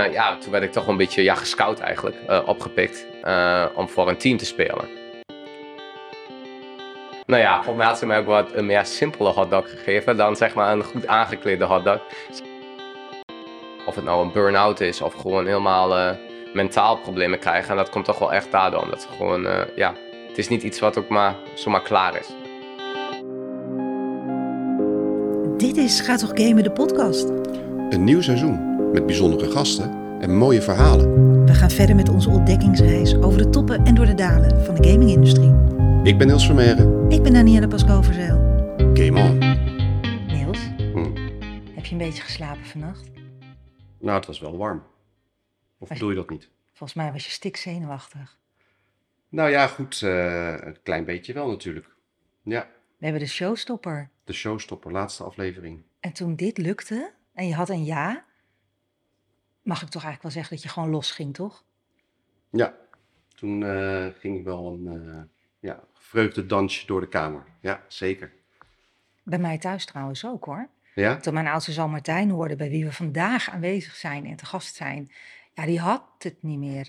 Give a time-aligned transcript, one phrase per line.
[0.00, 3.64] Uh, ja, toen werd ik toch wel een beetje ja, gescout eigenlijk, uh, opgepikt uh,
[3.74, 4.88] om voor een team te spelen.
[7.26, 10.36] Nou ja, volgens mij had ze mij ook wat een meer simpele hotdog gegeven dan
[10.36, 12.00] zeg maar een goed aangeklede hotdog.
[13.86, 16.16] Of het nou een burn-out is of gewoon helemaal
[16.54, 17.70] mentaal problemen krijgen.
[17.70, 19.94] En dat komt toch wel echt daardoor, omdat ze gewoon, ja,
[20.28, 22.28] het is niet iets wat ook maar zomaar klaar is.
[25.56, 27.28] Dit is Ga toch gamen de podcast.
[27.90, 31.44] Een nieuw seizoen met bijzondere gasten en mooie verhalen.
[31.44, 34.88] We gaan verder met onze ontdekkingsreis over de toppen en door de dalen van de
[34.88, 35.54] gamingindustrie.
[36.02, 37.10] Ik ben Niels Vermeeren.
[37.10, 38.36] Ik ben Danielle Pasco-Verzeil.
[38.94, 39.38] Game on.
[40.26, 41.14] Niels, hm.
[41.74, 43.10] heb je een beetje geslapen vannacht?
[43.98, 44.82] Nou, het was wel warm.
[45.78, 46.48] Of bedoel je dat niet?
[46.72, 48.38] Volgens mij was je stik zenuwachtig.
[49.28, 50.00] Nou ja, goed.
[50.00, 51.88] Uh, een klein beetje wel natuurlijk.
[52.42, 52.68] Ja.
[52.98, 54.10] We hebben de showstopper.
[54.24, 55.82] De showstopper, laatste aflevering.
[56.00, 58.24] En toen dit lukte en je had een ja,
[59.66, 61.64] mag ik toch eigenlijk wel zeggen dat je gewoon los ging, toch?
[62.50, 62.74] Ja,
[63.34, 65.22] toen uh, ging ik wel een uh,
[65.60, 67.44] ja, vreugdedansje door de kamer.
[67.60, 68.32] Ja, zeker.
[69.22, 70.68] Bij mij thuis trouwens ook hoor.
[70.94, 71.16] Ja?
[71.16, 74.74] Toen mijn oudste zoon Martijn hoorde, bij wie we vandaag aanwezig zijn en te gast
[74.74, 75.10] zijn,
[75.54, 76.88] ja, die had het niet meer.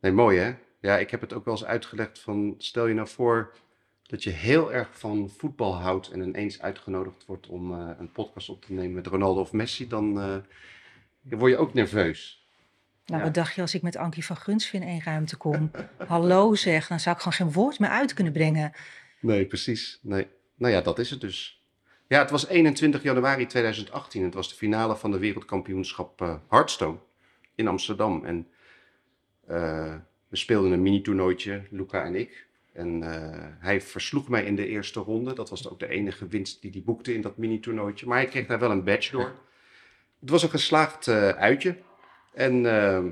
[0.00, 0.54] Nee, mooi hè?
[0.80, 3.56] Ja, ik heb het ook wel eens uitgelegd van, stel je nou voor
[4.02, 8.48] dat je heel erg van voetbal houdt en ineens uitgenodigd wordt om uh, een podcast
[8.48, 10.42] op te nemen met Ronaldo of Messi, dan
[11.24, 12.46] dan word je ook nerveus.
[13.06, 15.70] Nou, wat dacht je als ik met Ankie van Gunsven in één ruimte kom?
[16.06, 18.72] hallo zeg, dan zou ik gewoon geen woord meer uit kunnen brengen.
[19.20, 19.98] Nee, precies.
[20.02, 20.26] Nee.
[20.54, 21.62] Nou ja, dat is het dus.
[22.06, 24.22] Ja, het was 21 januari 2018.
[24.22, 26.98] Het was de finale van de wereldkampioenschap uh, Hearthstone
[27.54, 28.24] in Amsterdam.
[28.24, 28.48] En
[29.50, 29.94] uh,
[30.28, 32.46] we speelden een mini-toernooitje, Luca en ik.
[32.72, 33.08] En uh,
[33.58, 35.34] hij versloeg mij in de eerste ronde.
[35.34, 38.06] Dat was ook de enige winst die hij boekte in dat mini-toernooitje.
[38.06, 39.34] Maar hij kreeg daar wel een badge door.
[40.24, 41.78] Het was een geslaagd uh, uitje.
[42.32, 43.04] En uh,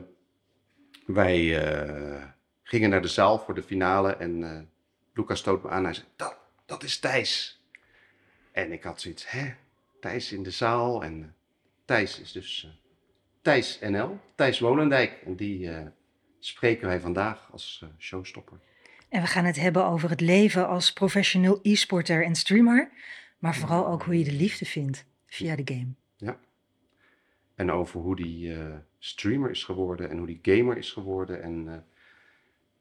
[1.07, 2.23] wij uh,
[2.63, 4.17] gingen naar de zaal voor de finale.
[4.17, 4.71] En
[5.15, 5.85] Lucas stoot me aan.
[5.85, 7.63] Hij zei, dat, dat is Thijs.
[8.53, 9.55] En ik had zoiets, hè?
[10.01, 11.05] Thijs in de zaal.
[11.05, 11.35] En
[11.85, 12.81] Thijs is dus
[13.43, 15.23] Thijs NL, Thijs Wolendijk.
[15.25, 15.71] En die
[16.39, 18.59] spreken wij vandaag als showstopper.
[19.09, 22.91] En we gaan het hebben over het leven als professioneel e-sporter en streamer.
[23.39, 25.95] Maar vooral ook hoe je de liefde vindt via de game.
[26.17, 26.39] Ja.
[27.55, 31.43] En over hoe die uh, streamer is geworden en hoe die gamer is geworden.
[31.43, 31.73] En uh,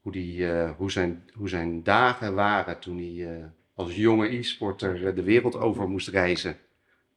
[0.02, 5.24] hoe, die, uh, hoe, zijn, hoe zijn dagen waren toen hij als jonge e-sporter de
[5.24, 6.58] wereld over moest reizen.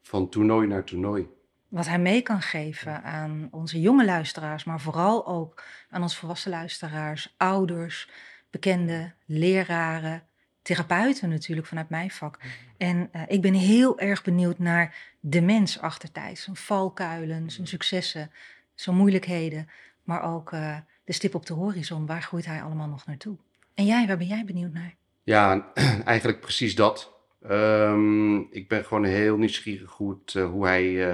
[0.03, 1.29] Van toernooi naar toernooi.
[1.69, 6.51] Wat hij mee kan geven aan onze jonge luisteraars, maar vooral ook aan onze volwassen
[6.51, 8.11] luisteraars, ouders,
[8.51, 10.23] bekenden, leraren,
[10.65, 12.39] therapeuten natuurlijk vanuit mijn vak.
[12.39, 12.49] Mhm.
[12.77, 16.43] En uh, ik ben heel erg benieuwd naar de mens achter Thijs.
[16.43, 18.31] Zijn valkuilen, zijn successen,
[18.75, 19.69] zijn moeilijkheden.
[20.05, 22.07] Maar ook uh, de stip op de horizon.
[22.07, 23.37] Waar groeit hij allemaal nog naartoe?
[23.75, 24.95] En jij, waar ben jij benieuwd naar?
[25.23, 25.73] Ja,
[26.05, 27.13] eigenlijk precies dat.
[27.51, 31.07] Um, ik ben gewoon heel nieuwsgierig hoe het, uh, hoe hij,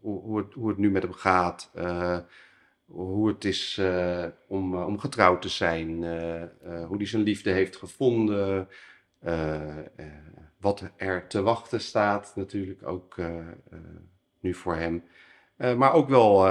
[0.00, 1.70] hoe, hoe, het, hoe het nu met hem gaat
[2.86, 7.50] hoe het is uh, om, uh, om getrouwd te zijn, uh, hoe hij zijn liefde
[7.50, 8.68] heeft gevonden,
[10.60, 13.20] wat er te wachten staat natuurlijk ook
[14.40, 15.04] nu voor hem.
[15.56, 16.48] maar ook wel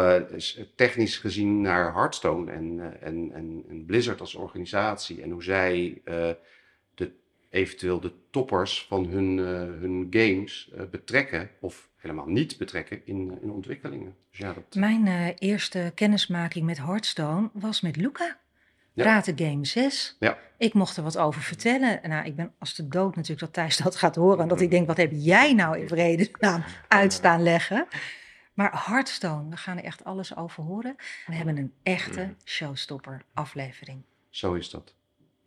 [0.76, 6.02] technisch gezien naar Hearthstone en, en, en, en, Blizzard als organisatie en hoe zij
[6.94, 7.12] de,
[7.50, 9.38] eventueel de toppers van hun,
[9.80, 14.16] hun games betrekken of helemaal niet betrekken in, in ontwikkelingen.
[14.30, 14.76] Dus ja, dat...
[14.76, 18.38] Mijn uh, eerste kennismaking met Hearthstone was met Luca.
[18.94, 19.04] Ja.
[19.04, 20.16] Praten Game 6.
[20.20, 20.38] Ja.
[20.58, 22.00] Ik mocht er wat over vertellen.
[22.04, 24.40] Nou, ik ben als de dood natuurlijk dat Thijs dat gaat horen.
[24.40, 27.88] En dat ik denk, wat heb jij nou in vredesnaam uitstaan leggen?
[28.54, 30.96] Maar Hearthstone, we gaan er echt alles over horen.
[31.26, 34.02] We hebben een echte showstopper aflevering.
[34.30, 34.94] Zo is dat.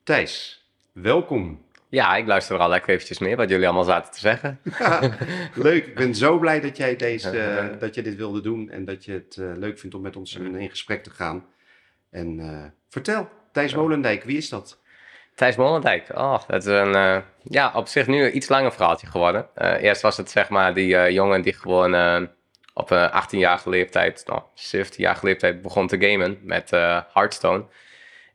[0.03, 1.67] Thijs, welkom.
[1.91, 4.61] Ja, ik luister er al lekker eventjes mee wat jullie allemaal zaten te zeggen.
[5.55, 8.85] leuk, ik ben zo blij dat jij deze, uh, dat je dit wilde doen en
[8.85, 11.47] dat je het uh, leuk vindt om met ons in, in gesprek te gaan.
[12.11, 14.81] En uh, vertel, Thijs Molendijk, wie is dat?
[15.35, 19.49] Thijs Molendijk, oh, dat is een, ja, op zich nu een iets langer verhaaltje geworden.
[19.81, 22.29] eerst was het zeg maar die jongen die gewoon
[22.75, 26.71] op een 18-jarige leeftijd, nou, 17-jarige leeftijd begon te gamen met
[27.13, 27.65] Hearthstone.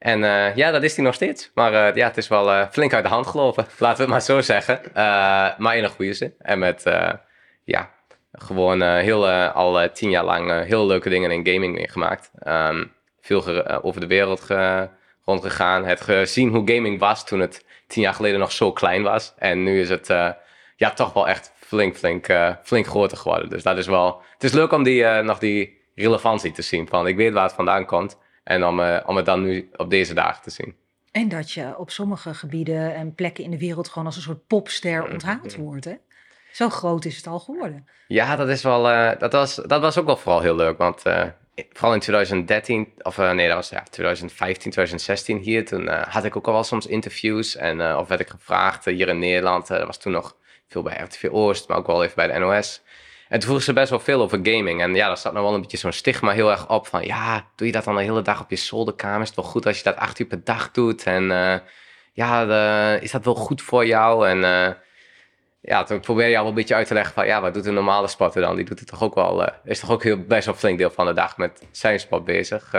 [0.03, 1.51] En uh, ja, dat is hij nog steeds.
[1.53, 4.11] Maar uh, ja, het is wel uh, flink uit de hand gelopen, laten we het
[4.11, 4.81] maar zo zeggen.
[5.57, 6.33] maar in een goede zin.
[6.39, 6.83] En met,
[7.63, 7.89] ja,
[8.31, 12.31] gewoon heel, al tien jaar lang heel leuke dingen in gaming meegemaakt.
[12.47, 12.91] Um,
[13.21, 14.47] veel over de wereld
[15.25, 15.85] rondgegaan.
[15.85, 19.33] Het gezien hoe gaming was toen het tien jaar geleden nog zo klein was.
[19.37, 20.07] En nu is het
[20.75, 22.27] ja, toch wel echt flink, flink,
[22.63, 23.49] flink groter geworden.
[23.49, 24.21] Dus dat is wel...
[24.33, 26.87] Het is leuk om die, nog die relevantie te zien.
[26.87, 28.21] Van ik weet waar het vandaan komt.
[28.43, 30.75] En om, eh, om het dan nu op deze dagen te zien.
[31.11, 34.47] En dat je op sommige gebieden en plekken in de wereld gewoon als een soort
[34.47, 35.85] popster onthaald wordt.
[35.85, 35.93] Hè?
[36.51, 37.87] Zo groot is het al geworden.
[38.07, 38.89] Ja, dat is wel.
[38.89, 40.77] eh, dat, was, dat was ook wel vooral heel leuk.
[40.77, 41.23] Want eh,
[41.71, 45.65] vooral in 2013, of nee, dat was ja, 2015, 2016 hier.
[45.65, 47.55] Toen had ik ook al wel soms interviews.
[47.55, 49.67] En of werd ik gevraagd hier in Nederland.
[49.67, 50.35] dat was toen nog
[50.67, 52.82] veel bij RTV Oost, maar ook wel even bij de NOS.
[53.33, 54.81] En toen vroegen ze best wel veel over gaming.
[54.81, 56.87] En ja, daar zat nog wel een beetje zo'n stigma heel erg op.
[56.87, 59.21] Van ja, doe je dat dan de hele dag op je zolderkamer?
[59.21, 61.03] Is het wel goed als je dat acht uur per dag doet?
[61.03, 61.59] En eh,
[62.13, 62.41] ja,
[62.95, 64.27] is dat wel goed voor jou?
[64.27, 64.73] En eh,
[65.61, 67.73] ja, toen probeer je al een beetje uit te leggen van ja, wat doet een
[67.73, 68.55] normale sporter dan?
[68.55, 70.91] Die doet het toch ook wel, eh, is toch ook heel, best wel flink deel
[70.91, 72.73] van de dag met zijn sport bezig.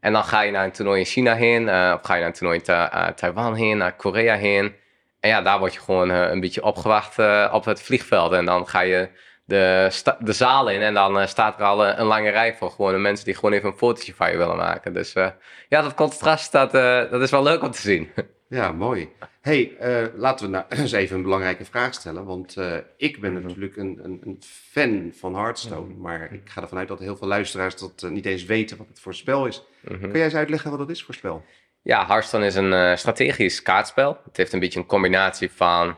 [0.00, 2.32] en dan ga je naar een toernooi in China heen, of ga je naar een
[2.32, 4.74] toernooi in Ta- Taiwan heen, naar Korea heen.
[5.20, 7.18] En ja, daar word je gewoon een beetje opgewacht
[7.52, 8.32] op het vliegveld.
[8.32, 9.08] En dan ga je
[9.46, 12.98] de, de zaal in en dan eh, staat er al een lange rij voor gewone
[12.98, 14.92] mensen die gewoon even een fotootje van je willen maken.
[14.92, 15.28] Dus eh,
[15.68, 18.08] ja, dat contrast, dat, eh, dat is wel leuk om te zien.
[18.48, 19.08] Ja, mooi.
[19.40, 19.76] hey,
[20.16, 22.24] laten we nou eens even een belangrijke vraag stellen.
[22.24, 22.56] Want
[22.96, 23.46] ik ben Mhm.
[23.46, 25.94] natuurlijk een, een, een fan van Hearthstone.
[25.94, 29.00] Maar ik ga ervan uit dat heel veel luisteraars dat niet eens weten wat het
[29.00, 29.62] voor spel is.
[29.80, 30.00] Mhm.
[30.00, 31.44] Kun jij eens uitleggen wat het is voor spel?
[31.82, 34.18] Ja, Hearthstone is een strategisch kaartspel.
[34.24, 35.96] Het heeft een beetje een combinatie van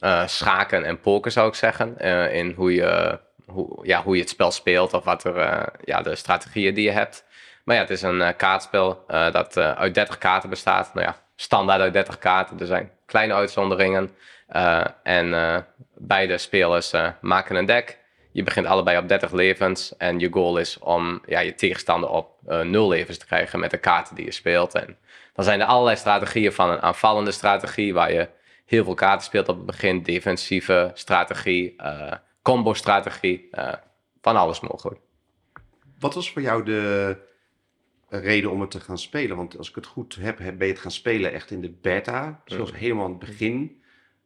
[0.00, 1.98] eh, schaken en poker, zou ik zeggen.
[1.98, 5.66] eh, in hoe je, hoe, ja, hoe je het spel speelt of wat er, eh,
[5.84, 7.24] ja, de strategieën die je hebt.
[7.64, 10.94] Maar ja, het is een kaartspel dat uit 30 kaarten bestaat.
[10.94, 12.60] Nou ja, standaard uit 30 kaarten.
[12.60, 14.10] Er zijn kleine uitzonderingen.
[15.02, 17.98] En beide spelers maken een deck.
[18.32, 19.96] Je begint allebei op 30 levens.
[19.96, 23.70] En je goal is om ja, je tegenstander op eh 0 levens te krijgen met
[23.70, 24.74] de kaarten die je speelt.
[24.74, 24.96] En
[25.34, 28.28] dan zijn er allerlei strategieën van een aanvallende strategie, waar je
[28.68, 32.12] heel veel kaarten speelt op het begin, defensieve strategie, eh,
[32.42, 33.74] combo-strategie, eh,
[34.20, 35.00] van alles mogelijk.
[35.98, 37.16] Wat was voor jou de
[38.08, 39.36] reden om het te gaan spelen?
[39.36, 41.70] Want als ik het goed heb, heb- ben je het gaan spelen echt in de
[41.70, 43.82] beta, zoals helemaal aan het begin.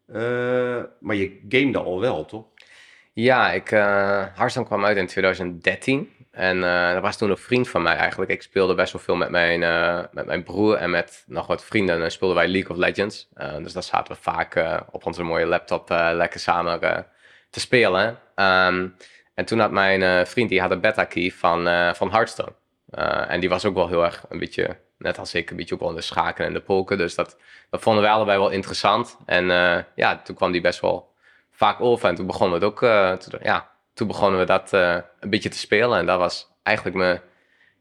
[0.07, 2.45] Eh, maar je gamede al wel, toch?
[3.13, 6.11] Ja, ik, eh Hearthstone kwam uit in 2013.
[6.33, 8.31] En eh dat was toen een vriend van mij eigenlijk.
[8.31, 11.65] Ik speelde best wel veel met mijn, eh, met mijn broer en met nog wat
[11.65, 12.03] vrienden.
[12.03, 13.29] En speelden wij League of Legends.
[13.35, 16.81] Eh, dus daar zaten we vaak op onze mooie laptop lekker samen
[17.51, 18.19] te spelen.
[18.35, 18.89] Ehm,
[19.35, 22.53] en toen had mijn vriend, die had een beta key van, van Hearthstone.
[23.29, 25.81] En die was ook wel heel erg een beetje, net als ik, een beetje ook
[25.81, 26.97] wel de schaken en de poker.
[26.99, 27.37] Dus dat,
[27.71, 29.17] vonden wij allebei wel interessant.
[29.27, 29.47] En
[29.95, 31.15] ja, toen kwam die best wel
[31.51, 32.09] vaak over.
[32.09, 32.81] En toen begonnen we het ook,
[33.43, 35.99] ja, toen begonnen we dat eh, een beetje te spelen.
[35.99, 37.21] En dat was eigenlijk mijn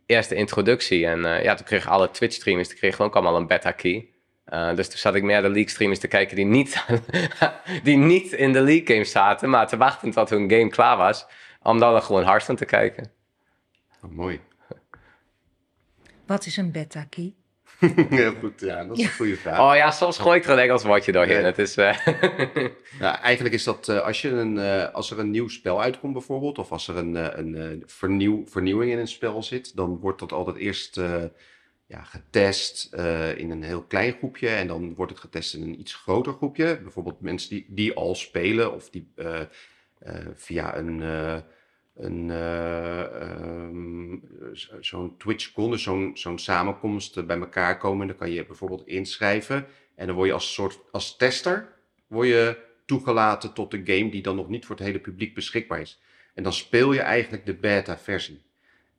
[0.06, 1.06] eerste introductie.
[1.06, 4.10] En eh, ja, toen kregen alle Twitch streamers, die kregen ook allemaal een beta key.
[4.46, 6.86] Eh, dus toen zat ik meer de League streamers te kijken die niet,
[7.84, 11.25] die niet in de League games zaten, maar te wachten tot hun game klaar was.
[11.62, 13.12] Om dan gewoon Hearthstone te kijken.
[14.04, 14.42] Oh, mooi.
[16.25, 17.34] Wat is een beta key?
[18.10, 19.60] Heel goed, ja, dat is een goede vraag.
[19.60, 21.45] Oh ja, soms gooi ik er een Engels woordje doorheen.
[21.45, 21.98] Het is, eh,
[23.00, 26.13] Ja, eigenlijk is dat eh, als, je een, eh, als er een nieuw spel uitkomt
[26.13, 30.19] bijvoorbeeld, of als er een, een eh, vernieuw, vernieuwing in een spel zit, dan wordt
[30.19, 31.24] dat altijd eerst eh,
[31.92, 35.80] ja, getest eh, in een heel klein groepje en dan wordt het getest in een
[35.80, 36.80] iets groter groepje.
[36.81, 39.42] Bijvoorbeeld mensen die, die al spelen of die eh,
[40.00, 41.38] eh, via een, eh,
[41.96, 44.16] een ehm,
[44.56, 48.07] zo- zo'n TwitchCon, dus zo'n zo'n samenkomst eh, bij elkaar komen.
[48.07, 51.74] Dan kan je bijvoorbeeld inschrijven en dan word je als soort als tester
[52.07, 55.81] word je toegelaten tot de game die dan nog niet voor het hele publiek beschikbaar
[55.81, 56.02] is.
[56.33, 58.42] En dan speel je eigenlijk de beta-versie.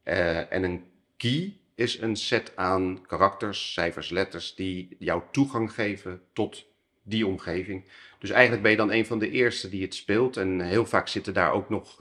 [0.02, 0.84] Eh, en een
[1.16, 6.64] key is een set aan karakters, cijfers, letters die jou toegang geven tot
[7.02, 7.84] die omgeving.
[8.18, 10.36] Dus eigenlijk ben je dan een van de eerste die het speelt.
[10.36, 11.96] En heel vaak zitten daar ook nog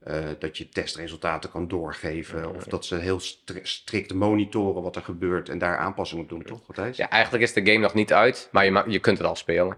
[0.00, 2.54] eh, dat je testresultaten kan doorgeven.
[2.54, 6.42] Of dat ze heel stri- strikt monitoren wat er gebeurt en daar aanpassingen op doen,
[6.42, 6.96] toch Matthijs?
[6.96, 9.36] ja, eigenlijk is de game nog niet uit, maar je, ma- je kunt het al
[9.36, 9.76] spelen.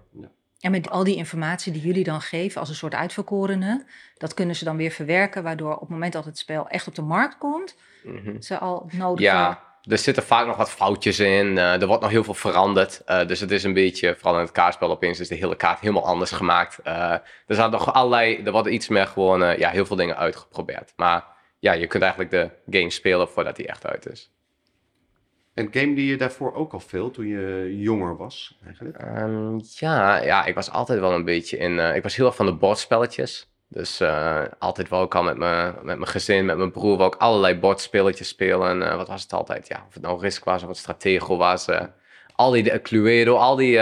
[0.61, 3.85] En met al die informatie die jullie dan geven als een soort uitverkorene,
[4.17, 6.95] dat kunnen ze dan weer verwerken, waardoor op het moment dat het spel echt op
[6.95, 8.41] de markt komt, Mhm.
[8.41, 11.59] ze al nodig Ja, er zitten vaak nog wat foutjes in.
[11.59, 13.03] eh, er wordt nog heel veel veranderd.
[13.05, 15.81] eh, dus het is een beetje, vooral in het kaartspel opeens, is de hele kaart
[15.81, 16.79] helemaal anders gemaakt.
[16.79, 17.11] Eh,
[17.47, 20.93] er zijn nog allerlei, er worden iets meer gewoon, ja, heel veel dingen uitgeprobeerd.
[20.97, 21.25] Maar
[21.59, 24.31] ja, je kunt eigenlijk de game spelen voordat die echt uit is.
[25.55, 28.97] En game die je daarvoor ook al veel toen je jonger was, eigenlijk?
[28.97, 31.79] Ehm, ja, ja, ik was altijd wel een beetje in.
[31.79, 33.52] ik was heel erg van de bordspelletjes.
[33.73, 37.15] Dus eh, altijd wou ik al met mijn met mijn gezin, met mijn broer, wou
[37.15, 38.83] ik allerlei bordspelletjes spelen.
[38.83, 39.69] Eh, wat was het altijd?
[39.69, 41.67] Ja, of het nou Risk was of het Stratego was.
[41.67, 41.85] eh,
[42.35, 43.81] al die Cluedo, al die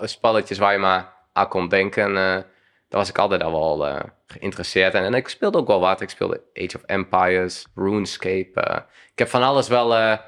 [0.00, 2.14] spelletjes waar je maar aan kon denken.
[2.14, 2.44] daar
[2.88, 4.94] was ik altijd al wel geïnteresseerd.
[4.94, 6.00] En, en ik speelde ook wel wat.
[6.00, 8.84] Ik speelde Age of Empires, RuneScape.
[9.12, 10.18] ik heb van alles wel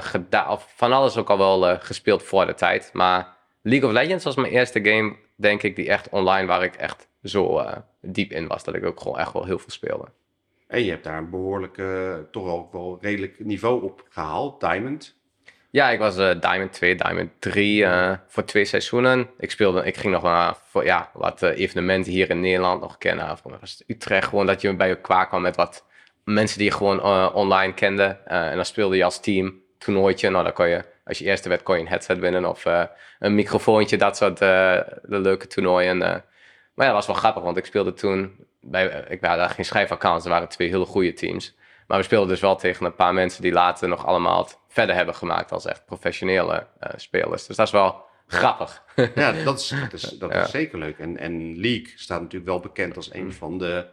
[0.00, 2.90] gedaan, of van alles ook al wel gespeeld voor de tijd.
[2.92, 6.74] Maar League of Legends was mijn eerste game, denk ik, die echt online, waar ik
[6.74, 8.64] echt zo eh, diep in was.
[8.64, 10.08] Dat ik ook gewoon echt wel heel veel speelde.
[10.68, 14.60] En je hebt daar een behoorlijk, eh, toch ook wel redelijk niveau op gehaald.
[14.60, 15.16] Diamond.
[15.70, 19.30] Ja, ik was eh, Diamond 2, Diamond 3 eh, voor twee seizoenen.
[19.38, 23.38] Ik, speelde, ik ging nog naar voor, ja, wat evenementen hier in Nederland nog kennen.
[23.38, 25.84] Voor mij was het Utrecht, gewoon dat je bij elkaar kwam met wat
[26.24, 27.02] mensen die je gewoon
[27.34, 28.04] online kende.
[28.24, 30.30] En dan speelde je als team toernooitje.
[30.30, 32.64] Nou, dan kon je, als je eerste werd, kon je een headset winnen of
[33.18, 36.24] een microfoontje, dat soort de leuke toernooien.
[36.78, 39.50] Maar ja, dat was wel grappig, want ik speelde toen, bij, eh, ik waren daar
[39.50, 41.56] geen schrijfaccounts, er waren twee hele goede teams.
[41.86, 44.94] Maar we speelden dus wel tegen een paar mensen die later nog allemaal het verder
[44.94, 47.46] hebben gemaakt als echt professionele eh, spelers.
[47.46, 48.84] Dus dat is wel grappig.
[49.14, 50.42] Ja, dat is, dat is, dat Ja.
[50.42, 50.98] is zeker leuk.
[50.98, 53.86] En, en League staat natuurlijk wel bekend als een van de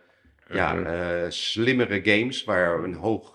[0.49, 0.85] ja, Mhm.
[0.85, 2.43] eh, slimmere games.
[2.43, 3.31] Waar een hoog,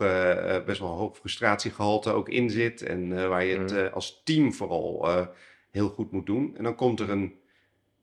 [0.66, 2.83] best wel een hoog frustratiegehalte ook in zit.
[2.83, 5.26] En eh, waar je het eh, als team vooral eh,
[5.71, 6.54] heel goed moet doen.
[6.57, 7.35] En dan komt er een,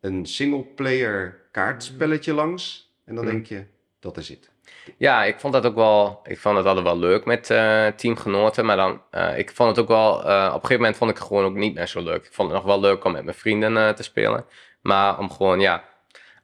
[0.01, 2.91] een single-player kaartspelletje langs.
[3.05, 3.33] En dan Mhm.
[3.33, 3.65] denk je,
[3.99, 4.49] dat is het.
[4.97, 8.65] Ja, ik vond dat ook wel, ik vond het altijd wel leuk met eh, teamgenoten.
[8.65, 11.17] Maar dan, eh, ik vond het ook wel, eh, op een gegeven moment vond ik
[11.17, 12.25] het gewoon ook niet meer zo leuk.
[12.25, 14.45] Ik vond het nog wel leuk om met mijn vrienden te spelen.
[14.81, 15.83] Maar om gewoon, ja,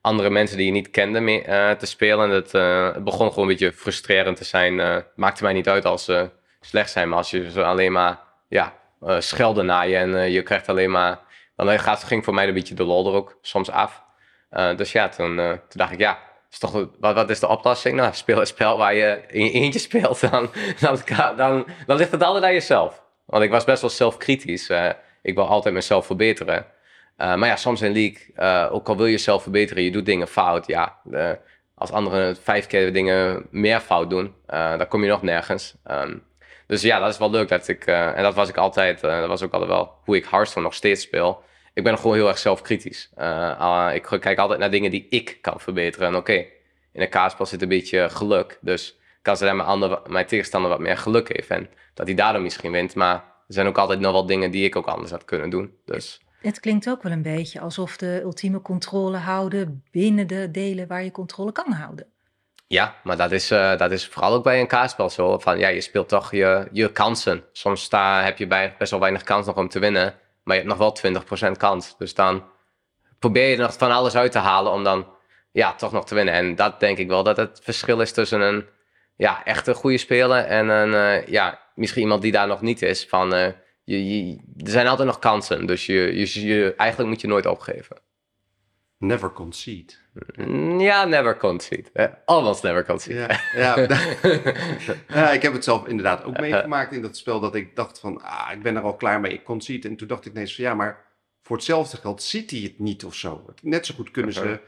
[0.02, 1.42] andere mensen die je niet kende mee,
[1.78, 2.30] te spelen.
[2.30, 5.04] Dat, eh, het begon gewoon een beetje frustrerend te zijn.
[5.16, 6.30] Maakte mij niet uit als ze
[6.62, 7.10] slecht zijn.
[7.10, 8.74] Maar als je ze alleen maar, ja,
[9.20, 11.20] schelden naar je en je krijgt alleen maar...
[11.56, 14.04] Dan gaat, ging voor mij een beetje de lol er ook soms af.
[14.50, 16.20] Eh, dus ja, toen, eh, toen dacht ik, ja,
[16.52, 17.96] is toch, wat, wat is de oplossing?
[17.96, 20.30] Nou, speel een spel waar je in je eentje speelt.
[20.32, 20.50] Dan,
[21.38, 21.66] dan,
[21.98, 23.04] ligt het altijd aan jezelf.
[23.26, 24.70] Want ik was best wel zelfkritisch.
[24.70, 24.90] eh,
[25.22, 26.66] ik wil altijd mezelf verbeteren.
[27.18, 30.06] Eh, maar ja, soms in League, eh, ook al wil je zelf verbeteren, je doet
[30.06, 30.68] dingen fout.
[30.68, 31.32] Ja, eh,
[31.76, 35.76] als anderen vijf keer dingen meer fout doen, eh, dan kom je nog nergens.
[35.84, 36.18] Ehm,
[36.68, 39.20] dus ja, dat is wel leuk dat ik, eh, en dat was ik altijd, eh,
[39.20, 41.44] dat was ook altijd wel hoe ik Hearthstone nog steeds speel.
[41.74, 43.10] Ik ben gewoon heel erg zelfkritisch.
[43.16, 46.08] Ah, ik kijk altijd naar dingen die ik kan verbeteren.
[46.08, 46.46] En oké,
[46.94, 48.58] in een kaartspel zit een beetje geluk.
[48.62, 51.50] Dus kan zijn mijn, ander, mijn tegenstander wat meer geluk heeft.
[51.50, 52.96] En dat hij daardoor misschien wint.
[52.96, 53.16] Maar
[53.48, 55.78] er zijn ook altijd nog wel dingen die ik ook anders had kunnen doen.
[55.86, 60.88] Dus Het klinkt ook wel een beetje alsof de ultieme controle houden binnen de delen
[60.88, 62.13] waar je controle kan houden.
[62.74, 65.40] Ja, maar dat is, eh, dat is vooral ook bij een kaartspel zo.
[65.40, 67.44] Van ja, je speelt toch je, je kansen.
[67.52, 70.16] Soms sta, heb je bij, best wel weinig kans nog om te winnen.
[70.44, 71.98] Maar je hebt nog wel 20% kans.
[71.98, 72.44] Dus dan
[73.20, 75.08] probeer je er nog van alles uit te halen om dan
[75.52, 76.34] ja, toch nog te winnen.
[76.34, 78.66] En dat denk ik wel dat het verschil is tussen een
[79.16, 82.82] ja, echt een goede speler en een, eh, ja, misschien iemand die daar nog niet
[82.82, 83.06] is.
[83.06, 83.52] Van, eh,
[83.84, 87.98] je, er zijn altijd nog kansen, dus je, je, eigenlijk moet je nooit opgeven.
[88.98, 90.03] Never concede.
[90.78, 91.90] Ja, never concede.
[91.94, 93.20] Eh, almost never concede.
[93.20, 93.76] Ja, ja.
[95.20, 98.22] ja, ik heb het zelf inderdaad ook meegemaakt in dat spel dat ik dacht van,
[98.22, 99.88] ah, ik ben er al klaar mee, ik concede.
[99.88, 101.06] En toen dacht ik ineens van, ja, maar
[101.42, 103.46] voor hetzelfde geld ziet hij het niet of zo.
[103.62, 104.60] Net zo goed kunnen ze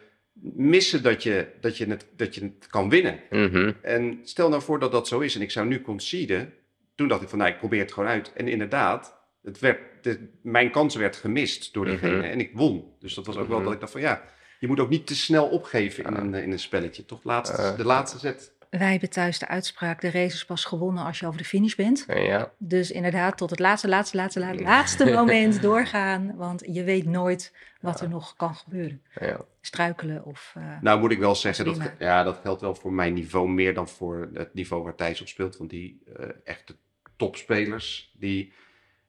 [0.53, 3.19] missen dat je, dat je, het, dat je het kan winnen.
[3.29, 3.71] Mhm.
[3.81, 6.53] En stel nou voor dat dat zo is en ik zou nu conceden,
[6.95, 8.33] toen dacht ik van, nou, ik probeer het gewoon uit.
[8.33, 12.25] En inderdaad, het werd, de, mijn kans werd gemist door diegene Mhm.
[12.25, 12.93] en ik won.
[12.99, 13.65] Dus dat was ook wel Mhm.
[13.65, 14.23] dat ik dacht van, ja,
[14.59, 17.05] je moet ook niet te snel opgeven in, een, in een spelletje.
[17.05, 17.77] Toch laatste, Eh.
[17.77, 18.53] de laatste zet.
[18.69, 21.75] Wij hebben thuis de uitspraak, de race is pas gewonnen als je over de finish
[21.75, 22.05] bent.
[22.07, 22.51] Ja.
[22.57, 26.35] Dus inderdaad tot het laatste, laatste, laatste, laatste, laatste moment doorgaan.
[26.35, 29.01] Want je weet nooit wat er nog kan gebeuren.
[29.19, 29.37] Ja.
[29.61, 30.53] Struikelen of...
[30.57, 33.73] eh, Nou moet ik wel zeggen, dat, ja, dat geldt wel voor mijn niveau meer
[33.73, 35.57] dan voor het niveau waar Thijs op speelt.
[35.57, 36.75] Want die eh, echte
[37.15, 38.53] topspelers, die,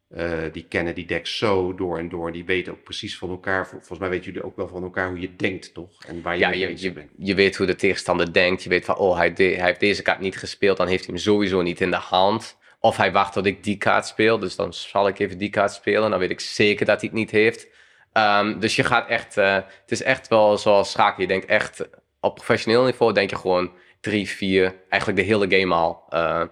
[0.09, 2.33] eh, die kennen die decks zo door en door.
[2.33, 5.09] Die weten ook precies van elkaar, vol- volgens mij weten jullie ook wel van elkaar
[5.09, 6.05] hoe je denkt toch?
[6.07, 7.11] En waar je Ja, je, bent.
[7.19, 8.63] je weet hoe de tegenstander denkt.
[8.63, 10.77] Je weet van, oh, hij, de- hij heeft deze kaart niet gespeeld.
[10.77, 12.59] Dan heeft hij hem sowieso niet in de hand.
[12.81, 14.39] Of hij wacht tot ik die kaart speel.
[14.39, 16.11] Dus dan zal ik even die kaart spelen.
[16.11, 17.69] Dan weet ik zeker dat hij het niet heeft.
[18.13, 19.37] Ehm, dus je gaat echt...
[19.37, 21.23] eh, het is echt wel zoals schaken.
[21.23, 21.89] Je denkt echt...
[22.21, 24.75] Op professioneel niveau denk je gewoon drie, vier...
[24.89, 26.03] Eigenlijk de hele game al.
[26.09, 26.43] eh,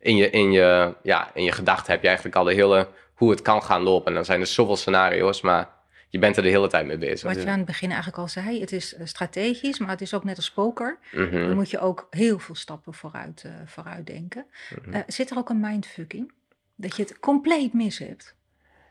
[0.00, 2.88] in je, in je, ja, in je gedachten heb je eigenlijk al de hele...
[3.14, 4.06] Hoe het kan gaan lopen.
[4.06, 5.40] En dan zijn er zoveel scenario's.
[5.40, 5.68] Maar
[6.10, 7.32] je bent er de hele tijd mee bezig.
[7.32, 10.14] wat je aan het begin eigenlijk al zei, het is eh, strategisch, maar het is
[10.14, 10.98] ook net als poker.
[11.12, 11.30] Mhm.
[11.30, 14.46] Dan moet je ook heel veel stappen vooruit, eh, vooruit denken.
[14.82, 14.94] Mhm.
[14.94, 16.32] Eh, zit er ook een mindfucking?
[16.74, 18.34] Dat je het compleet mis hebt?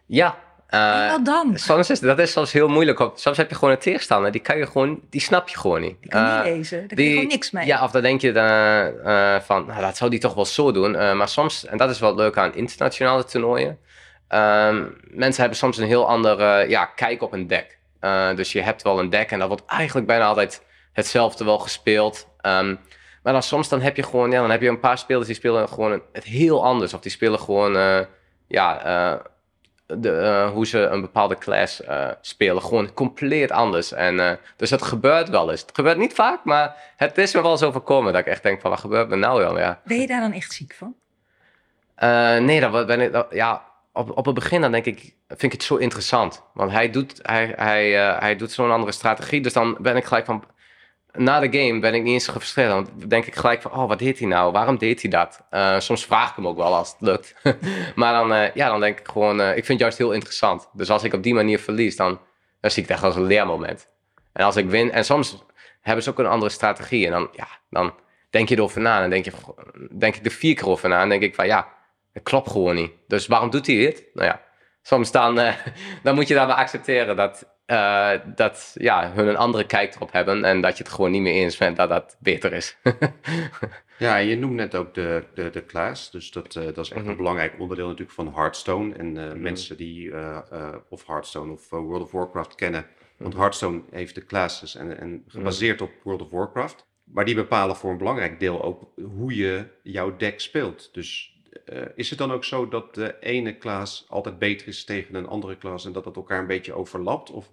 [0.06, 0.38] Ja.
[0.70, 1.58] Eh, en wat dan?
[1.58, 3.10] Soms is dat is soms heel moeilijk.
[3.16, 5.96] Soms heb je gewoon een tegenstander, die kan je gewoon, die snap je gewoon niet.
[6.02, 7.66] Die kan Eh, niet lezen, daar kan je die- gewoon niks mee.
[7.66, 10.72] Ja, of dan denk je eh, eh, van, nou, dat zou die toch wel zo
[10.72, 10.96] doen.
[10.96, 13.80] Eh, maar soms, en dat is wel leuk aan internationale toernooien,
[14.28, 17.78] ehm, mensen hebben soms een heel andere ja, kijk op een deck.
[18.00, 21.60] Eh, dus je hebt wel een deck en dat wordt eigenlijk bijna altijd hetzelfde wel
[21.60, 22.28] gespeeld.
[22.42, 22.76] Ehm,
[23.24, 25.36] maar dan soms dan heb je gewoon, ja, dan heb je een paar spelers die
[25.36, 26.94] spelen gewoon het heel anders.
[26.94, 28.00] Of die spelen gewoon, eh,
[28.48, 29.20] ja, eh,
[29.98, 31.82] de, eh, hoe ze een bepaalde class
[32.22, 32.62] spelen.
[32.62, 33.92] Gewoon compleet anders.
[33.92, 35.62] En, dus het gebeurt wel eens.
[35.62, 38.62] Het gebeurt niet vaak, maar het is me wel eens overkomen dat ik echt denk
[38.62, 39.58] van, wat gebeurt er nou dan?
[39.58, 39.82] Ja.
[39.84, 40.96] Ben je daar dan echt ziek van?
[42.46, 45.64] nee, dat ben ik, ja, op, op het begin dan denk ik, vind ik het
[45.64, 46.44] zo interessant.
[46.54, 49.42] Want hij doet, hij, hij, hij doet zo'n andere strategie.
[49.42, 50.44] Dus dan ben ik gelijk van
[51.12, 52.70] na de game ben ik niet eens gefrustreerd.
[52.70, 54.52] Dan denk ik gelijk van, oh, wat deed hij nou?
[54.52, 55.42] Waarom deed hij dat?
[55.52, 57.36] Uh, soms vraag ik hem ook wel als het lukt.
[57.96, 60.70] maar dan, uh, ja, dan denk ik gewoon, uh, ik vind het juist heel interessant.
[60.74, 62.20] Dus als ik op die manier verlies, dan,
[62.62, 63.88] zie ik het echt als een leermoment.
[64.34, 65.44] En als ik win, en soms
[65.82, 67.06] hebben ze ook een andere strategie.
[67.06, 67.94] En dan, ja, dan
[68.30, 69.00] denk je erover na.
[69.00, 69.32] Dan denk, je,
[69.92, 71.02] denk ik er vier keer over na.
[71.02, 71.68] En denk ik van, ja,
[72.14, 72.92] het klopt gewoon niet.
[73.08, 74.04] Dus waarom doet hij dit?
[74.14, 74.42] Nou ja,
[74.82, 75.36] soms dan,
[76.04, 80.44] dan moet je dan accepteren dat uh, dat ja, hun een andere kijk erop hebben
[80.44, 82.78] en dat je het gewoon niet meer eens bent dat dat beter is.
[83.98, 87.02] ja, je noemt net ook de, de, de class, dus dat, uh, dat is echt
[87.02, 87.18] een mhm.
[87.18, 88.96] belangrijk onderdeel natuurlijk van Hearthstone.
[88.96, 90.12] En uh, mm mensen die
[90.90, 92.86] of Hearthstone of World of Warcraft kennen,
[93.18, 93.42] want mhm.
[93.42, 95.20] Hearthstone heeft de classes en, en mhm.
[95.28, 96.88] gebaseerd op World of Warcraft.
[97.04, 100.94] Maar die bepalen voor een belangrijk deel ook hoe je jouw deck speelt.
[100.94, 105.16] Dus uh, is het dan ook zo dat de ene klas altijd beter is tegen
[105.16, 107.32] een andere klas en dat dat elkaar een beetje overlapt?
[107.32, 107.52] Of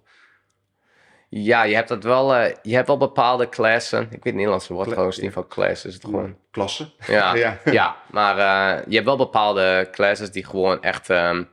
[1.29, 2.35] ja, je hebt dat wel.
[2.35, 4.01] Uh, je hebt wel bepaalde klassen.
[4.01, 5.85] Ik weet het Nederlandse woord trouwens niet van klas.
[5.85, 6.37] Is het gewoon.
[6.51, 6.91] Klassen?
[7.07, 7.59] Ja, ja.
[7.65, 7.97] ja.
[8.11, 11.49] maar uh, je hebt wel bepaalde klassen die gewoon echt um,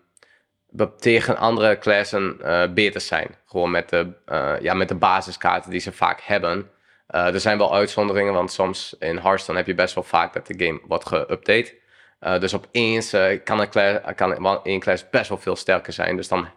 [0.99, 2.37] tegen andere klassen
[2.75, 3.35] beter zijn.
[3.47, 4.13] Gewoon met de,
[4.61, 6.71] ja, met de basiskaarten die ze vaak hebben.
[7.07, 10.65] er zijn wel uitzonderingen, want soms in Hearthstone heb je best wel vaak dat de
[10.65, 11.84] game wordt geüpdate.
[12.25, 13.11] Dus opeens
[13.45, 16.17] kan, een class, kan een class best wel veel sterker zijn.
[16.17, 16.49] Dus dan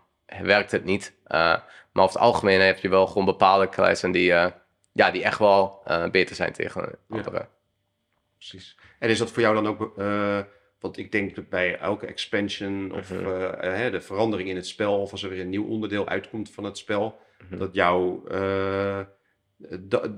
[0.42, 1.14] werkt het niet.
[1.98, 4.46] Maar over het algemeen heb je wel gewoon bepaalde klassen die, uh,
[4.92, 7.38] ja, die echt wel uh, beter zijn tegen andere.
[7.38, 7.50] Ja.
[8.36, 8.78] Precies.
[9.00, 10.40] En is dat voor jou dan ook, uh,
[10.80, 13.20] want ik denk dat bij elke expansion of -huh.
[13.20, 13.92] Mhm.
[13.92, 16.78] de verandering in het spel, of als er weer een nieuw onderdeel uitkomt van het
[16.78, 17.50] spel, -huh.
[17.50, 17.60] Mhm.
[17.60, 18.24] dat jouw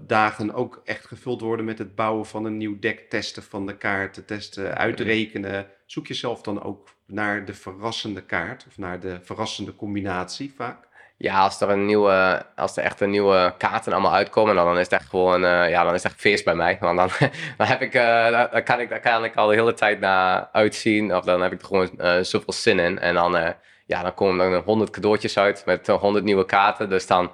[0.07, 3.77] dagen ook echt gevuld worden met het bouwen van een nieuw deck, testen van de
[3.77, 5.67] kaarten, testen, uitrekenen.
[5.85, 10.87] Zoek je zelf dan ook naar de verrassende kaart of naar de verrassende combinatie vaak?
[11.17, 14.77] Ja, als er een nieuwe, als er echt een nieuwe kaarten allemaal uitkomen, dan, dan
[14.77, 16.77] is het echt gewoon, uh, ja, dan is het echt feest bij mij.
[16.79, 17.09] Want dan,
[17.57, 20.49] dan heb ik, uh, dan kan ik, daar kan ik al de hele tijd naar
[20.51, 21.15] uitzien.
[21.15, 22.99] Of dan heb ik er gewoon uh, zoveel zin in.
[22.99, 23.53] En dan,
[23.85, 26.89] ja, dan komen er honderd cadeautjes uit met honderd nieuwe kaarten.
[26.89, 27.31] Dus dan,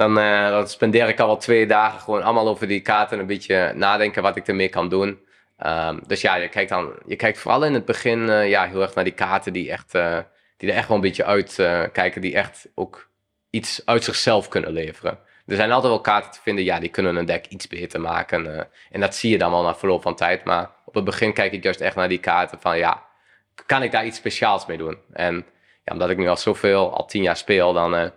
[0.00, 0.14] dan,
[0.50, 3.18] dan spendeer ik al wel twee dagen gewoon allemaal over die kaarten.
[3.18, 5.18] Een beetje nadenken wat ik ermee kan doen.
[5.66, 8.94] Um, dus ja, je kijkt dan, je kijkt vooral in het begin ja, heel erg
[8.94, 9.92] naar die kaarten die echt,
[10.56, 12.20] die er echt wel een beetje uitkijken.
[12.20, 13.08] die echt ook
[13.50, 15.18] iets uit zichzelf kunnen leveren.
[15.46, 18.46] Er zijn altijd wel kaarten te vinden, ja, die kunnen een deck iets beter maken.
[18.46, 18.60] Uh,
[18.90, 20.44] en dat zie je dan wel na verloop van tijd.
[20.44, 23.02] Maar op het begin kijk ik juist echt naar die kaarten van, ja,
[23.66, 24.98] kan ik daar iets speciaals mee doen?
[25.12, 25.34] En
[25.84, 28.12] ja, omdat ik nu al zoveel, al tien jaar speel, dan...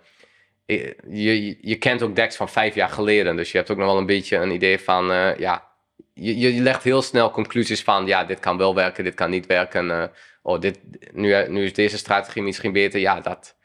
[0.66, 3.36] Je, je kent ook decks van vijf jaar geleden.
[3.36, 5.68] Dus je hebt ook nog wel een beetje een idee van, uh, ja,
[6.14, 9.46] je, je legt heel snel conclusies van, ja, dit kan wel werken, dit kan niet
[9.46, 10.12] werken.
[10.42, 10.80] oh, dit,
[11.12, 13.00] nu, nu is deze strategie misschien beter.
[13.00, 13.58] Ja, dat,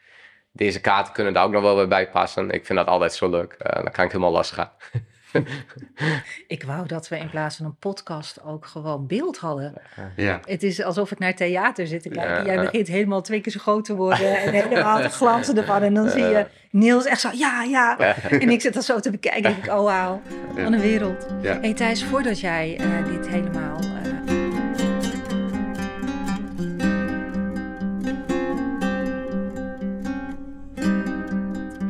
[0.51, 2.49] deze kaarten kunnen daar ook nog wel bij passen.
[2.49, 3.51] Ik vind dat altijd zo leuk.
[3.51, 4.71] Uh, dan kan ik helemaal los gaan.
[6.47, 9.73] ik wou dat we in plaats van een podcast ook gewoon beeld hadden.
[10.15, 10.39] Ja.
[10.45, 12.45] Het is alsof ik naar theater zit te kijken.
[12.45, 15.81] Jij begint helemaal twee keer zo groot te worden en helemaal te glanzen ervan.
[15.81, 17.97] En dan zie je Niels echt zo, ja, ja.
[18.29, 20.21] En ik zit dat zo te bekijken en denk ik, oh wauw,
[20.55, 21.27] van een wereld.
[21.41, 23.79] Hey Thijs, voordat jij uh, dit helemaal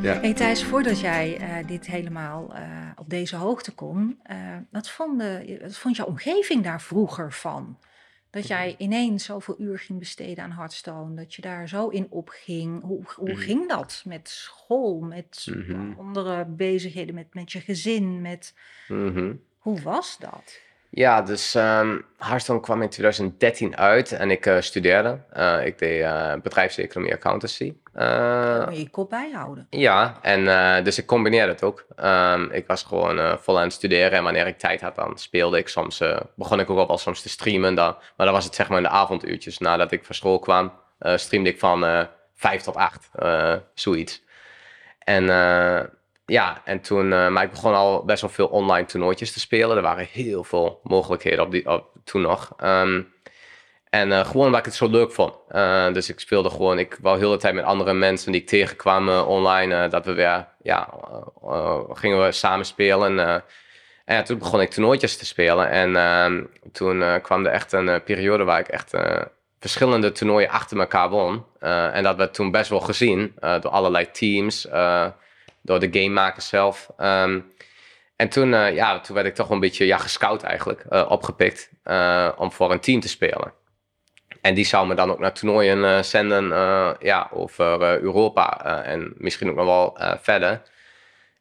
[0.02, 0.20] Ja.
[0.20, 5.20] Hey Thijs, voordat jij uh, dit helemaal uh, op deze hoogte kon, uh, wat, vond
[5.20, 7.78] de, wat vond jouw omgeving daar vroeger van?
[8.30, 12.82] Dat jij ineens zoveel uur ging besteden aan Hearthstone, dat je daar zo in opging.
[12.84, 13.36] Hoe, hoe mm.
[13.36, 15.96] ging dat met school, met mm -hmm.
[15.98, 18.22] andere bezigheden, met, met je gezin?
[18.22, 18.54] Met...
[18.88, 19.42] Mm -hmm.
[19.58, 20.60] Hoe was dat?
[20.92, 25.20] Ja, dus um, Hearthstone kwam in 2013 uit en ik uh, studeerde.
[25.38, 27.74] Uh, ik deed uh, bedrijfseconomie accountancy.
[27.94, 29.68] Moet je je kop bijhouden.
[29.70, 31.86] Ja, en dus ik combineerde het ook.
[32.04, 35.58] Um, ik was gewoon vol aan het studeren en wanneer ik tijd had, dan speelde
[35.58, 36.04] ik soms.
[36.36, 38.84] begon ik ook wel soms te streamen, dan, maar dan was het zeg maar in
[38.84, 39.58] de avonduurtjes.
[39.58, 43.10] Nadat ik van school kwam, streamde ik van vijf tot acht,
[43.74, 44.24] zoiets.
[45.00, 45.26] En
[46.30, 49.78] ja, en toen, uh, maar ik begon al best wel veel online toernooitjes te spelen.
[49.78, 52.54] Er waren heel veel mogelijkheden op die, op, toen nog.
[52.64, 53.14] Um,
[53.90, 55.34] En uh, gewoon omdat ik het zo leuk vond.
[55.52, 58.48] Uh, dus ik speelde gewoon, ik wou heel de tijd met andere mensen die ik
[58.48, 60.90] tegenkwam online, dat we weer, ja,
[61.90, 63.20] gingen we samen spelen.
[63.20, 63.44] en
[64.16, 65.70] ja, toen begon ik toernooitjes te spelen.
[65.70, 68.98] En ehm, toen kwam er echt een periode waar ik echt
[69.60, 71.46] verschillende toernooien achter elkaar won.
[71.60, 74.68] en dat werd toen best wel gezien door allerlei teams,
[75.62, 76.90] door de gamemakers zelf.
[76.98, 77.54] Um,
[78.16, 81.70] en toen, ja, toen werd ik toch een beetje ja, gescout eigenlijk, opgepikt
[82.38, 83.54] om voor een team te spelen.
[84.42, 86.48] En die zou me dan ook naar toernooien zenden
[87.00, 90.62] ja, over Europa en misschien ook nog wel verder.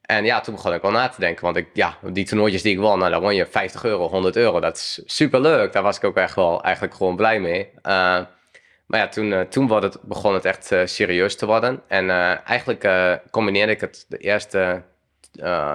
[0.09, 1.45] En ja, toen begon ik wel na te denken.
[1.45, 4.37] Want ik, ja, die toernooitjes die ik won, nou, dan won je 50 euro, 100
[4.37, 4.61] euro.
[4.61, 5.73] Dat is super leuk.
[5.73, 7.71] Daar was ik ook echt wel eigenlijk gewoon blij mee.
[8.89, 11.83] Maar ja, toen, toen het, begon het echt serieus te worden.
[11.89, 12.11] En
[12.45, 12.89] eigenlijk
[13.31, 14.83] combineerde ik het de eerste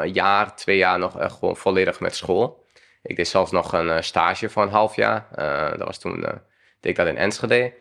[0.03, 2.65] jaar, twee jaar nog echt gewoon volledig met school.
[3.01, 5.27] Ik deed zelfs nog een stage voor een half jaar.
[5.77, 6.25] dat was toen
[6.79, 7.73] deed ik dat in Enschede.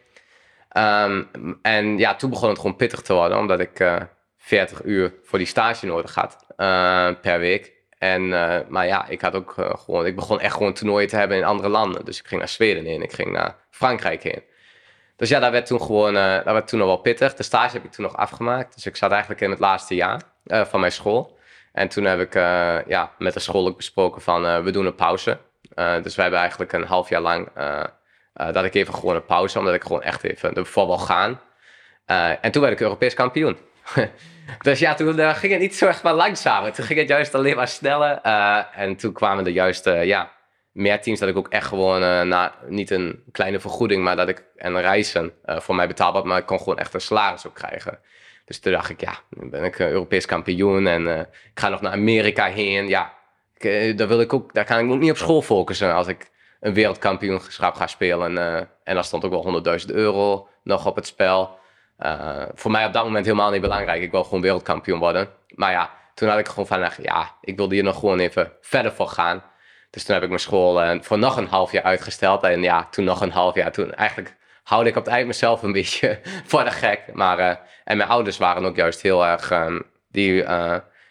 [0.77, 1.29] Um,
[1.63, 4.03] en ja, toen begon het gewoon pittig te worden, omdat ik uh, eh,
[4.39, 7.73] 40 uur voor die stage nodig had uh, per week.
[7.99, 11.37] En, uh, maar ja, ik had ook gewoon, ik begon echt gewoon toernooien te hebben
[11.37, 12.05] in andere landen.
[12.05, 14.43] Dus ik ging naar Zweden heen, ik ging naar Frankrijk heen.
[15.23, 17.35] Dus ja, daar werd toen gewoon, dat werd toen nog wel pittig.
[17.35, 18.75] De stage heb ik toen nog afgemaakt.
[18.75, 21.39] Dus ik zat eigenlijk in het laatste jaar van mijn school.
[21.73, 22.35] En toen heb ik
[22.89, 25.39] ja, met de school ook besproken van, we doen een pauze.
[26.03, 27.49] dus wij hebben eigenlijk een half jaar lang
[28.37, 31.41] uh, dat ik even gewoon een pauze, omdat ik gewoon echt even ervoor wil gaan.
[32.07, 33.59] Uh, en toen werd ik Europees kampioen.
[34.63, 36.73] dus ja, toen uh, ging het niet zo echt maar langzamer.
[36.73, 38.21] Toen ging het juist alleen maar sneller.
[38.75, 40.31] en toen kwamen er juist ja,
[40.73, 44.45] meer teams dat ik ook echt gewoon, na, niet een kleine vergoeding, maar dat ik
[44.57, 47.99] en reizen voor mij betaalbaar, maar ik kon gewoon echt een salaris ook krijgen.
[48.45, 51.93] Dus toen dacht ik, ja, nu ben ik Europees kampioen en ik ga nog naar
[51.93, 52.89] Amerika heen.
[52.89, 53.13] Ja,
[53.57, 56.31] ik, daar, wil ik ook, daar kan ik ook niet op school focussen als ik
[56.61, 58.39] een wereldkampioenschap ga spelen.
[58.85, 61.59] En dan stond ook wel 100.000 euro nog op het spel.
[62.55, 64.03] Voor mij op dat moment helemaal niet belangrijk.
[64.03, 65.29] Ik wil gewoon wereldkampioen worden.
[65.49, 68.93] Maar ja, toen had ik gewoon van, ja, ik wilde hier nog gewoon even verder
[68.93, 69.43] voor gaan.
[69.93, 72.43] Dus toen heb ik mijn school uh, voor nog een half jaar uitgesteld.
[72.43, 73.73] En ja, toen nog een half jaar.
[73.73, 77.01] Toen eigenlijk houde ik op het eind mezelf een beetje voor de gek.
[77.13, 77.39] Maar,
[77.85, 80.45] en mijn ouders waren ook juist heel erg, um, die,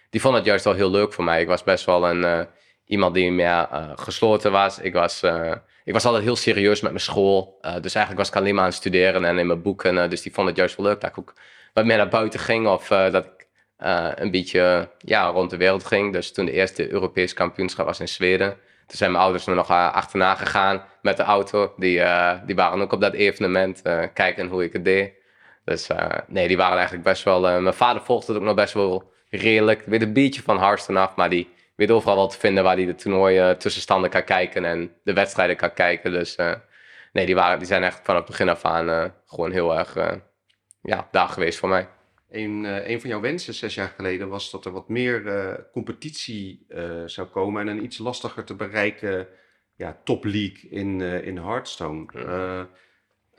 [0.10, 1.42] die vonden het juist wel heel leuk voor mij.
[1.42, 2.48] Ik was best wel een
[2.86, 4.80] iemand die meer gesloten was.
[4.80, 5.24] Ik was,
[5.84, 7.58] ik was altijd heel serieus met mijn school.
[7.62, 10.10] Dus eigenlijk was ik alleen maar aan het studeren en in mijn boeken.
[10.10, 11.34] dus die vond het juist wel leuk dat ik ook
[11.74, 12.68] wat meer naar buiten ging.
[12.68, 13.48] Of dat ik
[14.16, 16.14] een beetje ja, rond de wereld ging.
[16.14, 18.58] Dus toen de eerste Europese kampioenschap was in Zweden.
[18.92, 21.74] Toen zijn mijn ouders me nog achterna gegaan met de auto.
[21.78, 22.04] Die,
[22.46, 23.82] die waren ook op dat evenement
[24.14, 25.14] kijken hoe ik het deed.
[25.66, 25.88] Dus
[26.28, 27.62] nee, die waren eigenlijk best wel...
[27.62, 29.84] mijn vader volgde het ook nog best wel redelijk.
[29.86, 32.86] Weet een beetje van Harsten af, maar die weet overal wat te vinden waar hij
[32.86, 36.12] de toernooien tussenstanden kan kijken en de wedstrijden kan kijken.
[36.12, 36.36] Dus
[37.12, 40.12] nee, die, waren, die zijn echt vanaf het begin af aan gewoon heel erg uh,
[40.82, 41.88] ja, daar geweest voor mij.
[42.32, 46.66] Een, een van jouw wensen zes jaar geleden was dat er wat meer competitie
[47.06, 49.28] zou komen en een iets lastiger te bereiken
[49.76, 52.06] ja, top league in, in Hearthstone.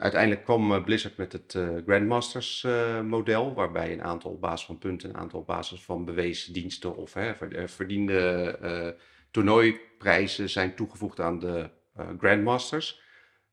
[0.02, 4.66] Uiteindelijk kwam eh, Blizzard met het uh, Grandmasters uh, model, waarbij een aantal op basis
[4.66, 7.34] van punten, een aantal op basis van bewezen diensten of hè,
[7.68, 8.88] verdiende uh,
[9.30, 11.70] toernooiprijzen zijn toegevoegd aan de
[12.18, 13.00] Grandmasters.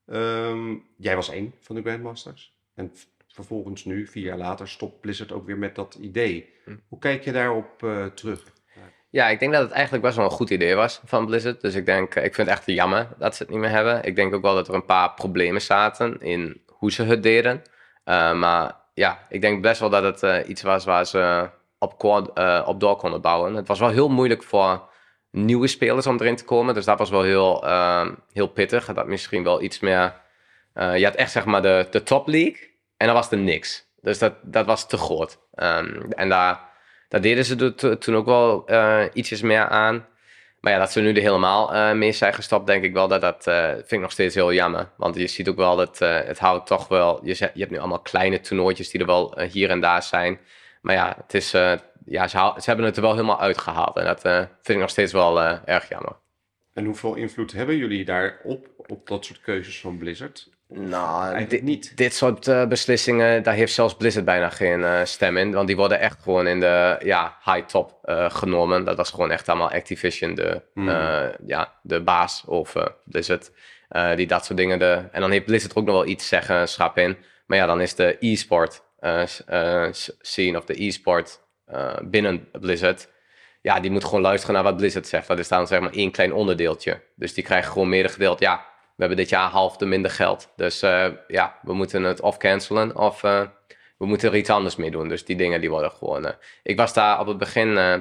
[0.06, 2.58] Um, jij was één van de Grandmasters.
[2.73, 2.91] En
[3.34, 6.54] vervolgens nu, vier jaar later, stopt Blizzard ook weer met dat idee.
[6.65, 6.76] Hm.
[6.88, 7.78] Hoe kijk je daarop
[8.15, 8.44] terug?
[9.12, 11.62] Ja, ik denk dat het eigenlijk best wel een goed idee was van Blizzard.
[11.62, 14.04] Dus ik denk, eh, ik vind het echt jammer dat ze het niet meer hebben.
[14.04, 17.62] Ik denk ook wel dat er een paar problemen zaten in hoe ze het deden.
[18.06, 22.04] Uh, maar ja, ik denk best wel dat het uh, iets was waar ze op,
[22.04, 23.54] uh, op door konden bouwen.
[23.54, 24.89] Het was wel heel moeilijk voor
[25.32, 26.74] nieuwe spelers om erin te komen.
[26.74, 27.65] Dus dat was wel heel,
[28.32, 28.94] heel pittig.
[28.94, 30.13] Dat misschien wel iets meer...
[30.74, 33.88] je had echt zeg maar de, de top league en dan was er niks.
[34.02, 35.40] Dus dat, dat was te groot.
[35.56, 36.70] Um, en daar
[37.10, 40.08] daar deden ze toen ook wel uh, ietsjes meer aan.
[40.60, 43.22] Maar ja, dat ze nu er helemaal uh, mee zijn gestapt, denk ik wel dat
[43.22, 44.90] dat uh, vind ik nog steeds heel jammer.
[44.98, 47.20] Want je ziet ook wel dat het houdt toch wel.
[47.24, 50.40] Je, je hebt nu allemaal kleine toernooitjes die er wel hier en daar zijn.
[50.82, 51.52] Maar ja, het is,
[52.06, 53.98] ja ze, ze, hebben het er wel helemaal uitgehaald.
[53.98, 56.16] En dat vind ik nog steeds wel erg jammer.
[56.74, 60.50] En hoeveel invloed hebben jullie daarop, op dat soort keuzes van Blizzard?
[60.73, 61.97] Nou, dit, niet.
[61.97, 65.51] dit soort uh, beslissingen, daar heeft zelfs Blizzard bijna geen uh, stem in.
[65.51, 68.86] Want die worden echt gewoon in de ja, high top uh, genomen.
[68.86, 70.89] Dat was gewoon echt allemaal Activision, de, mm.
[71.45, 72.73] ja, de baas of
[73.05, 73.51] Blizzard.
[74.15, 74.79] die dat soort dingen.
[74.79, 77.17] De, en dan heeft Blizzard ook nog wel iets zeggen, schrap in.
[77.45, 78.84] Maar ja, dan is de e-sport
[80.21, 81.41] scene of de e-sport
[82.03, 83.10] binnen Blizzard.
[83.62, 85.27] Ja, die moet gewoon luisteren naar wat Blizzard zegt.
[85.27, 87.01] Dat is dan zeg maar één klein onderdeeltje.
[87.15, 88.39] Dus die krijgen gewoon meer gedeeld.
[88.39, 88.65] Ja,
[89.00, 90.50] we hebben dit jaar half de minder geld.
[90.56, 93.42] Dus eh, ja, we moeten het of cancelen of eh,
[93.98, 95.08] we moeten er iets anders mee doen.
[95.08, 96.34] Dus die dingen die worden gewoon...
[96.64, 97.78] ik was daar op het begin...
[97.78, 97.96] eh,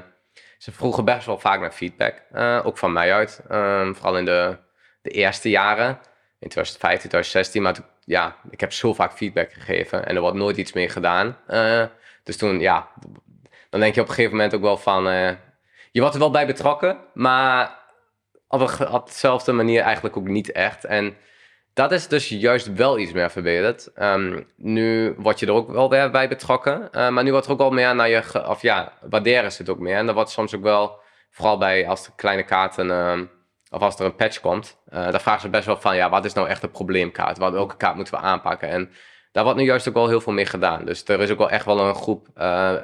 [0.59, 2.23] ze vroegen best wel vaak naar feedback.
[2.65, 3.41] ook van mij uit.
[3.49, 4.57] Ehm, vooral in de,
[5.03, 5.89] de eerste jaren.
[6.39, 7.63] In 2015, 2016.
[7.63, 10.07] Maar ja, ik heb zo vaak feedback gegeven.
[10.07, 11.37] En er wordt nooit iets mee gedaan.
[12.23, 12.89] Dus toen, ja...
[13.71, 15.05] Dan denk je op een gegeven moment ook wel van...
[15.91, 17.79] je wordt er wel bij betrokken, maar
[18.49, 20.85] op, dezelfde manier eigenlijk ook niet echt.
[20.85, 21.17] En
[21.75, 23.93] dat is dus juist wel iets meer verbeterd.
[23.95, 27.53] Ehm, nu word je er ook wel weer bij betrokken, eh, maar nu wordt er
[27.53, 29.97] ook wel meer naar je, ge- of ja, waarderen het ook meer.
[29.97, 33.25] En dat wordt soms ook wel, vooral bij als er kleine kaarten, ehm,
[33.71, 36.25] of als er een patch komt, eh dan vragen ze best wel van, ja, wat
[36.25, 37.39] is nou echt een probleemkaart?
[37.39, 38.69] Wat, welke kaart moeten we aanpakken?
[38.69, 38.91] En
[39.33, 40.85] daar wordt nu juist ook wel heel veel mee gedaan.
[40.85, 42.77] Dus er is ook wel echt wel een groep eh,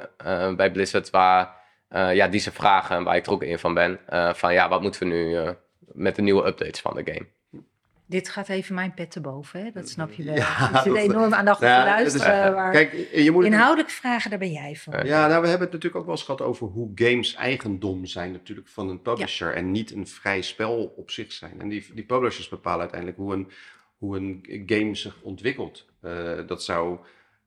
[0.55, 1.54] bij Blizzard waar,
[1.87, 4.53] eh, ja, die ze vragen, en waar ik er ook een van ben, eh, van
[4.53, 7.25] ja, wat moeten we nu eh, met de nieuwe updates van de game?
[8.07, 9.71] Dit gaat even mijn pet te boven, hè?
[9.71, 10.35] dat snap je wel.
[10.35, 12.53] Ja, ik zit enorm aandachtig Ja, te is- luisteren.
[12.53, 15.05] maar Kijk, je moet het- inhoudelijk vragen, daar ben jij voor.
[15.05, 18.31] Ja, nou, we hebben het natuurlijk ook wel eens gehad over hoe games eigendom zijn
[18.31, 21.61] natuurlijk van een publisher en niet een vrij spel op zich zijn.
[21.61, 23.51] En die, die publishers bepalen uiteindelijk hoe een,
[23.97, 25.85] hoe een game zich ontwikkelt.
[26.01, 26.97] Eh, dat zou,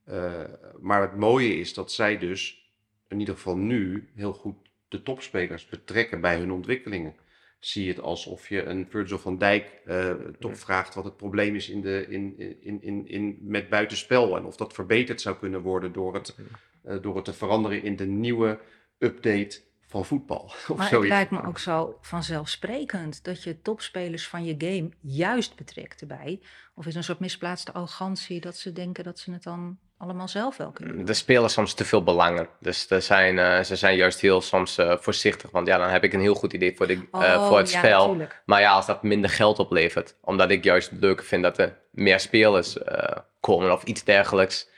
[0.04, 0.32] eh,
[0.80, 2.67] maar het mooie is dat zij dus
[3.08, 4.56] in ieder geval nu heel goed
[4.88, 7.14] de topspelers betrekken bij hun ontwikkelingen.
[7.58, 11.54] Zie je het alsof je een Virgil van Dijk eh, toch vraagt wat het probleem
[11.54, 14.36] is in de, in, in, in, in, met buitenspel.
[14.36, 16.36] En of dat verbeterd zou kunnen worden door het,
[16.82, 18.60] eh, door het te veranderen in de nieuwe
[18.98, 20.44] update van voetbal.
[20.68, 25.56] Of Maar het lijkt me ook zo vanzelfsprekend dat je topspelers van je game juist
[25.56, 26.40] betrekt erbij.
[26.74, 30.56] Of is een soort misplaatste arrogantie dat ze denken dat ze het dan allemaal zelf
[30.56, 31.08] wel kunnen doen?
[31.08, 32.48] Er spelen soms te veel belangen.
[32.60, 35.50] Dus er zijn, eh, ze zijn juist heel soms eh, voorzichtig.
[35.50, 37.70] Want ja, dan heb ik een heel goed idee voor, de, eh, Oh, voor het
[37.70, 38.06] ja, spel.
[38.06, 38.42] natuurlijk.
[38.44, 42.20] Maar ja, als dat minder geld oplevert, omdat ik juist leuker vind dat er meer
[42.20, 44.68] spelers eh, komen of iets dergelijks.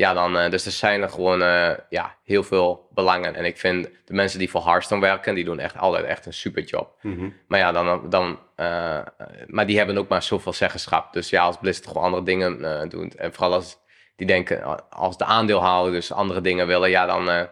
[0.00, 3.34] Ja, dan, eh, dus er zijn er gewoon eh, ja, heel veel belangen.
[3.34, 6.32] En ik vind de mensen die voor Hearthstone werken, die doen echt altijd echt een
[6.32, 6.98] super job.
[7.02, 7.28] Mhm.
[7.48, 9.00] Maar ja, dan, dan, eh,
[9.46, 11.12] maar die hebben ook maar zoveel zeggenschap.
[11.12, 13.14] Dus ja, als Blizzard gewoon andere dingen eh, doet.
[13.14, 13.78] En vooral als
[14.20, 17.42] die denken, als de aandeelhouders andere dingen willen, ja, dan, eh,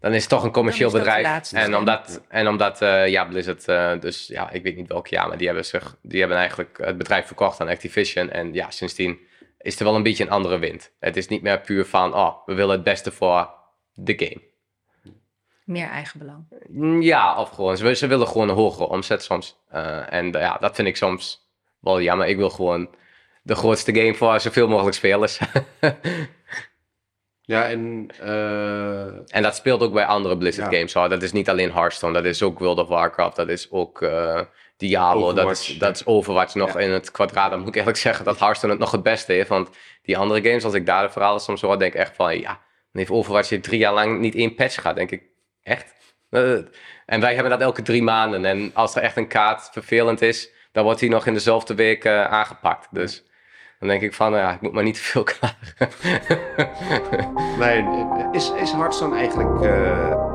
[0.00, 1.52] dan is het toch een commercieel bedrijf.
[1.52, 5.28] En omdat, en omdat eh, ja, Blizzard, eh, dus ja, ik weet niet welk jaar,
[5.28, 8.30] maar die hebben, zich, die hebben eigenlijk het bedrijf verkocht aan Activision.
[8.30, 9.18] En ja, sindsdien
[9.62, 10.92] is er wel een beetje een andere wind.
[11.00, 13.50] Het is niet meer puur van, oh, we willen het beste voor
[13.94, 14.40] de game.
[15.64, 16.44] Meer eigenbelang.
[16.68, 19.56] Mm, Ja, of gewoon, ze, ze willen gewoon een hogere omzet soms.
[19.68, 21.48] Eh, en ja, dat vind ik soms
[21.80, 22.26] wel jammer.
[22.26, 22.90] Ik wil gewoon
[23.42, 25.38] de grootste game voor zoveel mogelijk spelers.
[27.44, 30.76] Ja, en eh, en dat speelt ook bij andere Blizzard Ja.
[30.76, 30.92] games.
[30.94, 31.08] Hoor.
[31.08, 34.40] Dat is niet alleen Hearthstone, dat is ook World of Warcraft, dat is ook eh,
[34.88, 36.78] Diablo, dat is, dat is Overwatch nog Ja.
[36.80, 37.50] in het kwadraat.
[37.50, 39.48] Dan moet ik eerlijk zeggen dat Hearthstone het nog het beste heeft.
[39.48, 39.68] Want
[40.02, 42.48] die andere games, als ik daar de verhalen soms hoor, denk ik echt van, ja,
[42.50, 42.58] dan
[42.92, 44.96] heeft Overwatch hier drie jaar lang niet één patch gehad.
[44.96, 45.22] denk ik,
[45.62, 45.94] echt?
[46.30, 46.52] Eh,
[47.06, 48.44] en wij hebben dat elke drie maanden.
[48.44, 52.04] En als er echt een kaart vervelend is, dan wordt die nog in dezelfde week
[52.04, 52.88] eh, aangepakt.
[52.90, 53.24] Dus
[53.78, 55.90] dan denk ik van, ja, ik moet maar niet te veel klagen.
[57.58, 57.84] nee,
[58.32, 59.60] is, is Hearthstone eigenlijk...
[59.62, 60.31] eh,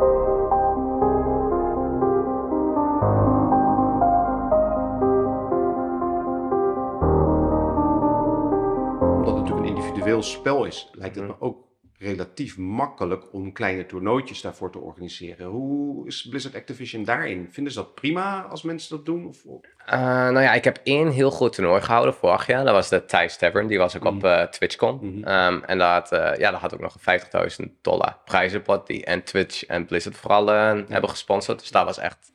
[10.07, 11.65] individueel spel is, lijkt het me ook
[11.99, 15.47] relatief makkelijk om kleine toernooitjes daarvoor te organiseren.
[15.47, 17.47] Hoe is Blizzard Activision daarin?
[17.51, 19.27] Vinden ze dat prima als mensen dat doen?
[19.27, 19.43] Of,
[19.85, 22.63] Eh, nou ja, ik heb één heel groot toernooi gehouden vorig jaar.
[22.63, 23.67] Dat was de Thijs Tavern.
[23.67, 24.99] Die was ook op eh, TwitchCon.
[25.01, 25.23] Mhm.
[25.23, 28.87] Ehm, en dat, had, eh, ja, dat had ook nog een 50.000 dollar prijzenpot.
[28.87, 31.59] Die en Twitch en Blizzard vooral hebben gesponsord.
[31.59, 32.33] Dus dat was echt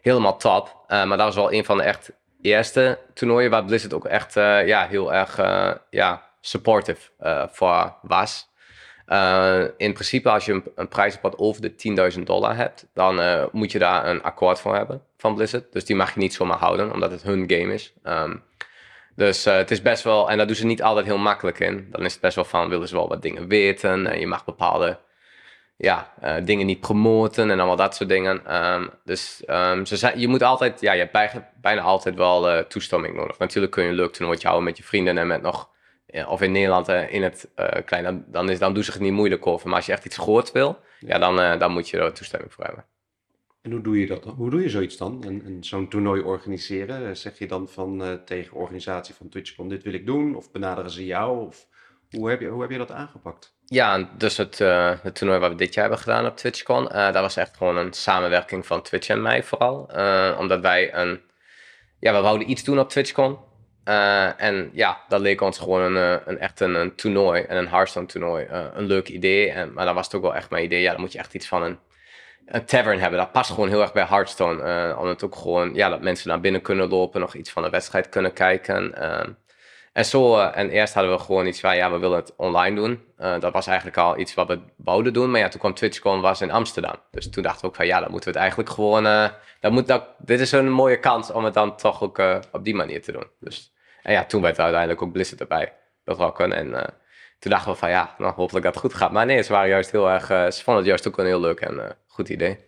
[0.00, 0.84] helemaal top.
[0.88, 4.86] Maar dat was wel een van de echt eerste toernooien waar Blizzard ook echt ja,
[4.86, 5.36] heel erg
[5.90, 8.50] ja, supportive eh, voor was.
[9.06, 13.72] Eh, in principe, als je een, een over de 10.000 dollar hebt, dan eh, moet
[13.72, 15.72] je daar een akkoord voor hebben van Blizzard.
[15.72, 17.92] Dus die mag je niet zomaar houden, omdat het hun game is.
[18.02, 18.36] Ehm,
[19.16, 21.88] dus het is best wel, en daar doen ze niet altijd heel makkelijk in.
[21.90, 24.06] Dan is het best wel van, willen ze wel wat dingen weten.
[24.06, 24.98] En je mag bepaalde
[25.76, 26.12] ja,
[26.44, 28.46] dingen niet promoten en allemaal dat soort dingen.
[28.46, 33.16] Ehm, dus ehm, ze je moet altijd, ja, je hebt bij- bijna altijd wel toestemming
[33.16, 33.38] nodig.
[33.38, 35.71] Natuurlijk kun je een leuk toernooitje houden met je vrienden en met nog,
[36.26, 39.00] of in Nederland eh, in het uh, klein, dan, dan, is, dan doen ze het
[39.00, 39.66] niet moeilijk over.
[39.66, 42.52] Maar als je echt iets groot wil, ja, dan, eh, dan moet je er toestemming
[42.52, 42.84] voor hebben.
[43.62, 44.34] En hoe doe je dat dan?
[44.34, 45.24] Hoe doe je zoiets dan?
[45.26, 47.08] Een, een, Zo'n toernooi organiseren?
[47.08, 50.36] Eh, Zeg je dan van eh, tegen organisatie van TwitchCon, dit wil ik doen?
[50.36, 51.46] Of benaderen ze jou?
[51.46, 51.66] Of
[52.10, 53.54] hoe heb je, hoe heb je dat aangepakt?
[53.64, 57.12] Ja, dus het, uh, het toernooi wat we dit jaar hebben gedaan op TwitchCon, uh,
[57.12, 59.88] dat was echt gewoon een samenwerking van Twitch en mij vooral.
[59.96, 61.20] Uh, omdat wij een,
[61.98, 63.38] ja, we wouden iets doen op TwitchCon.
[63.84, 68.06] Eh, en ja, dat leek ons gewoon een, een echt een, toernooi en een Hearthstone
[68.06, 68.46] toernooi.
[68.50, 69.50] een leuk idee.
[69.50, 70.80] En, maar dat was ook wel echt mijn idee.
[70.80, 71.78] Ja, dan moet je echt iets van een,
[72.46, 73.18] een tavern hebben.
[73.18, 74.96] Dat past gewoon heel erg bij Hearthstone.
[74.96, 77.70] om het ook gewoon, ja, dat mensen naar binnen kunnen lopen, nog iets van de
[77.70, 78.94] wedstrijd kunnen kijken.
[78.94, 79.30] Ehm,
[79.92, 82.76] en zo, uh, en eerst hadden we gewoon iets van, ja, we willen het online
[82.76, 83.04] doen.
[83.20, 85.30] Uh, dat was eigenlijk al iets wat we wouden doen.
[85.30, 86.94] Maar ja, toen kwam TwitchCon, was in Amsterdam.
[87.10, 89.06] Dus toen dachten we ook van, ja, dan moeten we het eigenlijk gewoon...
[89.06, 89.28] Uh,
[89.60, 92.74] dat moet, dat, dit is een mooie kans om het dan toch ook op die
[92.74, 93.26] manier te doen.
[93.40, 93.71] Dus,
[94.02, 95.72] en ja, toen werd uiteindelijk ook Blizzard erbij
[96.04, 96.52] betrokken.
[96.52, 96.94] En
[97.38, 99.12] toen dachten we van, ja, nou, hopelijk dat het goed gaat.
[99.12, 100.26] Maar nee, ze waren juist heel erg...
[100.26, 102.58] ze vonden het juist ook een heel leuk en goed idee.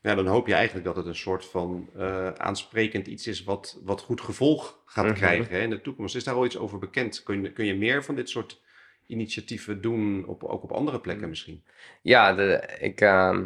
[0.00, 1.90] Ja, dan hoop je eigenlijk dat het een soort van
[2.36, 5.14] aansprekend iets is wat, wat goed gevolg gaat mhm.
[5.14, 6.16] krijgen hè, in de toekomst.
[6.16, 7.22] Is daar al iets over bekend?
[7.22, 8.62] Kun je, kun je meer van dit soort
[9.06, 11.64] initiatieven doen, op, ook op andere plekken misschien?
[12.02, 13.38] Ja, de, ik, uh,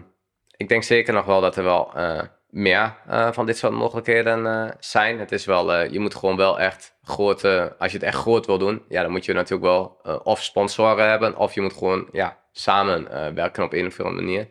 [0.57, 1.93] ik denk zeker nog wel dat er wel
[2.49, 5.19] meer uh, van dit soort mogelijkheden zijn.
[5.19, 7.45] Het is wel, je moet gewoon wel echt groot,
[7.79, 11.09] als je het echt groot wil doen, ja, dan moet je natuurlijk wel of sponsoren
[11.09, 14.49] hebben, of je moet gewoon ja, samen werken op een of andere manier.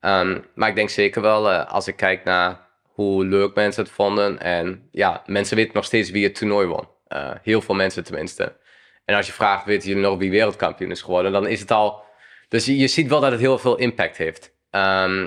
[0.00, 3.92] Um, maar ik denk zeker wel, uh, als ik kijk naar hoe leuk mensen het
[3.92, 4.40] vonden.
[4.40, 6.88] En ja, mensen weten nog steeds wie het toernooi won.
[7.08, 8.56] Uh, heel veel mensen tenminste.
[9.04, 11.32] En als je vraagt, weten jullie nog wie wereldkampioen is geworden?
[11.32, 12.02] Dan is het al...
[12.48, 14.56] Dus je ziet wel dat het heel veel impact heeft.
[14.70, 15.26] Uh,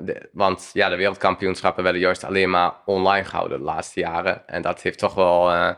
[0.00, 4.48] de, want ja, de wereldkampioenschappen werden juist alleen maar online gehouden de laatste jaren.
[4.48, 5.76] En dat heeft toch wel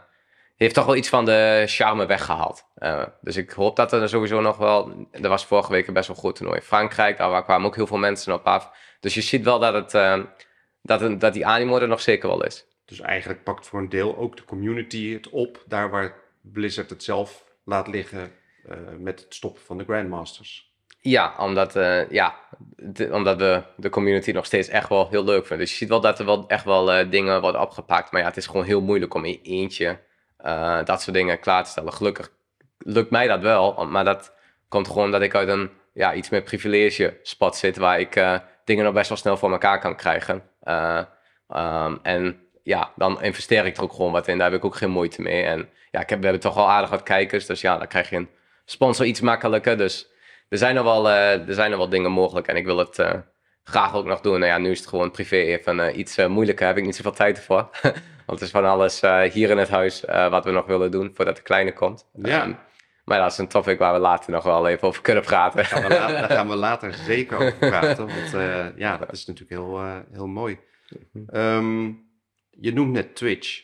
[0.57, 2.65] heeft toch wel iets van de charme weggehaald.
[2.79, 5.07] Uh, dus ik hoop dat er sowieso nog wel.
[5.11, 6.61] Er was vorige week een best wel goed toernooi.
[6.61, 8.71] Frankrijk, daar kwamen ook heel veel mensen op af.
[9.01, 10.27] Dus je ziet wel dat, het,
[10.83, 12.67] dat, dat die animo er nog zeker wel is.
[12.85, 17.03] Dus eigenlijk pakt voor een deel ook de community het op, daar waar Blizzard het
[17.03, 18.33] zelf laat liggen
[18.99, 20.70] met het stoppen van de Grandmasters.
[21.01, 21.73] Ja, omdat,
[22.11, 22.35] ja
[22.77, 25.59] de, omdat we de community nog steeds echt wel heel leuk vinden.
[25.59, 28.13] Dus je ziet wel dat er wel echt wel dingen worden opgepakt.
[28.13, 29.99] Maar ja, het is gewoon heel moeilijk om in eentje
[30.45, 31.93] uh, dat soort dingen klaar te stellen.
[31.93, 32.31] Gelukkig
[32.79, 34.35] lukt mij dat wel, maar dat
[34.69, 38.23] komt gewoon dat ik uit een ja, iets meer privilege spot zit, waar ik
[38.65, 40.43] dingen nog best wel snel voor elkaar kan krijgen.
[41.49, 44.39] Um, en ja, dan investeer ik er ook gewoon wat in.
[44.39, 45.43] Daar heb ik ook geen moeite mee.
[45.43, 48.11] En ja, ik heb, we hebben toch wel aardig wat kijkers, dus ja, dan krijg
[48.11, 48.29] je een
[48.65, 49.77] sponsor iets makkelijker.
[49.77, 50.10] Dus
[50.51, 52.99] er zijn nog wel, er zijn wel dingen mogelijk en ik wil het
[53.65, 54.39] graag ook nog doen.
[54.39, 57.37] Nou ja, nu is het gewoon privé even iets moeilijker, heb ik niet zoveel tijd
[57.37, 57.69] ervoor.
[58.31, 60.91] Want het is van alles uh, hier in het huis uh, wat we nog willen
[60.91, 62.09] doen voordat de kleine komt.
[62.23, 62.45] Ja.
[62.45, 62.57] Um,
[63.05, 65.57] maar dat is een topic waar we later nog wel even over kunnen praten.
[65.57, 68.07] Daar gaan we, later, gaan we later zeker over praten.
[68.07, 70.59] Want uh, ja, dat is natuurlijk heel, heel mooi.
[71.33, 72.09] Um,
[72.51, 73.63] je noemt net Twitch.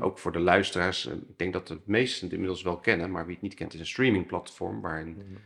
[0.00, 1.06] ook voor de luisteraars.
[1.06, 3.10] ik denk dat de meesten het inmiddels wel kennen.
[3.10, 4.80] Maar wie het niet kent is een streamingplatform.
[4.80, 5.38] Waarin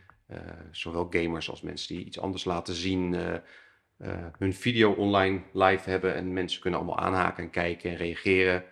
[0.71, 6.15] zowel gamers als mensen die iets anders laten zien uh, hun video online live hebben
[6.15, 8.63] en mensen kunnen allemaal aanhaken en kijken en reageren.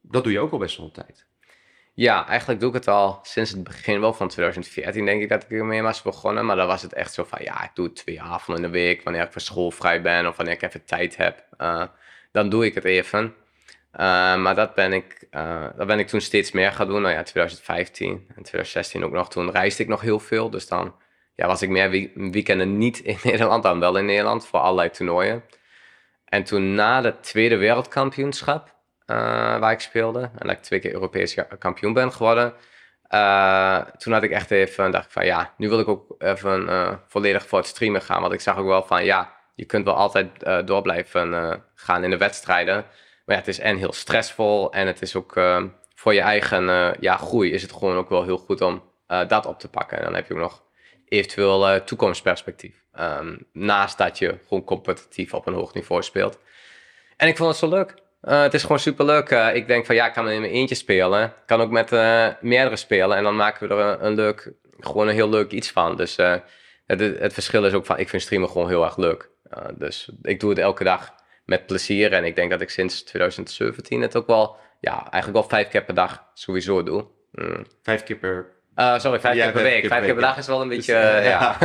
[0.00, 1.26] Dat doe je ook al best wel een tijd.
[1.94, 5.42] Ja, eigenlijk doe ik het al sinds het begin wel van 2014 denk ik dat
[5.42, 6.46] ik ermee was begonnen.
[6.46, 8.78] Maar dan was het echt zo van ja, ik doe het twee avonden in de
[8.78, 11.46] week wanneer ik van school vrij ben of wanneer ik even tijd heb.
[12.32, 13.34] Dan doe ik het even.
[14.00, 17.02] Uh, maar dat ben, ik, uh, dat ben ik toen steeds meer gaan doen.
[17.02, 19.28] Nou ja, 2015 en 2016 ook nog.
[19.28, 20.50] Toen reisde ik nog heel veel.
[20.50, 20.94] Dus dan
[21.34, 25.44] ja, was ik meer weekenden niet in Nederland dan wel in Nederland voor allerlei toernooien.
[26.24, 28.74] En toen na de tweede wereldkampioenschap
[29.06, 29.16] uh,
[29.58, 32.54] waar ik speelde, en dat ik twee keer Europees kampioen ben geworden,
[33.98, 36.68] toen had ik echt even, dacht ik van ja, nu wil ik ook even
[37.06, 38.20] volledig voor het streamen gaan.
[38.20, 40.28] Want ik zag ook wel van ja, je kunt wel altijd
[40.66, 42.84] door blijven gaan in de wedstrijden.
[43.26, 45.32] Maar ja, het is en heel stressvol en het is ook
[45.94, 48.82] voor je eigen ja, groei is het gewoon ook wel heel goed om
[49.28, 49.98] dat op te pakken.
[49.98, 50.62] En dan heb je ook nog
[51.08, 52.84] eventueel uh, toekomstperspectief.
[53.00, 56.38] Um, naast dat je gewoon competitief op een hoog niveau speelt.
[57.16, 57.94] En ik vond het zo leuk.
[58.20, 59.30] Het is gewoon super leuk.
[59.30, 61.32] Ik denk van ja, ik kan in mijn eentje spelen.
[61.46, 61.90] Kan ook met
[62.40, 63.16] meerdere spelen.
[63.16, 65.96] En dan maken we er een, een, leuk, gewoon een heel leuk iets van.
[65.96, 66.16] Dus
[66.86, 69.30] het, het, verschil is ook van, ik vind streamen gewoon heel erg leuk.
[69.74, 71.14] dus ik doe het elke dag
[71.46, 72.12] met plezier.
[72.12, 75.84] En ik denk dat ik sinds 2017 het ook wel, ja, eigenlijk wel vijf keer
[75.84, 77.06] per dag sowieso doe.
[77.32, 77.66] Mm.
[77.82, 79.86] Vijf keer per uh, sorry, vijf keer per week.
[79.86, 81.58] Vijf keer per dag is wel een dus, beetje, uh, ja.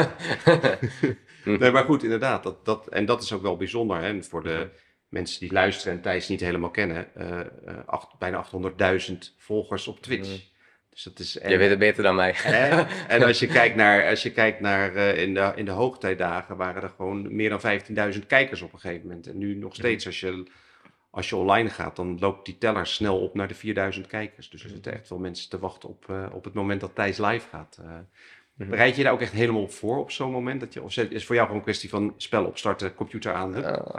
[1.60, 2.44] nee, maar goed, inderdaad.
[2.44, 4.69] Dat, dat, en dat is ook wel bijzonder hè, voor de
[5.10, 7.08] mensen die luisteren en Thijs niet helemaal kennen.
[7.17, 7.40] Uh,
[7.86, 8.46] acht, bijna
[9.10, 10.50] 800.000 volgers op Twitch.
[10.94, 12.35] Dus dat is, en, Je weet het beter dan mij.
[12.44, 16.58] En, en als je kijkt naar, als je kijkt naar in, de, in de hoogtijdagen
[16.58, 19.27] waren er gewoon meer dan 15.000 kijkers op een gegeven moment.
[19.27, 20.44] En nu nog steeds, als je
[21.12, 24.50] als je online gaat, dan loopt die teller snel op naar de 4000 kijkers.
[24.50, 27.17] Dus er zitten echt wel mensen te wachten op, uh, op het moment dat Thijs
[27.17, 27.77] live gaat.
[27.81, 28.02] Uh, Mhm.
[28.54, 30.60] Bereid je daar ook echt helemaal op voor op zo'n moment?
[30.60, 33.63] Dat je, of is het voor jou gewoon een kwestie van spel opstarten, computer aan?
[33.63, 33.95] Eh,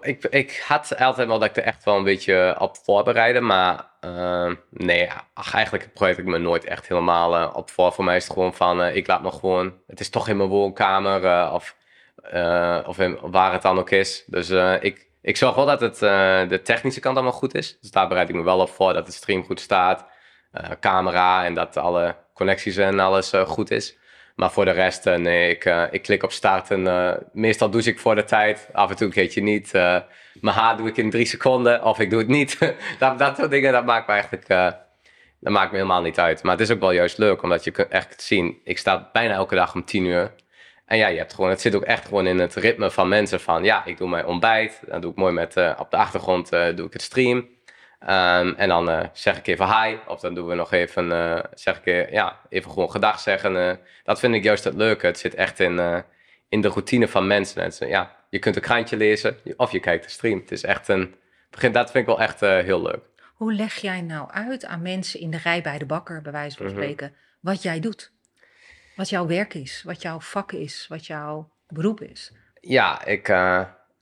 [0.00, 3.90] ik, ik had altijd wel dat ik er echt wel een beetje op voorbereidde, maar
[4.00, 7.92] eh, nee, ach, eigenlijk bereid ik me nooit echt helemaal eh, op voor.
[7.92, 10.48] Voor mij is het gewoon van, ik laat me gewoon, het is toch in mijn
[10.48, 11.76] woonkamer of,
[12.86, 14.24] of in- waar het dan ook is.
[14.26, 14.50] Dus
[14.80, 15.98] ik, ik zorg wel dat het,
[16.50, 17.78] de technische kant allemaal goed is.
[17.80, 20.06] Dus daar bereid ik me wel op voor, dat de stream goed staat,
[20.80, 23.96] camera en dat alle connecties en alles eh, goed is.
[24.36, 27.90] Maar voor de rest, eh, nee, ik, eh, ik klik op start en meestal douche
[27.90, 28.68] ik voor de tijd.
[28.72, 29.74] Af en toe een keertje niet.
[29.74, 29.98] Eh,
[30.40, 32.58] mijn haar doe ik in drie seconden of ik doe het niet.
[32.98, 34.48] dat, dat soort dingen, dat maakt me eigenlijk
[35.40, 36.42] dat maakt me helemaal niet uit.
[36.42, 38.60] Maar het is ook wel juist leuk, omdat je kunt echt zien.
[38.64, 40.32] Ik sta bijna elke dag om tien uur.
[40.86, 43.40] En ja, je hebt gewoon, het zit ook echt gewoon in het ritme van mensen
[43.40, 43.64] van...
[43.64, 44.80] Ja, ik doe mijn ontbijt.
[44.88, 47.48] Dan doe ik mooi met, op de achtergrond doe ik het stream.
[47.98, 49.96] Ehm, en dan eh, zeg ik even hi.
[50.06, 53.80] Of dan doen we nog even, eh, zeg ik eh, ja, even gewoon gedag zeggen.
[54.04, 55.06] dat vind ik juist het leuke.
[55.06, 56.04] Het zit echt in,
[56.48, 57.62] in de routine van mensen.
[57.62, 60.38] En ze- ja, je kunt een krantje lezen of je kijkt de stream.
[60.38, 61.14] Het is echt een...
[61.50, 63.00] begin- Dat vind ik wel echt heel leuk.
[63.34, 66.56] Hoe leg jij nou uit aan mensen in de rij bij de bakker, bij wijze
[66.56, 66.74] van Mhm.
[66.74, 68.12] spreken, wat jij doet?
[68.96, 72.32] Wat jouw werk is, wat jouw vak is, wat jouw beroep is?
[72.60, 73.28] Ja, ik,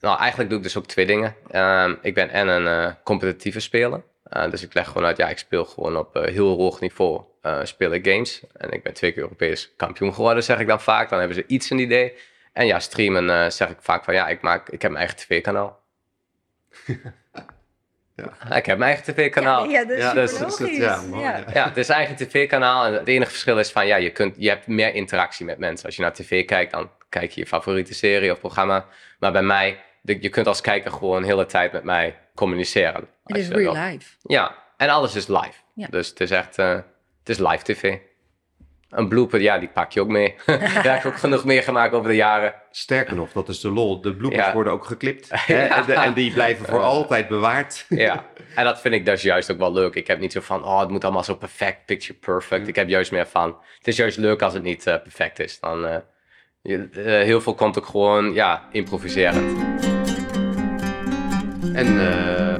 [0.05, 1.35] nou, eigenlijk doe ik dus ook twee dingen.
[1.51, 4.03] Ehm, ik ben en een eh, competitieve speler.
[4.25, 7.23] Eh, dus ik leg gewoon uit, ja, ik speel gewoon op eh, heel hoog niveau.
[7.43, 8.43] eh speel ik games.
[8.57, 11.09] En ik ben twee keer Europees kampioen geworden, zeg ik dan vaak.
[11.09, 12.15] Dan hebben ze iets een idee.
[12.53, 15.17] En ja, streamen eh, zeg ik vaak van, ja, ik, maak, ik heb mijn eigen
[15.27, 15.81] tv-kanaal.
[18.17, 18.57] Ja.
[18.57, 19.69] Ik heb mijn eigen tv-kanaal.
[19.69, 21.45] Ja, dat is Ja, dus- dus ja, mooi, Ja.
[21.53, 21.65] ja.
[21.69, 22.85] Het is eigen tv-kanaal.
[22.85, 25.87] En het enige verschil is van, ja, je, kunt, je hebt meer interactie met mensen.
[25.87, 28.87] Als je naar tv kijkt, dan kijk je je favoriete serie of programma.
[29.19, 32.95] Maar bij mij, je kunt als kijker gewoon de hele tijd met mij communiceren.
[33.01, 34.15] Het Als is real life.
[34.23, 35.53] Ja, en alles is live.
[35.75, 35.87] Ja.
[35.91, 36.69] Dus het is echt, eh,
[37.19, 37.97] het is live tv.
[38.89, 40.35] Een blooper, ja, die pak je ook mee.
[40.47, 40.61] Daar
[40.95, 42.55] heb ik ook genoeg meegemaakt over de jaren.
[42.71, 44.01] Sterker nog, dat is de lol.
[44.01, 44.53] De bloepers Ja.
[44.53, 45.29] worden ook geklipt.
[45.33, 45.65] Hè?
[45.67, 45.77] Ja.
[45.77, 47.87] En, de- en die blijven voor altijd bewaard.
[47.89, 48.25] Ja,
[48.55, 49.95] en dat vind ik dus juist ook wel leuk.
[49.95, 52.69] Ik heb niet zo van, oh, het moet allemaal zo perfect, picture perfect.
[52.69, 55.61] Ik heb juist meer van, het is juist leuk als het niet eh, perfect is.
[55.61, 55.97] Dan, eh,
[56.63, 59.94] je, eh, heel veel komt ook gewoon, ja, improviserend.
[61.73, 62.57] En eh,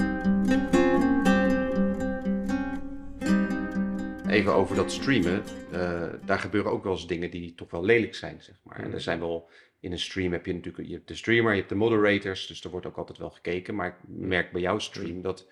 [4.29, 5.43] even over dat streamen.
[5.73, 8.79] eh, daar gebeuren ook wel eens dingen die toch wel lelijk zijn, zeg maar.
[8.79, 9.49] En er zijn wel
[9.81, 12.65] in een stream heb je natuurlijk je hebt de streamer, je hebt de moderators, dus
[12.65, 13.75] er wordt ook altijd wel gekeken.
[13.75, 15.49] Maar ik merk bij jouw stream dat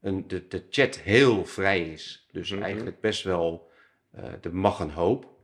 [0.00, 2.26] een, de, de chat heel vrij is.
[2.32, 2.62] Dus Mhm.
[2.62, 3.70] eigenlijk best wel,
[4.10, 5.38] eh er mag een hoop.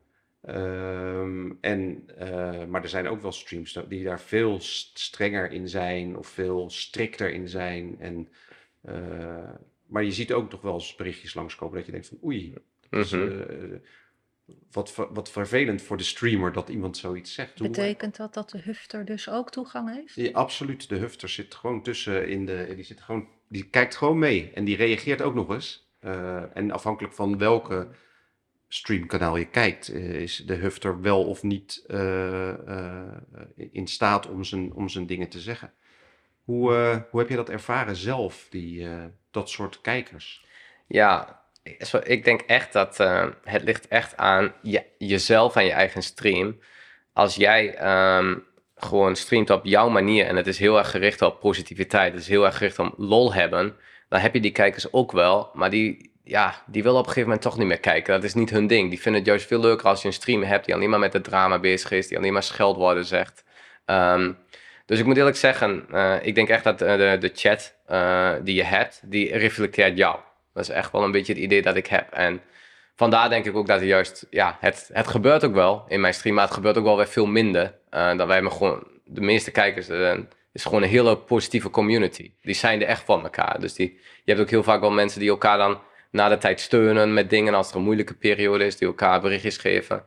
[0.47, 5.69] Ehm, en, eh, maar er zijn ook wel streams die daar veel st- strenger in
[5.69, 7.97] zijn of veel strikter in zijn.
[7.99, 8.29] En,
[8.83, 9.51] eh,
[9.87, 12.55] maar je ziet ook toch wel eens berichtjes langskomen dat je denkt van oei,
[12.91, 13.41] dat is, Mhm.
[13.41, 13.79] eh,
[14.71, 17.63] wat, wat vervelend voor de streamer dat iemand zoiets zegt.
[17.63, 20.15] Betekent dat dat de hufter dus ook toegang heeft?
[20.15, 24.19] Ja, absoluut, de hufter zit gewoon tussen in de, die zit gewoon, die kijkt gewoon
[24.19, 25.91] mee en die reageert ook nog eens.
[25.99, 27.89] Eh, en afhankelijk van welke
[28.69, 33.19] streamkanaal je kijkt, eh, is de hufter wel of niet eh, eh,
[33.71, 35.73] in staat om zijn, om zijn dingen te zeggen.
[36.45, 36.73] Hoe,
[37.11, 38.89] hoe heb je dat ervaren zelf, die,
[39.31, 40.45] dat soort kijkers?
[40.87, 41.43] Ja,
[42.03, 42.97] ik denk echt dat
[43.43, 46.59] het ligt echt aan je, jezelf en je eigen stream.
[47.13, 48.39] Als jij ehm,
[48.77, 52.29] gewoon streamt op jouw manier en het is heel erg gericht op positiviteit, het is
[52.29, 53.77] heel erg gericht om lol hebben,
[54.09, 57.29] dan heb je die kijkers ook wel, maar die, ja, die willen op een gegeven
[57.29, 58.15] moment toch niet meer kijken.
[58.15, 58.91] Dat is niet hun ding.
[58.91, 61.13] Die vinden het juist veel leuker als je een stream hebt die alleen maar met
[61.13, 63.45] het drama bezig is, die alleen maar scheldwoorden zegt.
[63.85, 64.33] Ehm,
[64.87, 68.33] dus ik moet eerlijk zeggen, eh, ik denk echt dat eh, de, de chat eh,
[68.43, 70.19] die je hebt, die reflecteert jou.
[70.53, 72.13] Dat is echt wel een beetje het idee dat ik heb.
[72.13, 72.41] En
[72.97, 76.15] vandaar denk ik ook dat er juist, ja, het, het gebeurt ook wel in mijn
[76.15, 77.75] stream, maar het gebeurt ook wel weer veel minder.
[77.91, 79.89] Dat wij hebben gewoon, de meeste kijkers,
[80.53, 82.33] is gewoon een hele positieve community.
[82.43, 83.61] Die zijn er echt van elkaar.
[83.61, 85.79] Dus die, je hebt ook heel vaak wel mensen die elkaar dan
[86.17, 89.57] na de tijd steunen met dingen als er een moeilijke periode is, die elkaar berichtjes
[89.57, 90.05] geven.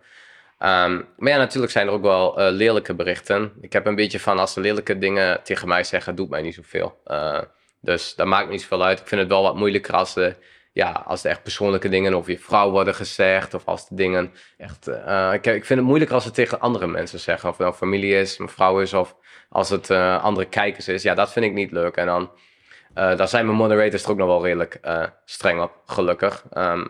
[0.60, 3.52] Ehm, maar ja, natuurlijk zijn er ook wel eh, lelijke berichten.
[3.62, 6.56] Ik heb een beetje van als ze lelijke dingen tegen mij zeggen, doet mij niet
[6.56, 7.00] zoveel.
[7.06, 7.42] Eh,
[7.82, 9.00] dus dat maakt niet zoveel uit.
[9.00, 10.36] Ik vind het wel wat moeilijker als de,
[10.74, 13.54] ja, als echt persoonlijke dingen over je vrouw worden gezegd.
[13.54, 14.88] Of als de dingen echt.
[14.88, 17.50] eh, ik, ik vind het moeilijker als ze tegen andere mensen zeggen.
[17.50, 19.16] Of het nou familie is, mijn vrouw is, of
[19.50, 19.92] als het
[20.22, 21.04] andere kijkers is.
[21.04, 21.96] Ja, dat vind ik niet leuk.
[21.96, 22.32] En dan.
[22.94, 26.44] Eh, daar zijn mijn moderators er ook nog wel redelijk eh, streng op, gelukkig.
[26.52, 26.86] Ehm,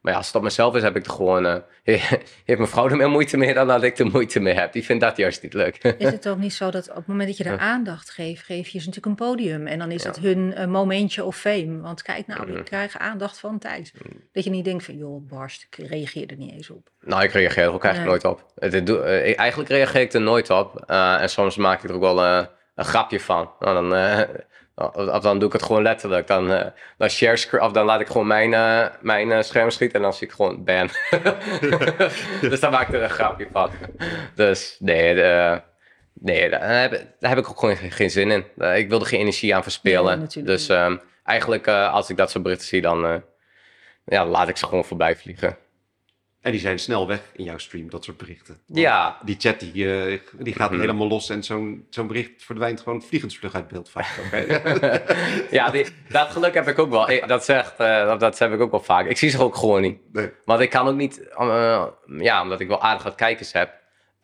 [0.00, 1.46] Maar ja, als het op mezelf is, heb ik er gewoon...
[1.46, 1.56] eh,
[2.44, 4.72] heeft mijn vrouw er meer moeite mee dan dat ik er moeite mee heb.
[4.72, 5.76] Die vindt dat juist niet leuk.
[5.98, 8.68] Is het ook niet zo dat op het moment dat je er aandacht geeft, geef
[8.68, 9.66] je ze natuurlijk een podium.
[9.66, 11.80] En dan is dat hun momentje of fame.
[11.80, 13.92] Want kijk nou, die krijgen aandacht van Thijs.
[14.32, 16.88] Dat je niet denkt van, joh, barst, ik reageer er niet eens op.
[17.00, 18.52] Nou, ik reageer er ook eigenlijk nooit op.
[18.54, 19.02] Het, het
[19.36, 20.80] eigenlijk reageer ik er nooit op.
[20.86, 23.50] En soms maak ik er ook wel een grapje van.
[23.58, 23.98] Nou, dan,
[24.74, 26.26] of, dan doe ik het gewoon letterlijk.
[26.26, 26.66] Dan, eh,
[26.98, 30.02] dan, share screen, of dan laat ik gewoon mijn, eh, mijn eh, scherm schieten en
[30.02, 30.88] dan zie ik gewoon ban.
[32.50, 33.70] dus dan maak ik er een grapje van.
[34.34, 35.58] Dus nee, eh,
[36.12, 38.44] nee daar, heb, daar heb ik ook gewoon geen, geen zin in.
[38.76, 40.28] Ik wil er geen energie aan verspillen.
[40.44, 43.16] Dus ehm, eigenlijk eh, als ik dat soort berichten zie, dan eh,
[44.04, 45.56] ja, laat ik ze gewoon voorbij vliegen.
[46.44, 48.58] En die zijn snel weg in jouw stream, dat soort berichten.
[48.66, 50.80] Want Ja, Die chat die, eh, die gaat Mhm.
[50.80, 54.06] helemaal los en zo'n zo'n bericht verdwijnt gewoon vliegensvlug uit beeld vaak.
[55.50, 57.10] ja, die, dat geluk heb ik ook wel.
[57.10, 59.06] Ik- Dat, zegt, eh, dat, dat heb ik ook wel vaak.
[59.06, 59.98] Ik zie ze ook gewoon niet.
[60.12, 60.30] Nee.
[60.44, 61.84] Want ik kan ook niet, eh,
[62.18, 63.70] ja, omdat ik wel aardig wat kijkers heb,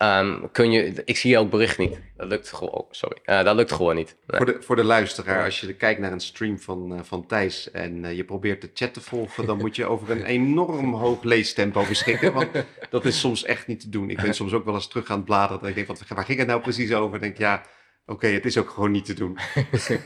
[0.00, 2.00] ehm, kun je, ik zie ook bericht niet.
[2.16, 4.16] Dat lukt gewoon, oh, sorry, Eh, dat lukt gewoon niet.
[4.26, 4.36] Nee.
[4.36, 7.70] Voor, de, voor de luisteraar, als je kijkt naar een stream van, eh, van Thijs
[7.70, 11.22] en eh, je probeert de chat te volgen, dan moet je over een enorm hoog
[11.22, 12.32] leestempo beschikken.
[12.32, 12.48] Want
[12.90, 14.10] dat is soms echt niet te doen.
[14.10, 15.68] Ik ben soms ook wel eens terug aan het bladeren.
[15.68, 17.14] Ik denk, wat, waar ging het nou precies over?
[17.14, 17.62] Ik denk, ja,
[18.06, 19.38] oké, het is ook gewoon niet te doen.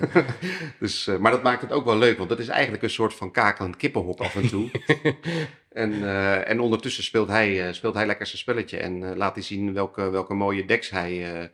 [0.81, 3.31] dus, maar dat maakt het ook wel leuk, want dat is eigenlijk een soort van
[3.31, 4.71] kakelend kippenhok af en toe.
[5.75, 9.35] en, eh, en ondertussen speelt hij, eh, speelt hij lekker zijn spelletje en eh, laat
[9.35, 11.51] hij zien welke, welke mooie decks hij,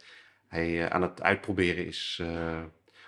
[0.49, 2.23] hij aan het uitproberen is.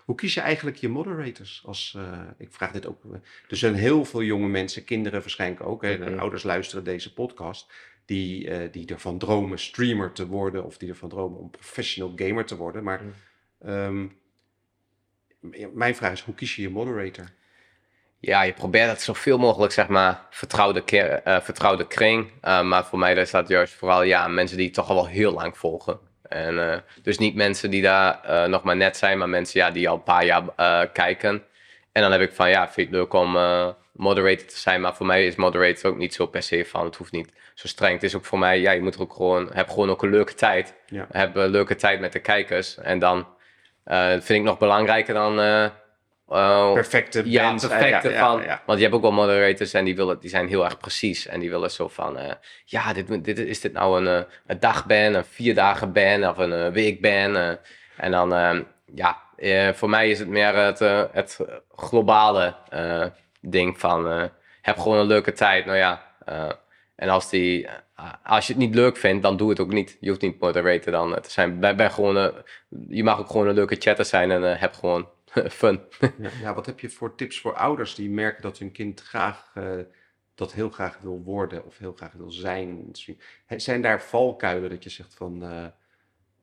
[0.04, 1.62] hoe kies je eigenlijk je moderators?
[1.66, 1.98] Als,
[2.38, 3.02] ik vraag dit ook.
[3.48, 5.82] er zijn heel veel jonge mensen, kinderen waarschijnlijk ook.
[5.82, 6.18] Hè, de Mhm.
[6.18, 7.72] ouders luisteren deze podcast.
[8.04, 10.64] Die, die ervan dromen streamer te worden.
[10.64, 12.82] Of die ervan dromen om professional gamer te worden.
[12.84, 13.70] Maar Mhm.
[13.70, 14.06] ehm,
[15.74, 17.24] mijn vraag is, hoe kies je je moderator?
[18.24, 22.30] Ja, je probeert het zoveel mogelijk, zeg maar, vertrouwde, eh, vertrouwde kring.
[22.40, 25.06] Eh, maar voor mij is dat juist vooral, ja, mensen die het toch al wel
[25.06, 25.98] heel lang volgen.
[26.22, 29.88] En eh, dus niet mensen die daar nog maar net zijn, maar mensen ja, die
[29.88, 30.42] al een paar jaar
[30.88, 31.42] kijken.
[31.92, 33.32] En dan heb ik van, ja, vind je het leuk om
[33.92, 34.80] moderator te zijn?
[34.80, 37.66] Maar voor mij is moderator ook niet zo per se van, het hoeft niet zo
[37.66, 37.94] streng.
[37.94, 40.10] Het is ook voor mij, ja, je moet er ook gewoon, heb gewoon ook een
[40.10, 40.74] leuke tijd.
[40.86, 41.06] Ja.
[41.10, 42.78] Heb een leuke tijd met de kijkers.
[42.78, 43.26] En dan
[44.10, 45.70] vind ik nog belangrijker dan...
[46.74, 48.42] Perfecte ja, band, perfecte ja, ja, van.
[48.42, 48.62] ja.
[48.66, 51.26] Want je hebt ook wel moderators en die, willen, die zijn heel erg precies.
[51.26, 52.32] En die willen zo van, eh,
[52.64, 56.38] ja, dit, dit, is dit nou een, eh, een dagban, een vier dagen ban of
[56.38, 57.36] een weekban?
[57.36, 57.50] eh.
[57.96, 58.58] en dan, eh,
[58.94, 59.20] ja,
[59.74, 60.78] voor mij is het meer het,
[61.12, 61.38] het
[61.76, 62.54] globale
[63.40, 64.30] ding van,
[64.62, 65.64] heb gewoon een leuke tijd.
[65.64, 66.02] Nou ja,
[66.96, 67.68] en als, die,
[68.24, 69.96] als je het niet leuk vindt, dan doe het ook niet.
[70.00, 71.60] Je hoeft niet moderator dan te zijn.
[71.60, 72.32] Ben, ben gewoon,
[72.88, 75.08] je mag ook gewoon een leuke chatter zijn en heb gewoon
[75.50, 75.80] fun.
[76.40, 79.70] Ja, wat heb je voor tips voor ouders die merken dat hun kind graag eh,
[80.34, 82.88] dat heel graag wil worden of heel graag wil zijn?
[83.46, 85.64] Zijn daar valkuilen dat je zegt van eh,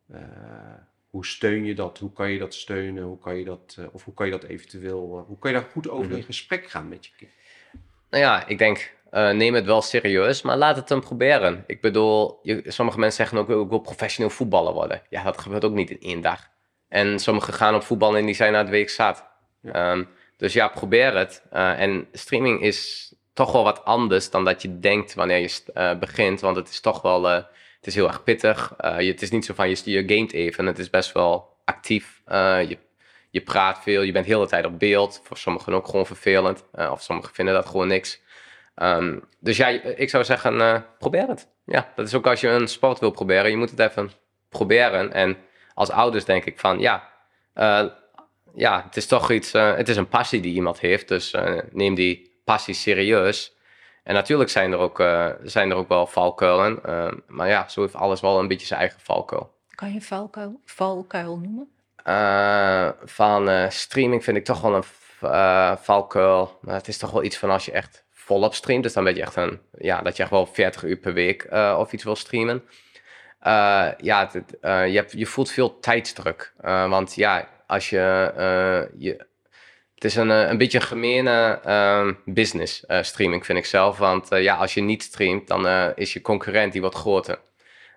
[0.07, 0.73] eh,
[1.09, 1.97] hoe steun je dat?
[1.97, 3.03] Hoe kan je dat steunen?
[3.03, 5.89] Hoe kan je dat, of hoe kan je dat eventueel, hoe kan je daar goed
[5.89, 6.15] over Mhm.
[6.15, 7.31] in gesprek gaan met je kind?
[8.09, 11.63] Nou ja, ik denk, neem het wel serieus, maar laat het hem proberen.
[11.67, 15.01] Ik bedoel, je, sommige mensen zeggen ook, ik wil professioneel voetballer worden.
[15.09, 16.49] Ja, dat gebeurt ook niet in één dag.
[16.89, 19.25] En sommigen gaan op voetbal en die zijn na het week zat.
[19.61, 19.71] Ja.
[19.71, 20.03] Ehm,
[20.39, 21.43] dus ja, probeer het.
[21.51, 25.97] Eh, en streaming is toch wel wat anders dan dat je denkt wanneer je eh,
[25.99, 26.41] begint.
[26.41, 27.35] Want het is toch wel, eh,
[27.77, 28.73] het is heel erg pittig.
[28.77, 30.65] Je, het is niet zo van, je, je gamet even.
[30.65, 32.21] Het is best wel actief.
[32.27, 32.77] Je,
[33.29, 35.21] je praat veel, je bent de hele tijd op beeld.
[35.23, 36.63] Voor sommigen ook gewoon vervelend.
[36.91, 38.21] Of sommigen vinden dat gewoon niks.
[38.75, 41.47] Ehm, dus ja, ik zou zeggen, probeer het.
[41.65, 43.51] Ja, dat is ook als je een sport wil proberen.
[43.51, 44.11] Je moet het even
[44.49, 45.13] proberen.
[45.13, 45.37] En
[45.79, 47.09] als ouders denk ik van, ja,
[47.53, 47.85] eh,
[48.53, 51.07] ja het is toch iets, eh, het is een passie die iemand heeft.
[51.07, 53.57] Dus eh, neem die passie serieus.
[54.03, 54.97] En natuurlijk zijn er ook,
[55.43, 56.79] zijn er ook wel valkuilen.
[57.27, 59.53] maar ja, zo heeft alles wel een beetje zijn eigen valkuil.
[59.75, 61.67] Kan je een valkuil, valkuil noemen?
[63.05, 64.83] Van streaming vind ik toch wel een
[65.21, 66.59] eh, valkuil.
[66.61, 68.83] Maar het is toch wel iets van als je echt volop streamt.
[68.83, 71.47] Dus dan ben je echt een, ja, dat je echt wel 40 uur per week
[71.77, 72.63] of iets wil streamen.
[73.39, 74.31] Eh, ja,
[74.61, 76.53] eh, je, je voelt veel tijdsdruk.
[76.61, 78.33] Eh, want ja, als je,
[78.97, 79.27] je
[79.95, 83.97] het is een, een beetje een gemene ehm, business, streaming, vind ik zelf.
[83.97, 87.39] Want ja, als je niet streamt, dan is je concurrent die wat groter.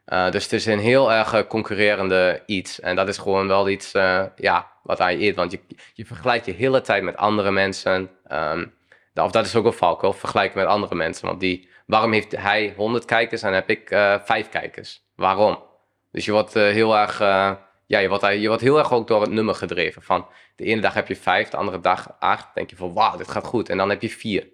[0.04, 2.80] Dus het is een heel erg concurrerende iets.
[2.80, 3.92] En dat is gewoon wel iets
[4.36, 5.36] ja, wat aan je eet.
[5.36, 5.60] Want je,
[5.94, 8.10] je vergelijkt je hele tijd met andere mensen.
[8.26, 8.66] Ehm,
[9.14, 11.26] of dat is ook een valkuil, vergelijken met andere mensen.
[11.26, 15.02] Want die, waarom heeft hij 100 kijkers en heb ik eh 5 kijkers?
[15.22, 15.62] Waarom?
[16.10, 17.20] Dus je wordt eh, heel erg...
[17.20, 17.52] eh,
[17.86, 20.02] ja, je wordt, je wordt heel erg ook door het nummer gedreven.
[20.02, 22.54] Van de ene dag heb je vijf, de andere dag acht.
[22.54, 23.68] denk je van, wauw, dit gaat goed.
[23.68, 24.48] En dan heb je vier.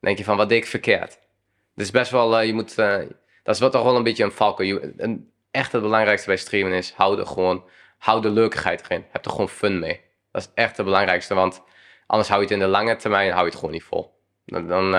[0.00, 1.18] Denk je van, wat deed ik verkeerd?
[1.76, 5.30] Is best wel, eh, je moet, dat is wel toch wel een beetje een valken.
[5.50, 7.64] Echt het belangrijkste bij streamen is, hou er gewoon,
[7.98, 9.04] hou de leukigheid erin.
[9.10, 10.00] Heb er gewoon fun mee.
[10.32, 11.62] Dat is echt het belangrijkste, want
[12.06, 14.20] anders hou je het in de lange termijn, hou je het gewoon niet vol.
[14.44, 14.90] Dan, dan,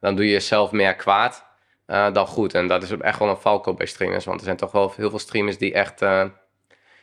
[0.00, 1.51] dan doe je jezelf meer kwaad
[1.92, 2.54] eh, dan goed.
[2.54, 4.92] En dat is ook echt wel een valkuil bij streamers, want er zijn toch wel
[4.96, 6.24] heel veel streamers die echt, eh,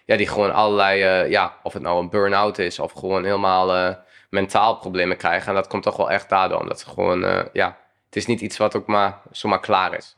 [0.06, 3.96] ja, die gewoon allerlei, eh, ja, of het nou een burn-out is of gewoon helemaal
[4.30, 5.48] mentaal problemen krijgen.
[5.48, 8.58] En dat komt toch wel echt daardoor, omdat ze gewoon, ja, het is niet iets
[8.58, 10.16] wat ook maar zomaar klaar is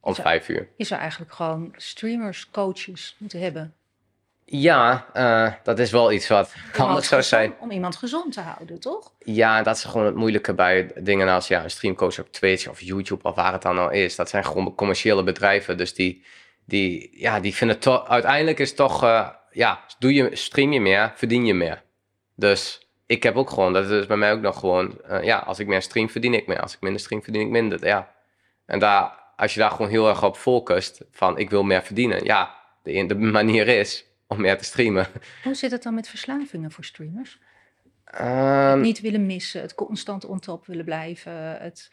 [0.00, 0.68] om vijf uur.
[0.76, 3.74] Je zou eigenlijk gewoon streamers, coaches moeten hebben.
[4.50, 7.54] Ja, eh, dat is wel iets wat handig zou zijn.
[7.60, 9.12] Om iemand gezond te houden, toch?
[9.18, 12.80] Ja, dat is gewoon het moeilijke bij dingen als ja, een streamcoach op Twitch of
[12.80, 14.16] YouTube of waar het dan al is.
[14.16, 15.76] Dat zijn gewoon commerciële bedrijven.
[15.76, 16.24] Dus die,
[16.64, 21.12] die, ja, die vinden toch, uiteindelijk is toch, eh, ja, doe je, stream je meer,
[21.14, 21.82] verdien je meer.
[22.36, 25.58] Dus ik heb ook gewoon, dat is bij mij ook nog gewoon, eh, ja, als
[25.58, 26.60] ik meer stream, verdien ik meer.
[26.60, 27.86] Als ik minder stream, verdien ik minder.
[27.86, 28.14] Ja.
[28.66, 32.24] En daar, als je daar gewoon heel erg op focust, van ik wil meer verdienen.
[32.24, 35.06] Ja, de, de manier is om meer te streamen.
[35.42, 37.38] Hoe zit het dan met verslavingen voor streamers?
[38.04, 41.60] Ehm, niet willen missen, het constant on top willen blijven.
[41.60, 41.90] Het...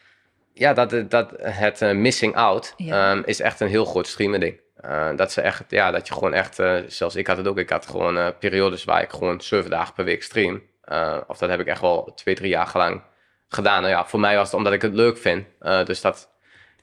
[0.52, 3.10] Ja, dat, dat, het eh, missing out Ja.
[3.10, 4.60] ehm, is echt een heel groot streamen ding.
[4.76, 7.58] Eh, dat, ze echt, ja, dat je gewoon echt, eh, zelfs ik had het ook,
[7.58, 10.62] ik had gewoon eh, periodes waar ik gewoon zeven dagen per week stream.
[11.26, 13.02] Of dat heb ik echt wel twee, drie jaar lang
[13.48, 13.82] gedaan.
[13.82, 15.46] Nou ja, voor mij was het omdat ik het leuk vind.
[15.84, 16.30] Dus dat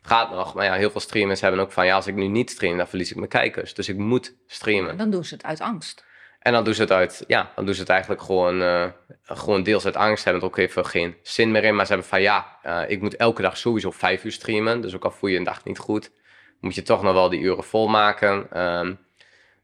[0.04, 0.54] gaat nog.
[0.54, 2.88] Maar ja, heel veel streamers hebben ook van, ja, als ik nu niet stream, dan
[2.88, 3.74] verlies ik mijn kijkers.
[3.74, 4.98] Dus ik moet streamen.
[4.98, 6.06] Dan doen ze het uit angst.
[6.40, 8.86] En dan doen ze het uit, ja, dan doen ze het eigenlijk gewoon, eh,
[9.24, 10.24] gewoon deels uit angst.
[10.24, 11.76] Hebben er ook even geen zin meer in.
[11.76, 14.82] Maar ze hebben van ja, eh, ik moet elke dag sowieso vijf uur streamen.
[14.82, 16.12] Dus ook al voel je een dag niet goed,
[16.60, 18.48] moet je toch nog wel die uren volmaken.
[18.52, 18.94] Ehm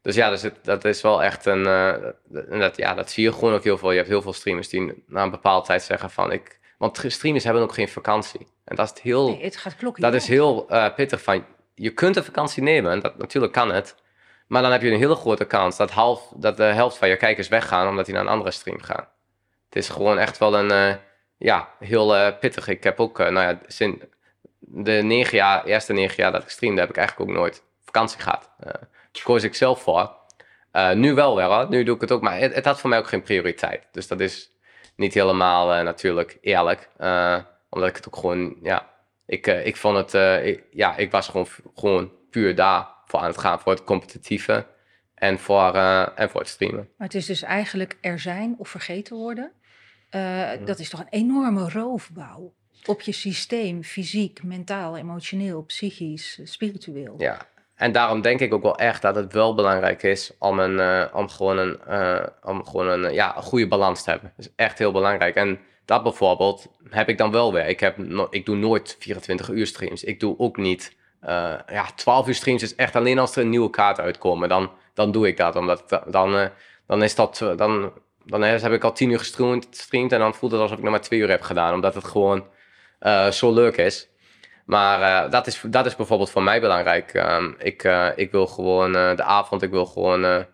[0.02, 1.66] dus ja, dus het, dat is wel echt een.
[1.66, 3.90] eh, dat, ja, dat zie je gewoon ook heel veel.
[3.90, 6.59] Je hebt heel veel streamers die na een bepaalde tijd zeggen van ik.
[6.80, 8.46] Want streamers hebben ook geen vakantie.
[8.64, 9.28] En dat is het heel.
[9.28, 10.02] Nee, het gaat klokken.
[10.02, 13.72] Dat is heel eh, pittig van, je kunt een vakantie nemen, en dat, natuurlijk kan
[13.72, 13.96] het.
[14.46, 17.16] Maar dan heb je een hele grote kans dat, half, dat de helft van je
[17.16, 19.08] kijkers weggaan omdat die naar een andere stream gaan.
[19.64, 20.94] Het is gewoon echt wel een, eh,
[21.38, 22.68] ja, heel eh, pittig.
[22.68, 24.04] Ik heb ook, nou ja, sinds
[24.58, 28.20] de negen jaar, eerste negen jaar dat ik streamde, heb ik eigenlijk ook nooit vakantie
[28.20, 28.50] gehad.
[28.60, 28.72] Eh
[29.12, 30.18] daar koos ik zelf voor.
[30.94, 32.98] Nu wel weer hoor, nu doe ik het ook, maar het, het had voor mij
[32.98, 33.86] ook geen prioriteit.
[33.92, 34.50] Dus dat is
[35.00, 36.90] niet helemaal eh, natuurlijk eerlijk.
[36.96, 37.38] Eh,
[37.70, 38.90] omdat ik het ook gewoon, ja,
[39.26, 43.26] ik, eh, ik vond het, ik- ja, ik was gewoon, gewoon puur daar voor aan
[43.26, 44.66] het gaan, voor het competitieve
[45.14, 45.74] en voor,
[46.14, 46.88] en voor het streamen.
[46.96, 49.52] Maar het is dus eigenlijk er zijn of vergeten worden.
[50.10, 52.52] Eh, Dat is toch een enorme roofbouw
[52.86, 57.14] op je systeem, fysiek, mentaal, emotioneel, psychisch, spiritueel.
[57.18, 57.46] Ja.
[57.80, 61.04] En daarom denk ik ook wel echt dat het wel belangrijk is om, een, eh,
[61.14, 64.32] om gewoon, een, eh, om gewoon een, ja, een goede balans te hebben.
[64.36, 65.34] Dat is echt heel belangrijk.
[65.34, 67.66] En dat bijvoorbeeld heb ik dan wel weer.
[67.66, 67.98] Ik, heb
[68.30, 70.04] ik doe nooit 24 uur streams.
[70.04, 70.96] Ik doe ook niet...
[71.20, 74.48] eh, ja, 12 uur streams is echt alleen als er een nieuwe kaart uitkomen.
[74.48, 75.56] Dan, dan doe ik dat.
[75.56, 76.50] Omdat da- dan,
[76.86, 77.44] dan is dat...
[77.56, 77.92] dan,
[78.24, 81.00] dan heb ik al 10 uur gestreamd, en dan voelt het alsof ik nog maar
[81.00, 81.74] 2 uur heb gedaan.
[81.74, 82.44] Omdat het gewoon
[83.30, 84.09] zo leuk is.
[84.70, 87.14] Maar eh, dat, is, dat is bijvoorbeeld voor mij belangrijk.
[87.14, 90.46] Ehm, ik, eh, ik wil gewoon eh, de avond, ik wil gewoon.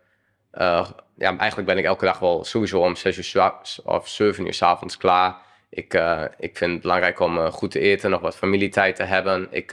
[1.17, 3.53] ja, eigenlijk ben ik elke dag wel sowieso om 6 uur
[3.85, 5.37] of 7 uur s avonds klaar.
[5.71, 5.95] Ik,
[6.39, 9.47] ik vind het belangrijk om goed te eten, nog wat familietijd te hebben.
[9.51, 9.73] Ik,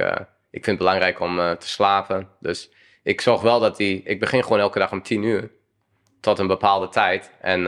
[0.49, 2.29] ik vind het belangrijk om te slapen.
[2.39, 2.71] Dus
[3.03, 4.03] ik zorg wel dat die.
[4.03, 5.51] Ik begin gewoon elke dag om 10 uur
[6.19, 7.31] tot een bepaalde tijd.
[7.41, 7.61] En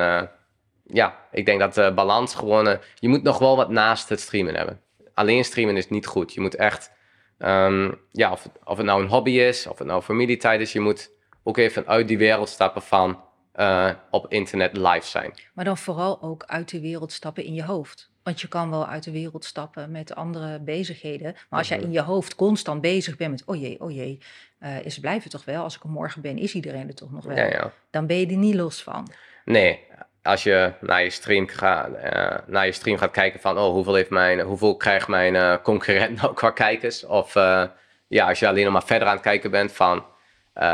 [0.84, 2.80] ja, ik denk dat de balans gewoon.
[3.00, 4.85] je moet nog wel wat naast het streamen hebben
[5.16, 6.34] alleen streamen is niet goed.
[6.34, 6.92] Je moet echt,
[7.38, 10.74] ehm, ja, of het, of het nou een hobby is, of het nou familietijd is,
[10.74, 11.12] je moet
[11.44, 15.34] ook even uit die wereld stappen van eh, op internet live zijn.
[15.54, 18.10] Maar dan vooral ook uit de wereld stappen in je hoofd.
[18.24, 21.36] Want je kan wel uit de wereld stappen met andere bezigheden.
[21.50, 21.86] Maar als jij Mhm.
[21.86, 23.44] in je hoofd constant bezig bent met...
[23.46, 24.18] oh jee, oh jee,
[24.60, 25.64] eh ze blijven toch wel?
[25.64, 27.38] Als ik er morgen ben, is iedereen er toch nog wel?
[27.38, 27.72] Ja, ja.
[27.90, 29.08] Dan ben je er niet los van.
[29.46, 29.80] Nee,
[30.26, 33.94] als je naar je stream, gaat, eh, naar je stream gaat kijken van, oh, hoeveel,
[33.94, 37.06] heeft mijn, hoeveel krijgt mijn eh, concurrent nou qua kijkers?
[37.06, 37.64] Of eh,
[38.08, 40.06] ja, als je alleen nog maar verder aan het kijken bent van,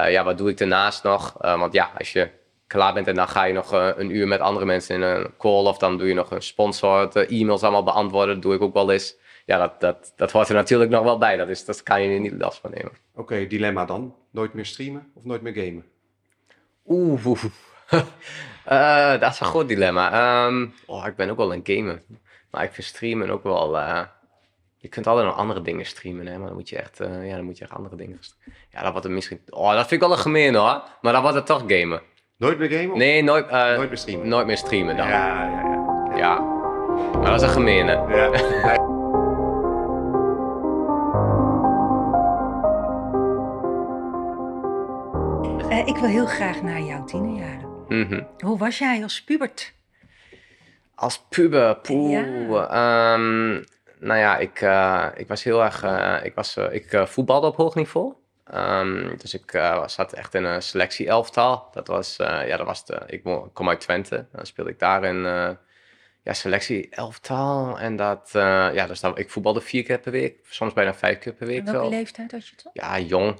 [0.08, 1.36] ja, wat doe ik daarnaast nog?
[1.40, 2.30] Want ja, als je
[2.68, 5.66] klaar bent en dan ga je nog een uur met andere mensen in een call
[5.66, 8.92] of dan doe je nog een sponsor, e-mails allemaal beantwoorden, dat doe ik ook wel
[8.92, 9.16] eens.
[9.46, 12.20] Ja, dat, dat, dat hoort er natuurlijk nog wel bij, dat, is, dat kan je
[12.20, 12.92] niet last van nemen.
[13.16, 14.16] Oké, dilemma dan.
[14.32, 15.86] Nooit meer streamen of nooit meer gamen?
[16.86, 17.44] Oeh, oeh,
[18.72, 19.52] Eh, dat is een ah.
[19.52, 20.12] groot dilemma.
[20.12, 22.02] Ehm, oh, ik ben ook wel een gamer.
[22.52, 23.78] Maar ik vind streamen ook wel.
[23.78, 24.02] Eh,
[24.78, 26.38] je kunt altijd nog andere dingen streamen, hè?
[26.38, 28.20] maar dan moet je echt, eh, ja, dan moet je echt andere dingen.
[28.70, 29.42] Ja, dat wordt het misschien.
[29.50, 30.84] Oh, dat vind ik wel een gemeen hoor.
[31.02, 32.02] Maar dan wordt het toch gamen.
[32.38, 32.98] Nooit meer gamen?
[32.98, 34.28] Nee, nooit, nooit meer streamen.
[34.28, 35.08] Nooit meer streamen dan.
[35.08, 36.18] Ja, ja, ja.
[36.18, 36.40] ja.
[37.14, 37.94] Maar dat is een gemeen, hè?
[37.94, 38.90] Ja.
[45.86, 47.61] ik wil heel graag naar jouw tienerjaar.
[47.92, 48.24] Mhm.
[48.40, 49.74] Hoe was jij als pubert?
[50.96, 52.12] Als puber, poeh.
[52.12, 52.68] Ja.
[53.14, 53.52] ehm,
[54.00, 55.84] nou ja, ik, eh, ik was heel erg...
[55.84, 58.14] eh, ik was, eh, ik voetbalde op hoog niveau.
[58.46, 59.52] Ehm, dus ik
[59.86, 61.68] zat echt in een selectie-elftal.
[61.72, 63.24] Dat was, ja, dat was de, ik
[63.54, 64.26] kom uit Twente.
[64.32, 65.24] Dan speelde ik daar in
[66.24, 67.80] ja, selectie-elftal.
[67.80, 68.30] En dat,
[68.74, 70.38] ja, dus dat, ik voetbalde vier keer per week.
[70.50, 72.72] Soms bijna vijf keer per week En welke leeftijd had je toen?
[72.74, 73.40] Ja, jong.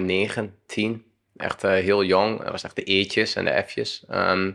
[0.00, 1.11] Negen, tien.
[1.42, 2.38] Echt eh, heel jong.
[2.38, 4.04] Dat was echt de E'tjes en de F'jes.
[4.08, 4.52] Ehm,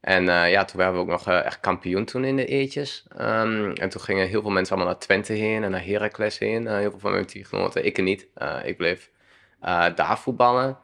[0.00, 3.04] en eh, ja, toen waren we ook nog eh, echt kampioen toen in de E'tjes.
[3.16, 6.68] Ehm, en toen gingen heel veel mensen allemaal naar Twente heen en naar Heracles heen.
[6.68, 7.84] Heel veel van mijn teamgenoten.
[7.84, 8.26] Ik niet.
[8.64, 9.10] Ik bleef
[9.94, 10.78] daar voetballen.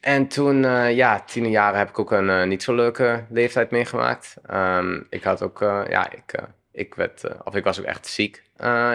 [0.00, 0.62] En toen,
[0.94, 4.36] ja, tien jaar heb ik ook een niet zo leuke leeftijd meegemaakt.
[4.46, 5.58] Ehm, ik had ook,
[5.88, 6.42] ja, ik,
[6.72, 8.42] ik werd, of ik was ook echt ziek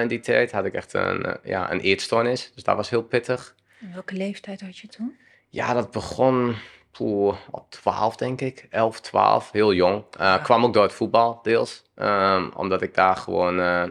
[0.02, 0.52] in die tijd.
[0.52, 2.52] Had ik echt een, ja, een eetstoornis.
[2.54, 3.56] Dus dat was heel pittig.
[3.82, 5.18] En welke leeftijd had je toen?
[5.54, 6.56] Ja, dat begon
[6.92, 8.68] poeh, op 12, denk ik.
[8.70, 10.04] 11, 12, heel jong.
[10.18, 10.44] Eh.
[10.44, 11.84] Kwam ook door het voetbal, deels.
[11.96, 13.84] Ehm, omdat ik daar gewoon eh,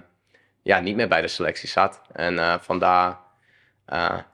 [0.62, 2.00] ja, niet meer bij de selectie zat.
[2.12, 3.18] En eh, vandaar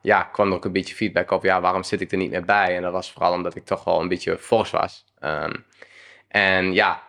[0.03, 2.45] ja, kwam er ook een beetje feedback op, ja, waarom zit ik er niet meer
[2.45, 2.77] bij?
[2.77, 5.05] En dat was vooral omdat ik toch wel een beetje fors was.
[5.19, 5.55] Ehm,
[6.29, 7.03] en ja,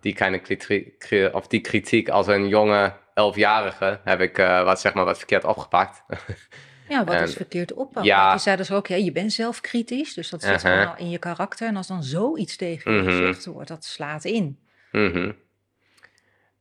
[0.00, 4.94] die, kleine kritiek, kri- of die kritiek als een jonge elfjarige heb ik wat, zeg
[4.94, 6.02] maar, wat verkeerd opgepakt.
[6.90, 8.04] Ja, wat En- is verkeerd oppakken?
[8.04, 8.32] ja.
[8.32, 10.70] Je zei dus ook, ja, je bent zelf kritisch, dus dat zit Uh-huh.
[10.72, 11.68] gewoon al in je karakter.
[11.68, 13.10] En als dan zoiets tegen je Mhm.
[13.10, 14.58] gezegd wordt, dat slaat in.
[14.92, 15.32] Mhm.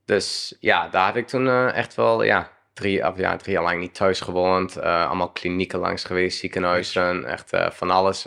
[0.05, 3.63] Dus ja, daar heb ik toen eh, echt wel ja, drie, of, ja, drie jaar
[3.63, 4.77] lang niet thuis gewoond.
[4.77, 8.25] Eh, allemaal klinieken langs geweest, ziekenhuizen, echt eh, van alles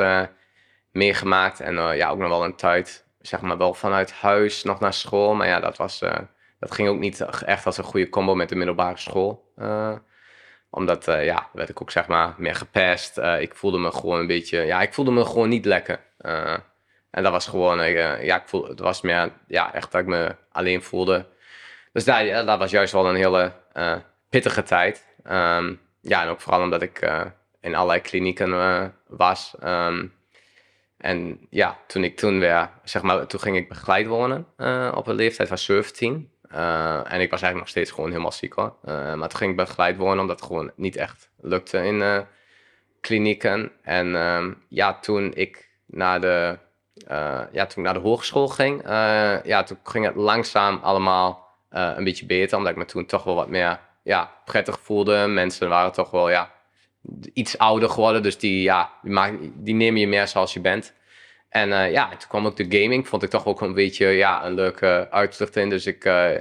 [0.90, 1.60] meegemaakt.
[1.60, 5.34] En ja, ook nog wel een tijd, zeg maar wel vanuit huis nog naar school.
[5.34, 5.98] Maar ja, dat, was,
[6.58, 9.52] dat ging ook niet echt als een goede combo met de middelbare school.
[10.74, 13.18] Omdat, eh, ja, werd ik ook zeg maar meer gepest.
[13.18, 16.00] Eh, ik voelde me gewoon een beetje, ja, ik voelde me gewoon niet lekker.
[16.18, 16.56] Eh,
[17.10, 20.36] en dat was gewoon, ja, ik voel, het was meer, ja, echt dat ik me
[20.52, 21.26] alleen voelde.
[21.92, 23.52] Dus daar, ja, dat was juist wel een hele
[24.28, 25.06] pittige tijd.
[25.24, 27.00] Ehm, ja, en ook vooral omdat ik
[27.60, 29.54] in allerlei klinieken was.
[29.60, 30.06] Ehm,
[30.98, 34.46] en ja, toen ik toen weer, zeg maar, toen ging ik begeleid wonen
[34.94, 36.31] op een leeftijd van 17.
[36.52, 38.74] Eh, en ik was eigenlijk nog steeds gewoon helemaal ziek hoor.
[38.84, 42.20] Eh, maar toen ging ik begeleid wonen omdat het gewoon niet echt lukte in eh,
[43.00, 43.72] klinieken.
[43.82, 46.58] En ehm, ja, toen ik naar de,
[47.52, 48.82] ja, toen naar de hogeschool ging,
[49.44, 52.56] ja, toen ging het langzaam allemaal een beetje beter.
[52.56, 55.26] Omdat ik me toen toch wel wat meer ja, prettig voelde.
[55.26, 56.52] Mensen waren toch wel ja,
[57.32, 58.22] iets ouder geworden.
[58.22, 60.94] Dus die, ja, die, die nemen je meer zoals je bent.
[61.52, 63.08] En eh, ja, toen kwam ook de gaming.
[63.08, 65.68] Vond ik toch ook een beetje ja, een leuke uitzicht in.
[65.68, 66.34] Dus ik, eh,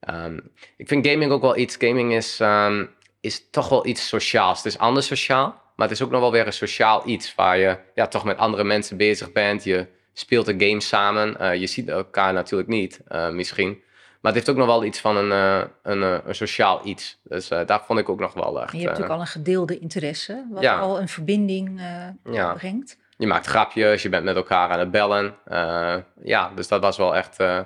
[0.00, 0.38] ehm,
[0.76, 1.76] ik vind gaming ook wel iets.
[1.78, 2.84] Gaming is, ehm,
[3.20, 4.56] is toch wel iets sociaals.
[4.56, 5.62] Het is anders sociaal.
[5.76, 7.34] Maar het is ook nog wel weer een sociaal iets.
[7.34, 9.64] Waar je ja, toch met andere mensen bezig bent.
[9.64, 11.40] Je speelt een game samen.
[11.40, 13.82] Eh, je ziet elkaar natuurlijk niet, eh, misschien.
[14.20, 17.18] Maar het heeft ook nog wel iets van een, eh, een, eh, een sociaal iets.
[17.22, 18.72] Dus eh, daar vond ik ook nog wel echt...
[18.72, 20.78] En je hebt eh, natuurlijk al een gedeelde interesse, wat Ja.
[20.78, 22.52] al een verbinding eh, ja.
[22.54, 22.96] brengt.
[23.16, 25.36] Je maakt grapjes, je bent met elkaar aan het bellen.
[25.44, 27.38] Eh, ja, dus dat was wel echt...
[27.40, 27.60] eh,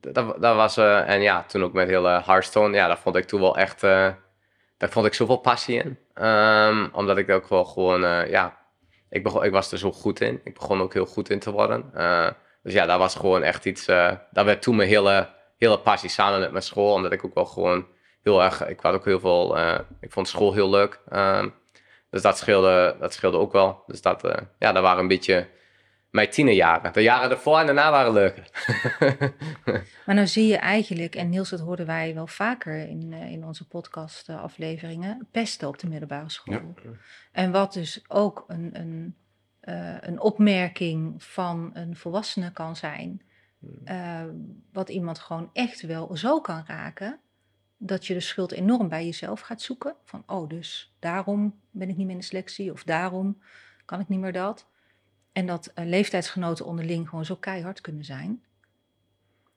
[0.00, 0.76] dat, dat was...
[0.76, 2.76] eh, en ja, toen ook met heel eh, Hearthstone.
[2.76, 3.80] Ja, daar vond ik toen wel echt...
[3.80, 5.98] daar vond ik zoveel passie in.
[6.14, 8.00] Ehm, omdat ik ook wel gewoon...
[8.28, 8.58] ja,
[9.10, 10.40] ik, begon, ik was er zo goed in.
[10.44, 11.90] Ik begon ook heel goed in te worden.
[12.62, 13.84] Dus ja, dat was gewoon echt iets...
[14.30, 16.92] dat werd toen mijn hele, hele passie samen met mijn school.
[16.94, 17.86] Omdat ik ook wel gewoon
[18.22, 18.66] heel erg...
[18.66, 19.58] Ik had ook heel veel...
[20.00, 21.00] ik vond school heel leuk.
[21.08, 21.48] Ehm,
[22.10, 23.82] dus dat scheelde, dat scheelde ook wel.
[23.86, 25.48] Dus dat, eh, ja, dat waren een beetje
[26.10, 26.92] mijn tienerjaren.
[26.92, 28.50] De jaren ervoor en daarna waren leuker.
[30.06, 33.44] Maar nou zie je eigenlijk, en Niels, dat hoorden wij wel vaker in, eh, in
[33.44, 36.74] onze podcastafleveringen, pesten op de middelbare school.
[37.32, 39.16] En wat dus ook een, een,
[39.60, 43.22] eh, een opmerking van een volwassene kan zijn,
[43.84, 44.24] eh,
[44.72, 47.20] wat iemand gewoon echt wel zo kan raken,
[47.78, 49.94] dat je de schuld enorm bij jezelf gaat zoeken.
[50.04, 53.38] Van, oh, dus daarom ben ik niet meer in de selectie, of daarom
[53.84, 54.66] kan ik niet meer dat.
[55.32, 58.42] En dat eh, leeftijdsgenoten onderling gewoon zo keihard kunnen zijn.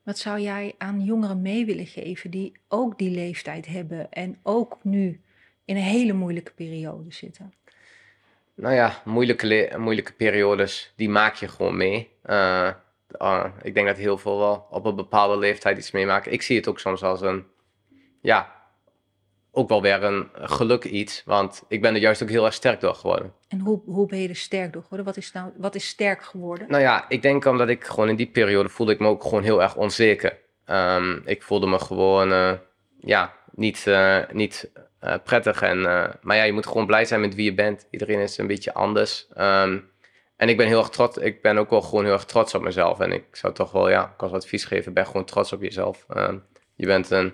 [0.03, 4.77] Wat zou jij aan jongeren mee willen geven die ook die leeftijd hebben en ook
[4.81, 5.21] nu
[5.65, 7.53] in een hele moeilijke periode zitten?
[8.53, 12.09] Nou ja, moeilijke, moeilijke periodes, die maak je gewoon mee.
[12.21, 12.67] Eh,
[13.07, 16.31] eh, ik denk dat heel veel wel op een bepaalde leeftijd iets meemaken.
[16.31, 17.45] Ik zie het ook soms als een,
[18.21, 18.61] ja,
[19.51, 21.23] ook wel weer een geluk iets.
[21.25, 23.33] Want ik ben er juist ook heel erg sterk door geworden.
[23.47, 25.05] En hoe, hoe ben je er sterk door geworden?
[25.05, 26.69] Wat is, nou, wat is sterk geworden?
[26.69, 29.43] Nou ja, ik denk omdat ik gewoon in die periode voelde ik me ook gewoon
[29.43, 30.39] heel erg onzeker.
[30.65, 32.53] Ehm, ik voelde me gewoon, eh,
[32.99, 35.61] ja, niet, eh, niet eh, prettig.
[35.61, 35.81] En,
[36.21, 37.87] maar ja, je moet gewoon blij zijn met wie je bent.
[37.89, 39.27] Iedereen is een beetje anders.
[39.33, 39.79] Ehm,
[40.35, 41.17] en ik ben heel erg trots.
[41.17, 42.99] Ik ben ook wel gewoon heel erg trots op mezelf.
[42.99, 46.05] En ik zou toch wel, ja, ik als advies geven, ben gewoon trots op jezelf.
[46.09, 46.37] Ehm,
[46.75, 47.33] je bent een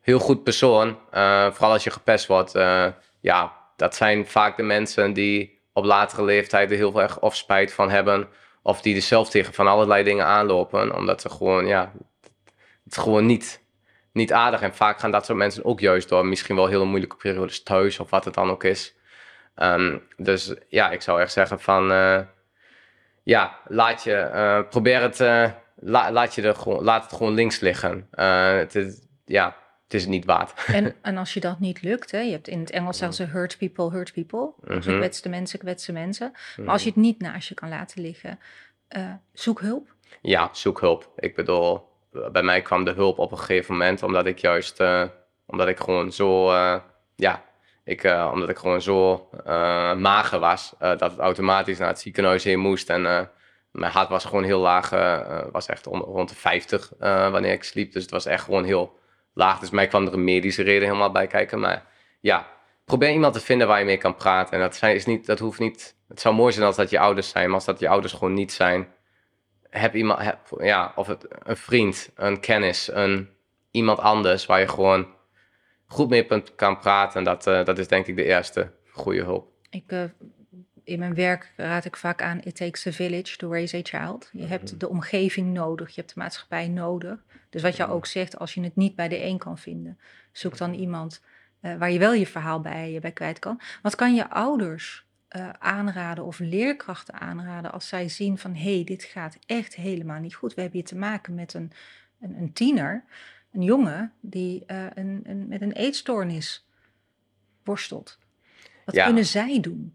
[0.00, 0.88] heel goed persoon.
[0.88, 2.54] Uh, vooral als je gepest wordt.
[2.54, 2.86] Uh,
[3.20, 7.72] ja, dat zijn vaak de mensen die op latere leeftijd er heel veel of spijt
[7.72, 8.28] van hebben.
[8.62, 10.96] Of die er zelf tegen van allerlei dingen aanlopen.
[10.96, 11.92] Omdat ze gewoon, ja,
[12.84, 13.64] het gewoon niet,
[14.12, 14.60] niet aardig.
[14.62, 17.98] En vaak gaan dat soort mensen ook juist door misschien wel hele moeilijke periodes thuis
[17.98, 18.94] of wat het dan ook is.
[19.56, 22.20] Um, dus ja, ik zou echt zeggen van, uh,
[23.22, 27.60] ja, laat je, probeer het, uh, la, laat, je er gewoon, laat het gewoon links
[27.60, 28.08] liggen.
[28.10, 29.56] het is, ja,
[29.90, 30.52] het is niet waard.
[30.66, 33.24] En, en als je dat niet lukt, hè, je hebt in het Engels zelfs ze
[33.24, 34.50] hurt people, hurt people.
[34.64, 36.32] Mm kwetste mensen, kwetste mensen.
[36.56, 38.38] Maar als je het niet naast je kan laten liggen,
[39.32, 39.94] zoek hulp.
[40.20, 41.12] Ja, zoek hulp.
[41.16, 41.88] Ik bedoel,
[42.32, 44.82] bij mij kwam de hulp op een gegeven moment omdat ik juist,
[45.46, 46.52] omdat ik gewoon zo,
[47.16, 47.44] ja,
[47.84, 49.28] ik, uh, omdat ik gewoon zo
[49.96, 52.90] mager was, dat het automatisch naar het ziekenhuis heen moest.
[52.90, 53.02] En
[53.70, 54.90] mijn hart was gewoon heel laag,
[55.52, 57.92] was echt rond de 50 wanneer ik sliep.
[57.92, 58.98] Dus het was echt gewoon heel
[59.32, 59.58] laag.
[59.58, 61.60] Dus mij kwam er een medische reden helemaal bij kijken.
[61.60, 61.86] Maar
[62.20, 62.46] ja,
[62.84, 64.52] probeer iemand te vinden waar je mee kan praten.
[64.52, 66.98] En dat, zijn, is niet, dat hoeft niet, het zou mooi zijn als dat je
[66.98, 68.88] ouders zijn, maar als dat je ouders gewoon niet zijn.
[69.70, 73.28] Heb iemand, heb, ja, of het, een vriend, een kennis, een,
[73.70, 75.06] iemand anders waar je gewoon
[75.86, 76.26] goed mee
[76.56, 77.18] kan praten.
[77.18, 79.48] En dat, uh, dat is denk ik de eerste goede hulp.
[79.70, 80.02] Ik, uh,
[80.84, 84.28] in mijn werk raad ik vaak aan: It takes a village to raise a child.
[84.32, 84.78] Je hebt mhm.
[84.78, 87.18] de omgeving nodig, je hebt de maatschappij nodig.
[87.50, 87.98] Dus wat jou mhm.
[87.98, 89.98] ook zegt, als je het niet bij de een kan vinden,
[90.32, 91.22] zoek dan iemand
[91.62, 93.60] uh, waar je wel je verhaal bij, bij kwijt kan.
[93.82, 95.08] Wat kan je ouders
[95.58, 100.34] aanraden of leerkrachten aanraden als zij zien van hé, hey, dit gaat echt helemaal niet
[100.34, 100.54] goed.
[100.54, 101.72] We hebben hier te maken met een,
[102.20, 103.04] een, een tiener
[103.52, 106.66] een jongen die uh, een, een, met een eetstoornis
[107.64, 108.18] worstelt.
[108.84, 109.94] Wat kunnen zij doen?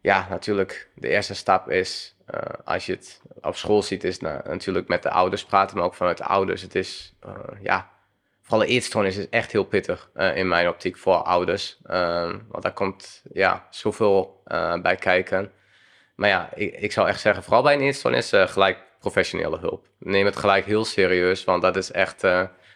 [0.00, 0.90] Ja, natuurlijk.
[0.94, 5.10] De eerste stap is, uh, als je het op school ziet, is natuurlijk met de
[5.10, 6.62] ouders praten, maar ook vanuit de ouders.
[6.62, 7.90] Het is, uh, ja,
[8.42, 11.78] vooral de eetstoornis is echt heel pittig in mijn optiek voor ouders.
[11.86, 14.42] Ehm, want daar komt, ja, zoveel
[14.82, 15.52] bij kijken.
[16.14, 19.86] Maar ja, ik, ik, zou echt zeggen, vooral bij een eetstoornis, gelijk professionele hulp.
[19.98, 22.24] Neem het gelijk heel serieus, want dat is echt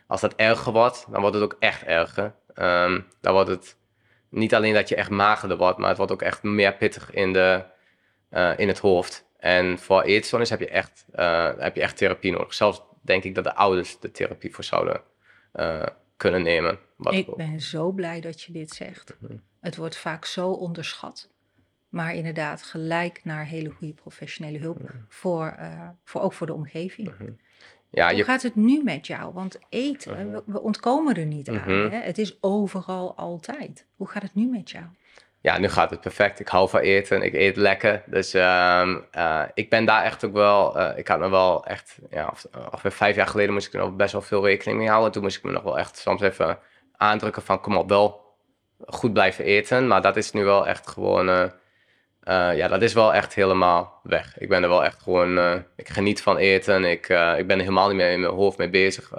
[0.09, 2.35] als dat erger wordt, dan wordt het ook echt erger.
[2.55, 3.77] Um, dan wordt het
[4.29, 7.33] niet alleen dat je echt magerder wordt, maar het wordt ook echt meer pittig in,
[7.33, 7.65] de,
[8.57, 9.28] in het hoofd.
[9.39, 12.55] En voor eetstoornis heb je, echt, uh, heb je echt therapie nodig.
[12.55, 15.01] Zelfs denk ik dat de ouders de therapie voor zouden
[15.55, 15.87] uh,
[16.17, 16.79] kunnen nemen.
[16.97, 19.17] Wat ik ben zo blij dat je dit zegt.
[19.19, 19.37] Mhm.
[19.61, 21.31] Het wordt vaak zo onderschat.
[21.89, 24.83] Maar inderdaad, gelijk naar hele goede professionele hulp.
[24.83, 24.93] Mhm.
[25.09, 25.57] Voor,
[26.05, 27.09] voor, ook voor de omgeving.
[27.19, 27.31] Mhm.
[27.91, 29.33] Ja, Hoe gaat het nu met jou?
[29.33, 30.41] Want eten, mhm.
[30.47, 31.91] we, ontkomen er niet aan.
[31.91, 31.99] Hè?
[31.99, 33.87] Het is overal altijd.
[33.97, 34.85] Hoe gaat het nu met jou?
[35.41, 36.41] Ja, nu gaat het perfect.
[36.41, 37.23] Ik hou van eten.
[37.23, 38.03] Ik eet lekker.
[38.07, 40.79] Dus uh, uh, ik ben daar echt ook wel.
[40.79, 41.99] Uh, ik had me wel echt.
[42.11, 42.33] Ja,
[42.71, 45.13] ongeveer vijf jaar geleden moest ik er nog best wel veel rekening mee houden.
[45.13, 46.59] Toen moest ik me nog wel echt soms even
[46.97, 48.37] aandrukken van kom op, wel
[48.87, 49.87] goed blijven eten.
[49.87, 51.47] Maar dat is nu wel echt gewoon uh,
[52.57, 54.39] ja, dat is wel echt helemaal weg.
[54.39, 56.85] Ik ben er wel echt gewoon, ik geniet van eten.
[56.85, 57.09] Ik,
[57.39, 59.13] ik ben er helemaal niet meer in mijn hoofd mee bezig.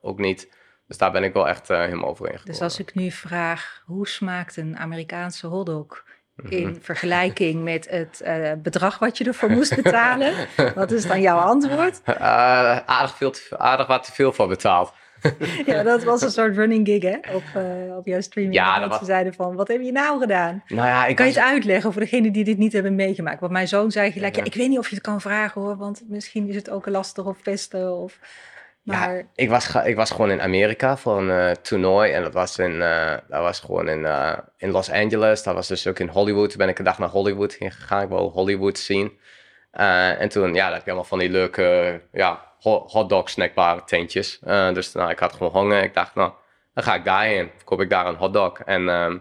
[0.00, 0.54] ook niet.
[0.86, 4.08] Dus daar ben ik wel echt helemaal over in Dus als ik nu vraag, hoe
[4.08, 6.04] smaakt een Amerikaanse hotdog
[6.48, 6.80] in mhm.
[6.80, 8.24] vergelijking met het
[8.62, 10.34] bedrag wat je ervoor moest betalen?
[10.74, 12.00] wat is dan jouw antwoord?
[12.04, 14.92] aardig, veel te, aardig wat te veel voor betaald.
[15.66, 17.34] ja, dat was een soort running gig, hè?
[17.34, 18.54] Op, uh, op jouw streaming.
[18.54, 18.98] Ja, dat was...
[18.98, 20.62] Ze zeiden van, wat heb je nou gedaan?
[20.66, 23.40] Nou ja, ik kan je het uitleggen voor degenen die dit niet hebben meegemaakt?
[23.40, 25.76] Want mijn zoon zei gelijk, ja, ik weet niet of je het kan vragen hoor,
[25.76, 28.18] want misschien is het ook lastig of pesten of...
[28.86, 29.16] Maar...
[29.16, 32.58] Ja, ik was, ik was gewoon in Amerika voor een uh, toernooi en dat was,
[32.58, 35.42] in, uh, dat was gewoon in, uh, in Los Angeles.
[35.42, 36.48] Dat was dus ook in Hollywood.
[36.48, 38.02] Toen ben ik een dag naar Hollywood gegaan.
[38.02, 39.18] Ik wil Hollywood zien.
[39.70, 42.52] en toen, ja, dat heb ik allemaal van die leuke, ja,
[42.86, 44.38] hotdog snackbare tentjes.
[44.72, 45.82] Dus nou, ik had gewoon honger.
[45.82, 46.32] Ik dacht, nou,
[46.74, 47.50] dan ga ik daarheen.
[47.64, 48.60] Koop ik daar een hotdog.
[48.60, 49.14] En uh,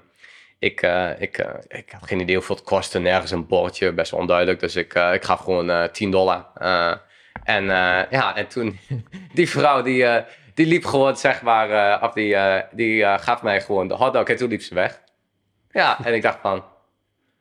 [0.59, 0.81] ik,
[1.17, 2.99] ik, ik had geen idee hoeveel het kostte.
[2.99, 4.59] Nergens een bordje, best onduidelijk.
[4.59, 6.45] Dus ik, ik gaf gewoon 10 dollar.
[7.43, 7.65] En
[8.09, 8.79] ja, en toen,
[9.33, 10.05] die vrouw die,
[10.53, 12.37] die liep gewoon, zeg maar, of die,
[12.71, 14.27] die gaf mij gewoon de hotdog.
[14.27, 15.01] En toen liep ze weg.
[15.71, 16.63] Ja, en ik dacht van,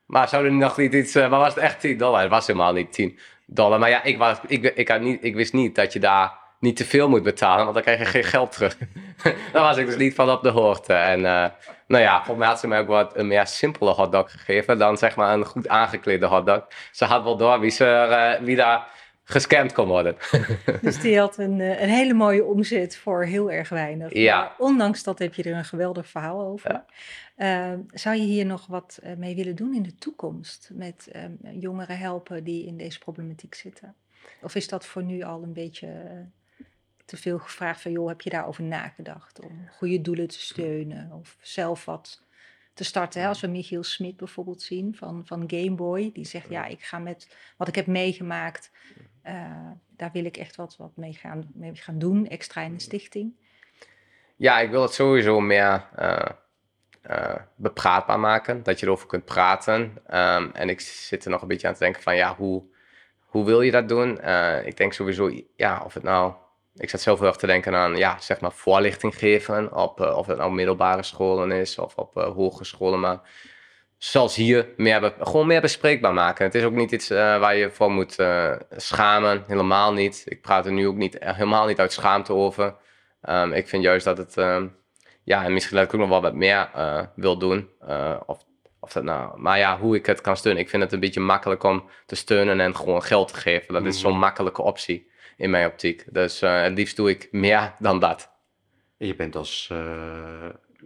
[0.06, 2.20] maar zou er nog niet iets, maar was het echt 10 dollar?
[2.20, 3.78] Het was helemaal niet 10 dollar.
[3.78, 6.76] Maar ja, ik, was, ik, ik, had niet, ik wist niet dat je daar niet
[6.76, 8.76] te veel moet betalen, want dan krijg je geen geld terug.
[9.52, 10.92] daar was ik dus niet van op de hoogte.
[10.92, 11.44] En uh,
[11.86, 14.96] nou ja, volgens mij had ze mij ook wat een meer simpele hotdog gegeven dan
[14.96, 16.66] zeg maar een goed aangeklede hotdog.
[16.92, 18.06] Ze had wel door wie, ze,
[18.40, 18.86] uh, wie daar
[19.24, 20.16] gescamd kon worden.
[20.82, 24.12] Dus die had een, eh, een hele mooie omzet voor heel erg weinig.
[24.12, 24.40] Ja.
[24.40, 26.72] Maar ondanks dat heb je er een geweldig verhaal over.
[26.72, 26.86] Ja.
[27.36, 30.70] Eh, zou je hier nog wat eh, mee willen doen in de toekomst?
[30.72, 31.10] Met
[31.52, 33.94] jongeren helpen die in deze problematiek zitten?
[34.42, 35.88] Of is dat voor nu al een beetje
[37.04, 37.92] te veel gevraagd van...
[37.92, 42.22] joh, heb je daarover nagedacht om goede doelen te steunen of zelf wat
[42.74, 43.20] te starten?
[43.20, 43.28] Hè?
[43.28, 46.10] Als we Michiel Smit bijvoorbeeld zien van, van Gameboy...
[46.12, 48.70] die zegt, ja, ik ga met wat ik heb meegemaakt...
[49.24, 52.80] eh, daar wil ik echt wat, wat mee, gaan, mee gaan doen, extra in de
[52.80, 53.32] stichting.
[54.36, 56.28] Ja, ik wil het sowieso meer eh,
[57.02, 58.62] eh, bepraatbaar maken.
[58.62, 59.92] Dat je erover kunt praten.
[60.06, 62.62] Ehm, en ik zit er nog een beetje aan te denken van ja, hoe,
[63.18, 64.10] hoe wil je dat doen?
[64.64, 66.32] Ik denk sowieso, ja, of het nou...
[66.76, 69.76] Ik zat zelf heel erg te denken aan, ja, zeg maar voorlichting geven.
[69.76, 73.00] Op, of het nou middelbare scholen is of op hogescholen.
[73.00, 73.20] Maar
[74.10, 76.44] zoals hier, meer gewoon meer bespreekbaar maken.
[76.44, 79.44] Het is ook niet iets eh, waar je voor moet eh, schamen.
[79.46, 80.22] Helemaal niet.
[80.26, 82.74] Ik praat er nu ook niet, helemaal niet uit schaamte over.
[83.20, 84.66] Ehm, ik vind juist dat het, ehm,
[85.22, 87.68] ja, en misschien dat ik ook nog wel wat meer eh, wil doen.
[88.26, 88.44] Of,
[88.80, 90.62] of dat nou, maar ja, hoe ik het kan steunen.
[90.62, 93.74] Ik vind het een beetje makkelijk om te steunen en gewoon geld te geven.
[93.74, 96.04] Dat is zo'n makkelijke optie in mijn optiek.
[96.10, 98.32] Dus het liefst doe ik meer dan dat.
[98.96, 99.72] Je bent als,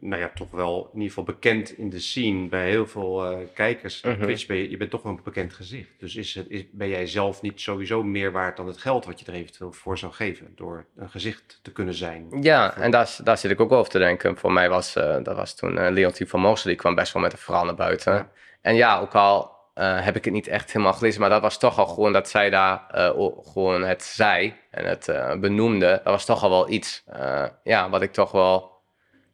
[0.00, 3.38] nou ja, toch wel in ieder geval bekend in de scene bij heel veel eh,
[3.54, 4.02] kijkers.
[4.02, 4.22] Mhm.
[4.22, 5.90] Twitch ben je, je bent toch wel een bekend gezicht.
[5.98, 9.20] Dus is het, is, ben jij zelf niet sowieso meer waard dan het geld wat
[9.20, 10.52] je er eventueel voor zou geven?
[10.56, 12.26] Door een gezicht te kunnen zijn.
[12.40, 14.36] Ja, en daar, daar zit ik ook over te denken.
[14.36, 17.22] Voor mij was, eh, dat was toen uh, Leontien van Morsel, die kwam best wel
[17.22, 18.12] met een verhaal naar buiten.
[18.12, 18.30] Ja.
[18.60, 21.58] En ja, ook al eh, heb ik het niet echt helemaal gelezen, maar dat was
[21.58, 23.10] toch al gewoon dat zij daar eh,
[23.52, 25.86] gewoon het zei en het eh, benoemde.
[25.86, 28.72] Dat was toch al wel iets, eh, ja, wat ik toch wel,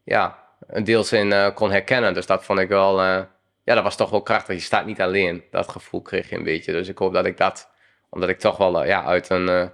[0.03, 0.44] ja,
[0.83, 2.15] deels in eh, kon herkennen.
[2.15, 3.23] Dus dat vond ik wel, eh,
[3.65, 4.55] ja, dat was toch wel krachtig.
[4.55, 5.45] Je staat niet alleen.
[5.51, 6.73] Dat gevoel kreeg je een beetje.
[6.73, 7.71] Dus ik hoop dat ik dat,
[8.11, 9.71] omdat ik toch wel, eh, ja, uit een...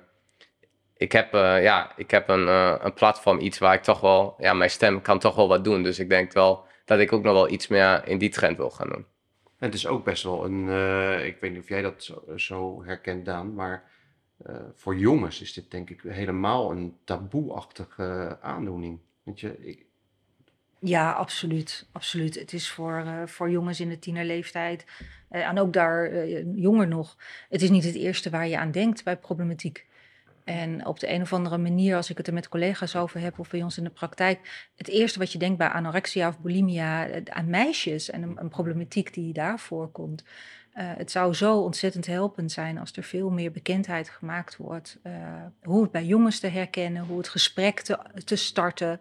[0.96, 2.46] ik heb, ja, ik heb een,
[2.84, 5.82] een platform, iets waar ik toch wel, ja, mijn stem kan toch wel wat doen.
[5.82, 8.70] Dus ik denk wel dat ik ook nog wel iets meer in die trend wil
[8.70, 9.06] gaan doen.
[9.58, 10.68] En het is ook best wel een,
[11.24, 13.90] ik weet niet of jij dat zo, herkent, Daan, maar
[14.74, 19.00] voor jongens is dit denk ik helemaal een taboe-achtige aandoening.
[19.22, 19.84] Weet je, ik,
[20.80, 21.86] Ja, absoluut.
[21.92, 22.34] absoluut.
[22.34, 24.84] Het is voor, eh, voor jongens in de tienerleeftijd
[25.28, 27.16] eh, en ook daar eh, jonger nog.
[27.48, 29.86] Het is niet het eerste waar je aan denkt bij problematiek.
[30.44, 33.38] En op de een of andere manier, als ik het er met collega's over heb
[33.38, 37.08] of bij ons in de praktijk, het eerste wat je denkt bij anorexia of bulimia
[37.24, 40.24] aan meisjes en een, problematiek die daar voorkomt.
[40.72, 44.98] Het zou zo ontzettend helpend zijn als er veel meer bekendheid gemaakt wordt.
[45.62, 49.00] hoe het bij jongens te herkennen, hoe het gesprek te, te starten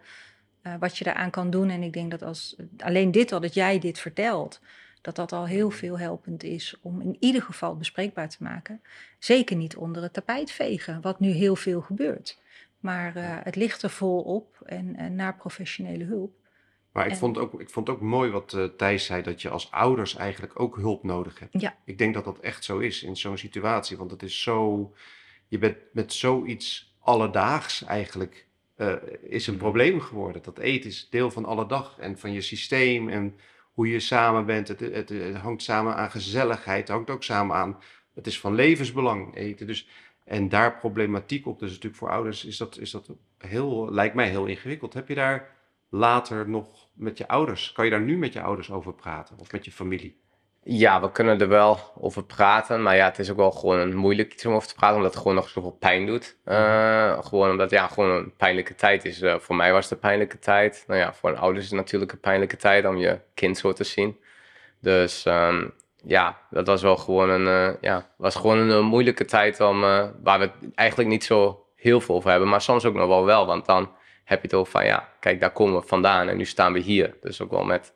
[0.62, 1.70] eh, wat je daaraan kan doen.
[1.70, 4.62] En ik denk dat als alleen dit al, dat jij dit vertelt,
[5.02, 8.82] dat dat al heel veel helpend is om in ieder geval bespreekbaar te maken.
[9.20, 12.40] Zeker niet onder het tapijt vegen, wat nu heel veel gebeurt.
[12.80, 16.32] Maar eh, het ligt er vol op en, en naar professionele hulp.
[16.92, 19.50] maar ik En- vond, ook, ik vond ook mooi wat eh, Thijs zei, dat je
[19.50, 21.62] als ouders eigenlijk ook hulp nodig hebt.
[21.62, 21.76] Ja.
[21.86, 24.94] Ik denk dat dat echt zo is in zo'n situatie, want het is zo,
[25.48, 28.48] je bent met zoiets alledaags eigenlijk,
[28.80, 30.42] eh, is een probleem geworden.
[30.44, 33.36] Dat eten is deel van alle dag en van je systeem en
[33.74, 34.68] hoe je samen bent.
[34.68, 37.78] Het, het, het hangt samen aan gezelligheid, het hangt ook samen aan,
[38.14, 39.68] het is van levensbelang eten.
[39.68, 39.88] Dus,
[40.24, 44.30] en daar problematiek op, dus natuurlijk voor ouders is dat, is dat heel, lijkt mij
[44.30, 44.94] heel ingewikkeld.
[44.94, 45.56] Heb je daar
[45.90, 49.52] later nog met je ouders, kan je daar nu met je ouders over praten of
[49.52, 50.20] met je familie?
[50.72, 53.96] Ja, we kunnen er wel over praten, maar ja, het is ook wel gewoon een
[53.96, 56.38] moeilijk iets om over te praten, omdat het gewoon nog zoveel pijn doet.
[56.44, 59.22] Eh, gewoon omdat ja, gewoon een pijnlijke tijd is.
[59.22, 60.84] Eh, voor mij was het een pijnlijke tijd.
[60.88, 63.74] Nou ja, voor een ouders is het natuurlijk een pijnlijke tijd om je kind zo
[63.74, 64.18] te zien.
[64.82, 65.68] Dus ehm,
[66.04, 69.82] ja, dat was wel gewoon een, eh, ja, was gewoon een, moeilijke tijd om,
[70.24, 73.26] waar we het eigenlijk niet zo heel veel over hebben, maar soms ook nog wel
[73.26, 73.92] wel, want dan
[74.24, 76.80] heb je het over van ja, kijk, daar komen we vandaan en nu staan we
[76.80, 77.16] hier.
[77.22, 77.94] Dus ook wel met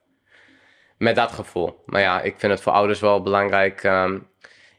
[0.97, 1.83] met dat gevoel.
[1.85, 3.83] Maar ja, ik vind het voor ouders wel belangrijk.
[3.83, 4.19] ehm,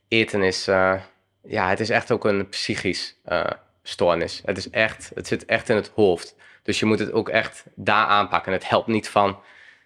[0.09, 0.95] eten is, eh,
[1.43, 3.45] ja, het is echt ook een psychisch eh,
[3.83, 4.43] stoornis.
[4.45, 6.37] Het is echt, het zit echt in het hoofd.
[6.63, 8.53] Dus je moet het ook echt daar aanpakken.
[8.53, 9.39] Het helpt niet van,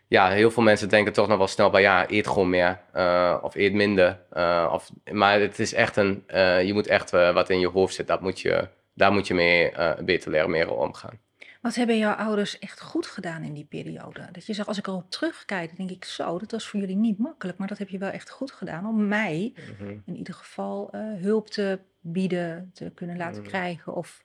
[0.09, 3.37] ja, heel veel mensen denken toch nog wel snel bij, ja, eet gewoon meer eh,
[3.43, 4.19] of eet minder.
[4.73, 6.25] of, maar het is echt een,
[6.67, 9.73] je moet echt wat in je hoofd zit, dat moet je, daar moet je mee
[10.05, 11.19] beter leren mee omgaan.
[11.61, 14.29] Wat hebben jouw ouders echt goed gedaan in die periode?
[14.33, 17.19] Dat je zegt, als ik erop terugkijk, denk ik zo, dat was voor jullie niet
[17.19, 19.53] makkelijk, maar dat heb je wel echt goed gedaan om mij
[20.07, 23.49] in ieder geval eh, hulp te bieden, te kunnen laten Mhm.
[23.51, 23.95] krijgen.
[23.95, 24.25] Of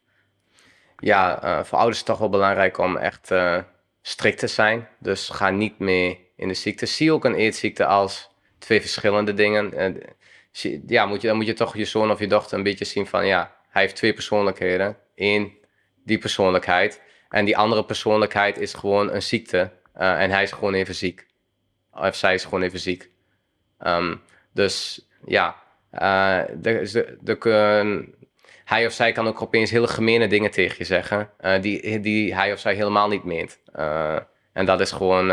[0.97, 3.57] ja, eh, voor ouders is het toch wel belangrijk om echt eh,
[4.01, 4.87] strikt te zijn.
[4.99, 6.85] Dus ga niet mee in de ziekte.
[6.85, 9.73] Zie ook een eetziekte als twee verschillende dingen.
[10.87, 13.07] Ja, moet je, dan moet je toch je zoon of je dochter een beetje zien
[13.07, 14.97] van, ja, hij heeft twee persoonlijkheden.
[15.15, 15.57] Eén,
[16.05, 17.01] die persoonlijkheid.
[17.33, 19.69] En die andere persoonlijkheid is gewoon een ziekte.
[19.93, 21.25] eh, en hij is gewoon even ziek.
[21.91, 23.09] Of zij is gewoon even ziek.
[23.79, 24.15] Ehm,
[24.51, 25.55] dus ja,
[25.91, 28.07] de, de, de,
[28.65, 31.29] hij of zij kan ook opeens hele gemene dingen tegen je zeggen.
[31.37, 33.59] eh, die, die hij of zij helemaal niet meent.
[33.73, 34.17] Eh,
[34.53, 35.27] en dat is gewoon.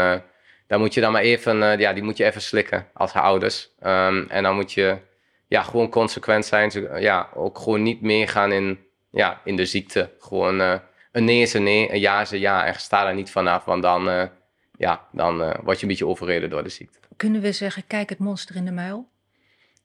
[0.66, 1.78] daar moet je dan maar even.
[1.78, 3.70] ja, die moet je even slikken als ouders.
[3.80, 4.96] Ehm, en dan moet je.
[5.48, 6.70] Ja, gewoon consequent zijn.
[7.00, 8.78] Ja, ook gewoon niet meegaan in.
[9.10, 10.10] Ja, in de ziekte.
[10.18, 10.80] Gewoon.
[11.12, 12.66] Een nee is een nee, een ja is een ja.
[12.66, 14.08] En sta daar niet vanaf, want dan.
[14.08, 14.24] eh,
[14.76, 16.98] ja, dan eh, word je een beetje overreden door de ziekte.
[17.16, 19.08] Kunnen we zeggen, kijk het monster in de muil?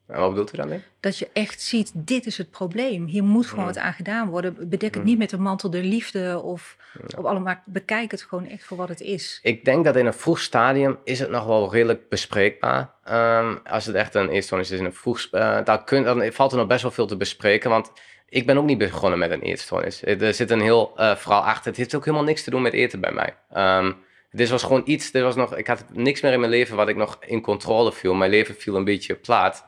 [0.07, 0.81] En wat bedoelt u daarmee?
[0.99, 3.05] Dat je echt ziet, dit is het probleem.
[3.05, 3.73] Hier moet gewoon Mm.
[3.73, 4.69] wat aan gedaan worden.
[4.69, 5.09] Bedek het Mm.
[5.09, 6.77] niet met een mantel der liefde of,
[7.17, 7.55] of allemaal.
[7.65, 9.39] Bekijk het gewoon echt voor wat het is.
[9.43, 12.93] Ik denk dat in een vroeg stadium is het nog wel redelijk bespreekbaar.
[13.03, 15.27] Ehm, als het echt een eetstoornis is in een vroeg...
[15.31, 17.69] eh, dan, kun, dan valt er nog best wel veel te bespreken.
[17.69, 17.91] Want
[18.29, 20.03] ik ben ook niet begonnen met een eetstoornis.
[20.05, 21.65] Er zit een heel eh verhaal achter.
[21.67, 23.35] Het heeft ook helemaal niks te doen met eten bij mij.
[23.51, 23.91] Ehm,
[24.31, 25.11] dit was gewoon iets...
[25.11, 27.91] Dit was nog, ik had niks meer in mijn leven wat ik nog in controle
[27.93, 28.13] viel.
[28.13, 29.67] Mijn leven viel een beetje plaat.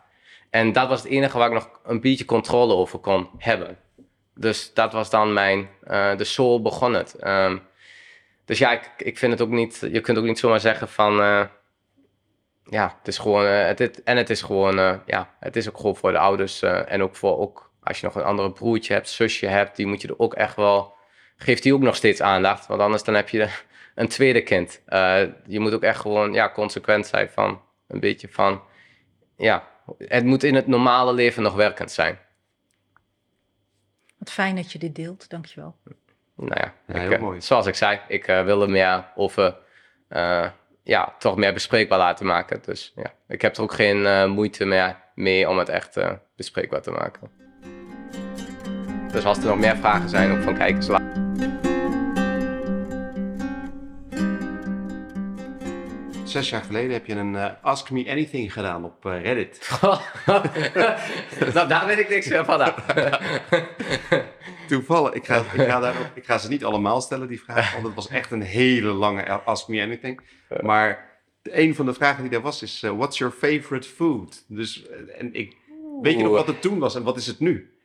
[0.49, 3.77] En dat was het enige waar ik nog een beetje controle over kon hebben.
[4.35, 5.69] Dus dat was dan mijn...
[5.83, 7.13] eh, de soul begon het.
[7.15, 7.57] Ehm,
[8.45, 9.87] dus ja, ik, ik vind het ook niet.
[9.91, 11.21] Je kunt ook niet zomaar zeggen van.
[11.21, 11.43] eh,
[12.63, 13.45] ja, het is gewoon.
[13.45, 14.79] eh, het, en het is gewoon.
[14.79, 16.61] eh, ja, het is ook gewoon voor de ouders.
[16.61, 17.37] eh, en ook voor.
[17.39, 19.75] Ook als je nog een andere broertje hebt, zusje hebt.
[19.75, 20.95] Die moet je er ook echt wel.
[21.37, 22.67] Geeft die ook nog steeds aandacht.
[22.67, 23.49] Want anders dan heb je
[23.95, 24.81] een tweede kind.
[24.85, 26.33] Eh, je moet ook echt gewoon.
[26.33, 27.61] Ja, consequent zijn van.
[27.87, 28.61] Een beetje van.
[29.37, 29.67] Ja,
[29.97, 32.19] het moet in het normale leven nog werkend zijn.
[34.17, 35.75] Wat fijn dat je dit deelt, dankjewel.
[36.35, 37.41] Nou ja, Ja, ik, heel eh, mooi.
[37.41, 39.57] zoals ik zei, ik eh, wil er meer over,
[40.07, 40.49] eh,
[40.83, 42.61] ja, toch meer bespreekbaar laten maken.
[42.65, 46.11] Dus ja, ik heb er ook geen eh, moeite meer mee om het echt eh,
[46.35, 47.31] bespreekbaar te maken.
[49.17, 51.01] Dus als er nog meer vragen zijn, ook van kijkers, laat.
[56.23, 59.69] Zes jaar geleden heb je een eh, Ask Me Anything gedaan op eh, Reddit.
[61.53, 62.59] nou, daar weet ik niks meer van.
[64.67, 67.85] Toevallig, ik ga, ik, ga daarop, ik ga ze niet allemaal stellen, die vragen, want
[67.85, 70.21] het was echt een hele lange Ask Me Anything.
[70.61, 74.43] Maar een van de vragen die daar was is, eh, what's your favorite food?
[74.47, 74.87] Dus,
[75.17, 75.55] en ik,
[76.01, 77.76] weet je nog wat het toen was en wat is het nu?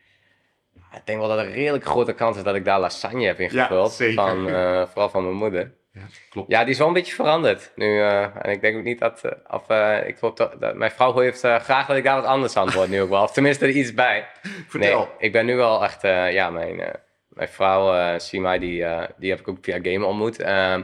[0.95, 3.40] Ik denk wel dat er een redelijk grote kans is dat ik daar lasagne heb
[3.40, 3.97] ingevuld.
[3.99, 4.12] Ja.
[4.14, 5.72] Van, eh, vooral van mijn moeder.
[5.93, 6.51] Ja, klopt.
[6.51, 8.01] Ja, die is wel een beetje veranderd nu.
[8.01, 9.24] eh, en ik denk ook niet dat.
[9.24, 9.62] eh, of,
[10.07, 13.01] ik hoop dat, dat- mijn vrouw heeft graag dat ik daar wat anders antwoord nu
[13.03, 13.22] ook wel.
[13.22, 14.26] Of tenminste er iets bij.
[14.68, 14.99] Vertel.
[14.99, 16.03] Nee, ik ben nu wel echt.
[16.32, 16.82] ja, mijn,
[17.28, 18.84] mijn vrouw, Sima, die,
[19.16, 20.38] die heb ik ook via game ontmoet.
[20.40, 20.82] Ehm,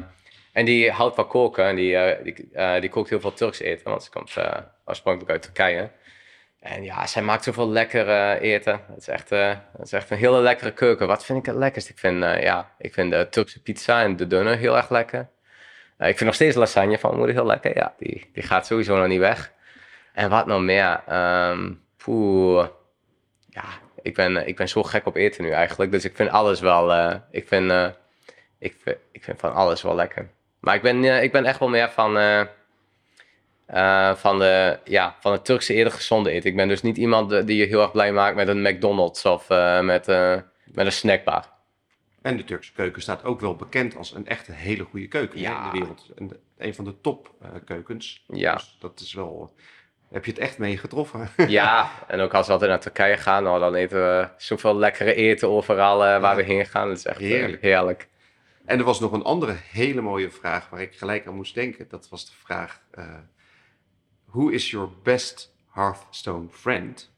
[0.53, 1.65] en die houdt van koken.
[1.65, 2.51] En die, die,
[2.81, 3.91] die kookt heel veel Turks eten.
[3.91, 4.35] Want ze komt
[4.85, 5.91] oorspronkelijk uit Turkije.
[6.61, 8.81] En ja, zij maakt zoveel lekker eh, eten.
[8.89, 11.07] Het is, echt, het is echt een hele lekkere keuken.
[11.07, 11.89] Wat vind ik het lekkerst?
[11.89, 15.29] Ik vind, eh, ja, ik vind de Turkse pizza en de dunner heel erg lekker.
[15.99, 17.77] Ik vind nog steeds lasagne van mijn moeder heel lekker.
[17.77, 19.53] Ja, die, die gaat sowieso nog niet weg.
[20.13, 21.03] En wat nog meer?
[21.07, 22.67] Ehm poeh.
[23.49, 23.65] Ja,
[24.03, 25.91] ik ben, ik ben zo gek op eten nu eigenlijk.
[25.93, 27.13] Dus ik vind alles wel...
[27.31, 27.73] ik, vind,
[28.59, 30.31] ik, vind, ik vind van alles wel lekker.
[30.61, 32.17] Maar ik ben, ik ben echt wel meer van...
[33.69, 36.51] eh, van, de, ja, van het Turkse eerder gezonde eten.
[36.51, 39.51] Ik ben dus niet iemand die je heel erg blij maakt met een McDonald's of
[39.51, 41.45] eh, met, eh, met een snackbar.
[42.23, 45.65] En de Turkse keuken staat ook wel bekend als een echt hele goede keuken Ja.
[45.65, 46.07] in de wereld.
[46.17, 48.25] En de- een van de top eh, keukens.
[48.29, 48.55] Ja.
[48.55, 49.53] Dus dat is wel...
[50.11, 51.29] Heb je het echt mee getroffen?
[51.49, 55.15] Ja, en ook als we altijd naar Turkije gaan, nou, dan eten we zoveel lekkere
[55.15, 56.89] eten overal waar we heen gaan.
[56.89, 57.63] Dat is echt Heerlijk.
[57.63, 58.09] heerlijk.
[58.65, 61.87] En er was nog een andere hele mooie vraag waar ik gelijk aan moest denken.
[61.89, 62.81] Dat was de vraag:
[64.31, 67.11] Who is your best Hearthstone friend?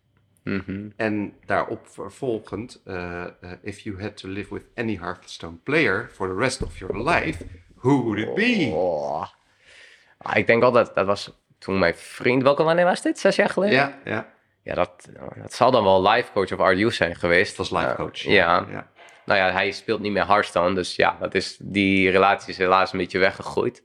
[0.42, 0.88] Mhm.
[0.96, 3.30] En daarop vervolgend: eh, eh,
[3.62, 7.44] If you had to live with any Hearthstone player for the rest of your life,
[7.74, 8.70] who would it be?
[8.74, 9.24] Oh.
[10.18, 13.18] Ah, ik denk wel dat dat was toen mijn vriend, welke wanneer was dit?
[13.18, 13.74] Zes jaar geleden?
[13.76, 14.32] Ja, ja,
[14.62, 15.08] Ja, dat,
[15.42, 17.48] dat zal dan wel life coach of RU zijn geweest.
[17.56, 18.24] het was life coach.
[18.26, 18.66] Eh, ja.
[18.70, 18.90] ja.
[19.24, 22.92] Nou ja, hij speelt niet meer Hearthstone, dus ja, dat is, die relatie is helaas
[22.92, 23.82] een beetje weggegroeid.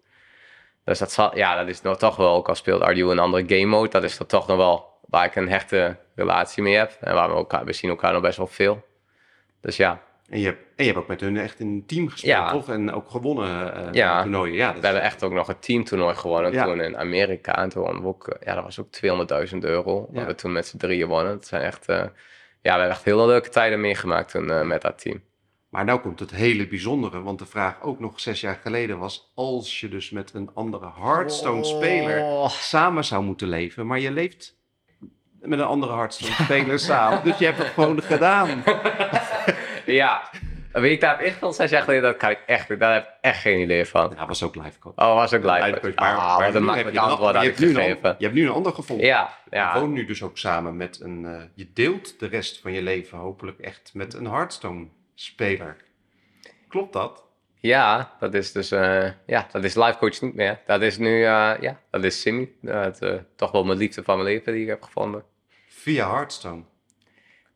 [0.85, 3.43] Dus dat, zal, ja, dat is nog toch wel, ook al speelt Ardu een andere
[3.47, 6.97] game mode, dat is er toch nog wel waar ik een hechte relatie mee heb.
[7.01, 8.85] En waar we elkaar, we zien elkaar nog best wel veel.
[9.61, 12.09] Dus ja, En, je hebt, en je hebt ook met hun echt in een team
[12.09, 12.51] gespeeld, Ja.
[12.51, 12.69] toch?
[12.69, 14.21] En ook gewonnen eh Ja.
[14.21, 14.55] toernooien.
[14.55, 16.63] Ja, dat we is- hebben echt ook nog een teamtoernooi gewonnen Ja.
[16.63, 17.57] toen in Amerika.
[17.57, 20.25] En toen wonnen we ook, eh, ja, dat was ook 200.000 euro, Ja.
[20.25, 21.33] we toen met z'n drieën wonnen.
[21.33, 22.07] Dat zijn echt, eh, ja,
[22.61, 25.23] we hebben echt hele leuke tijden meegemaakt toen eh, met dat team.
[25.75, 29.31] Maar nou komt het hele bijzondere, want de vraag ook nog zes jaar geleden was:
[29.35, 32.49] als je dus met een andere Hearthstone-speler Oh.
[32.49, 34.55] samen zou moeten leven, maar je leeft
[35.41, 37.23] met een andere Hearthstone-speler samen.
[37.23, 38.63] Dus je hebt het gewoon gedaan.
[39.85, 40.29] ja,
[40.71, 43.41] wie ik daar heb ingevuld zijn zeggen, dat kan ik echt, daar heb ik echt
[43.41, 44.13] geen idee van.
[44.15, 44.95] Ja, was ook live coach.
[44.95, 45.79] Oh, was ook live coach.
[45.81, 47.59] coach, maar- Ah, maar wat een nu heb makkelijk je een- antwoord je ik hebt
[47.59, 48.09] nu een gegeven.
[48.09, 49.05] an- Je hebt nu een ander gevonden.
[49.05, 51.25] Ja, Je woont nu dus ook samen met een...
[51.25, 54.25] eh, je deelt de rest van je leven hopelijk echt met een
[55.15, 55.75] Hearthstone-speler.
[56.67, 57.23] Klopt dat?
[57.59, 60.59] Ja, dat is dus, eh, ja, dat is life coach niet meer.
[60.65, 62.51] Dat is nu, eh, ja, dat is Simmy.
[62.61, 65.23] Het, eh, toch wel mijn liefde van mijn leven die ik heb gevonden.
[65.67, 66.63] Via Hearthstone.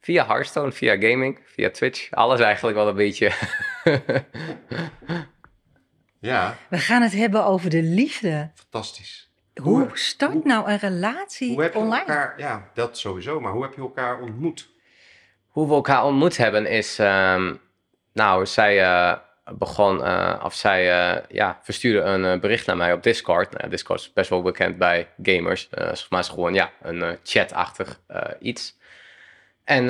[0.01, 2.11] Via Hearthstone, via gaming, via Twitch.
[2.11, 3.31] Alles eigenlijk wel een beetje.
[6.21, 8.51] Ja, We gaan het hebben over de liefde.
[8.55, 9.31] fantastisch.
[9.61, 11.99] Hoe Hoe- start hoe- nou een relatie Hoe heb je online?
[11.99, 12.33] elkaar...
[12.39, 13.39] Ja, dat sowieso.
[13.39, 14.69] Maar hoe heb je elkaar ontmoet?
[15.59, 17.53] Hoe we elkaar ontmoet hebben is, ehm,
[18.13, 19.13] nou, zij eh,
[19.57, 23.57] begon, eh, of zij, eh, ja, verstuurde een bericht naar mij op Discord.
[23.57, 25.69] Nou, Discord is best wel bekend bij gamers,
[26.09, 27.99] mij is gewoon, ja, een chatachtig
[28.39, 28.77] iets.
[29.63, 29.87] En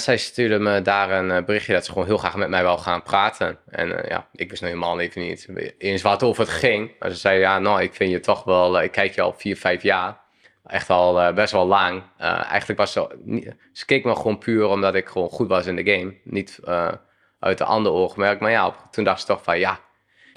[0.00, 3.02] zij stuurde me daar een berichtje dat ze gewoon heel graag met mij wil gaan
[3.02, 3.58] praten.
[3.68, 5.48] En ja, ik wist nog helemaal even niet
[5.78, 6.92] eens wat over het ging.
[6.98, 9.56] Maar ze zei, ja, nou, ik vind je toch wel, ik kijk je al vier,
[9.56, 10.19] vijf jaar.
[10.66, 12.02] Echt al eh, best wel lang.
[12.16, 15.76] Eh, eigenlijk was niet- ze keek me gewoon puur omdat ik gewoon goed was in
[15.76, 16.14] de game.
[16.24, 16.92] Niet eh,
[17.38, 18.40] uit de andere oogmerk.
[18.40, 19.78] Maar ja, toen dacht ze toch van, ja,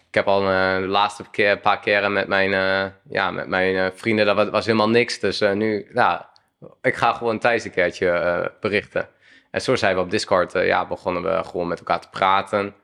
[0.08, 2.52] ik heb al de laatste keer, paar keren met mijn,
[3.10, 5.20] ja, met mijn vrienden, dat was, helemaal niks.
[5.20, 6.30] Dus nu, ja,
[6.82, 9.10] ik ga gewoon Thijs een keertje berichten.
[9.52, 12.76] En zo zijn we op Discord, ja, begonnen we gewoon met elkaar te praten.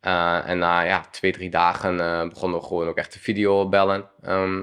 [0.00, 1.96] En na ja, twee, drie dagen
[2.28, 4.08] begonnen we gewoon ook echt de video bellen.
[4.22, 4.62] Ehm,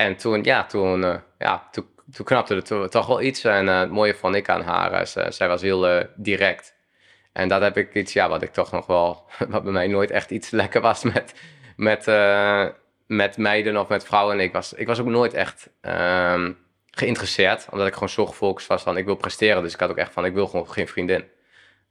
[0.00, 1.86] en toen, ja, toen, eh, ja, toen,
[2.24, 3.44] knapte to- toch wel iets.
[3.44, 6.74] En eh, het mooie vond ik aan haar, eh, zij was heel eh, direct.
[7.32, 10.10] En dat heb ik iets, ja, wat ik toch nog wel, wat bij mij nooit
[10.10, 11.34] echt iets lekker was met,
[11.76, 12.66] met, eh,
[13.06, 14.40] met meiden of met vrouwen.
[14.40, 16.52] Ik was, ik was ook nooit echt ehm,
[16.90, 19.62] geïnteresseerd, omdat ik gewoon zo gefocust was van ik wil presteren.
[19.62, 21.24] Dus ik had ook echt van ik wil gewoon geen vriendin.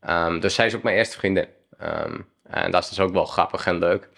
[0.02, 1.48] Ehm, dus zij is ook mijn eerste vriendin.
[1.78, 4.10] Ehm, en dat is dus ook wel grappig en leuk.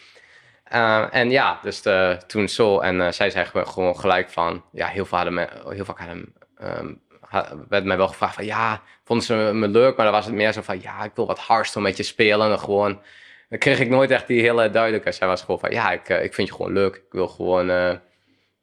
[0.72, 2.80] Eh, en ja, dus de, toen zo.
[2.80, 4.64] En eh, zij zei gewoon- gelijk van...
[4.72, 6.93] Ja, heel vaak hadden, me, heel vaak hadden, ehm,
[7.69, 8.45] werd mij wel gevraagd van...
[8.45, 9.95] Ja, vonden ze me leuk?
[9.95, 10.81] Maar dan was het meer zo van...
[10.81, 12.52] Ja, ik wil wat Hearthstone met je spelen.
[12.52, 13.02] En gewoon...
[13.49, 15.11] Dan kreeg ik nooit echt die hele duidelijke.
[15.11, 15.72] Zij was gewoon van...
[15.72, 16.95] Ja, ik, eh, ik vind je gewoon leuk.
[16.95, 17.69] Ik wil gewoon...
[17.69, 17.89] eh,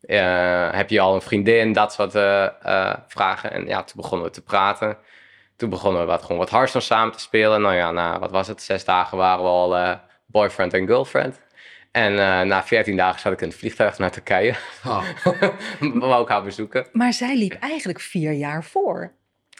[0.01, 1.72] eh, heb je al een vriendin?
[1.72, 3.51] Dat soort eh, eh, vragen.
[3.52, 4.97] En ja, toen begonnen we te praten.
[5.56, 7.60] Toen begonnen we wat, gewoon wat Hearthstone samen te spelen.
[7.60, 8.62] Nou ja, na, wat was het?
[8.62, 9.94] Zes dagen waren we al eh,
[10.26, 11.40] boyfriend en girlfriend.
[11.98, 14.54] En eh, na 14 dagen zat ik in het vliegtuig naar Turkije.
[15.80, 16.86] We wou ik haar bezoeken.
[16.92, 19.12] Maar zij liep eigenlijk vier jaar voor.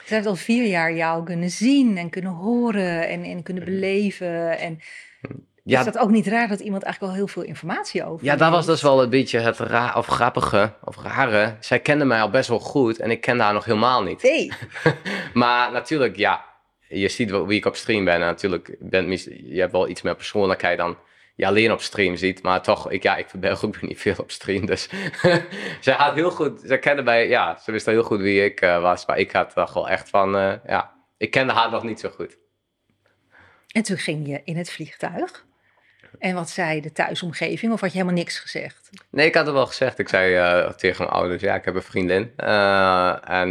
[0.05, 4.59] Zij heeft al vier jaar jou kunnen zien en kunnen horen en, en kunnen beleven.
[4.59, 4.78] En
[5.65, 8.36] Ja, is dat ook niet raar dat iemand eigenlijk al heel veel informatie over ja,
[8.36, 11.56] dat was dus wel een beetje het ra of grappige of rare.
[11.60, 14.23] Zij kende mij al best wel goed en ik kende haar nog helemaal niet.
[14.23, 14.52] Nee,
[15.35, 16.44] Maar natuurlijk, ja,
[16.89, 18.15] je ziet wie ik op stream ben.
[18.15, 20.97] En natuurlijk, bent, mis- je hebt wel iets meer persoonlijkheid dan
[21.39, 22.43] je alleen op stream ziet.
[22.43, 24.66] Maar toch, ik, ja, ik verberg ook niet veel op stream.
[24.66, 24.89] Dus
[25.81, 28.82] zij had heel goed, zij kende mij, ja, ze wist heel goed wie ik eh,
[28.82, 29.06] was.
[29.06, 32.09] Maar ik had toch wel echt van, eh, ja, ik kende haar nog niet zo
[32.09, 32.36] goed.
[33.73, 35.47] En toen ging je in het vliegtuig.
[36.19, 37.73] En wat zei de thuisomgeving?
[37.73, 38.90] Of had je helemaal niks gezegd?
[39.10, 39.98] Nee, ik had het wel gezegd.
[39.98, 42.32] Ik zei eh, tegen mijn ouders, ja, ik heb een vriendin.
[42.36, 43.48] En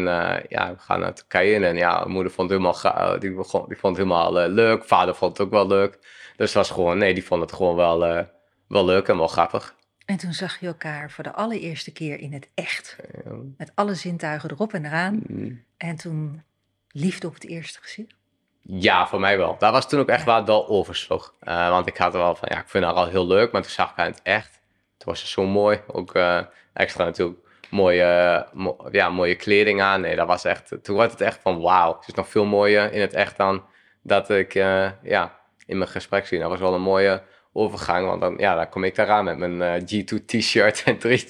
[0.48, 1.54] ja, we gaan naar Turkije.
[1.54, 1.64] in.
[1.64, 4.86] En ja, mijn moeder vond het helemaal, die, begon, die vond het helemaal leuk.
[4.86, 6.00] Vader vond het ook wel leuk.
[6.38, 8.24] Dus het was gewoon, nee, die vond het gewoon wel, eh,
[8.68, 9.76] wel leuk en wel grappig.
[10.06, 12.96] En toen zag je elkaar voor de allereerste keer in het echt.
[13.26, 13.32] Ja.
[13.58, 15.20] Met alle zintuigen erop en eraan.
[15.28, 15.64] Mm.
[15.78, 16.44] En toen
[16.92, 18.16] liefde op het eerste gezicht.
[18.62, 19.56] Ja, voor mij wel.
[19.60, 21.34] Dat was toen ook echt waar het wel oversloeg.
[21.40, 23.52] Eh, want ik had er wel van, ja, ik vind haar al heel leuk.
[23.52, 24.60] Maar toen zag ik haar in het echt.
[24.98, 25.80] Toen was ze zo mooi.
[25.88, 26.40] Ook eh,
[26.74, 27.40] extra natuurlijk
[27.70, 30.02] mooie, mo- ja, mooie kleding aan.
[30.02, 31.98] Nee, dat was echt, toen werd het echt van, wauw.
[32.02, 33.64] Ze is nog veel mooier in het echt dan
[34.02, 35.37] dat ik ja,
[35.68, 36.40] in mijn gesprek zie.
[36.40, 37.22] Dat was wel een mooie
[37.54, 38.08] overgang.
[38.08, 41.26] Want dan, ja, dan kom ik daaraan met mijn eh, G2 t-shirt en 3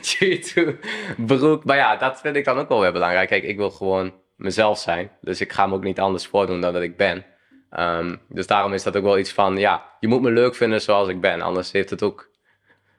[0.00, 0.78] G2
[1.16, 1.64] broek.
[1.64, 3.28] Maar ja, dat vind ik dan ook wel weer belangrijk.
[3.28, 5.10] Kijk, ik wil gewoon mezelf zijn.
[5.20, 7.24] Dus ik ga me ook niet anders voordoen dan dat ik ben.
[7.70, 10.80] Ehm, dus daarom is dat ook wel iets van, ja, je moet me leuk vinden
[10.80, 11.40] zoals ik ben.
[11.40, 12.30] Anders heeft het ook...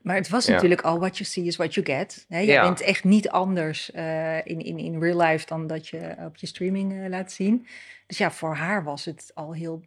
[0.01, 0.53] Maar het was Ja.
[0.53, 2.25] natuurlijk al what you see is what you get.
[2.29, 2.39] Hè?
[2.39, 2.61] Je Ja.
[2.61, 6.47] bent echt niet anders eh, in, in, in real life dan dat je op je
[6.47, 7.67] streaming eh, laat zien.
[8.07, 9.81] Dus ja, voor haar was het al heel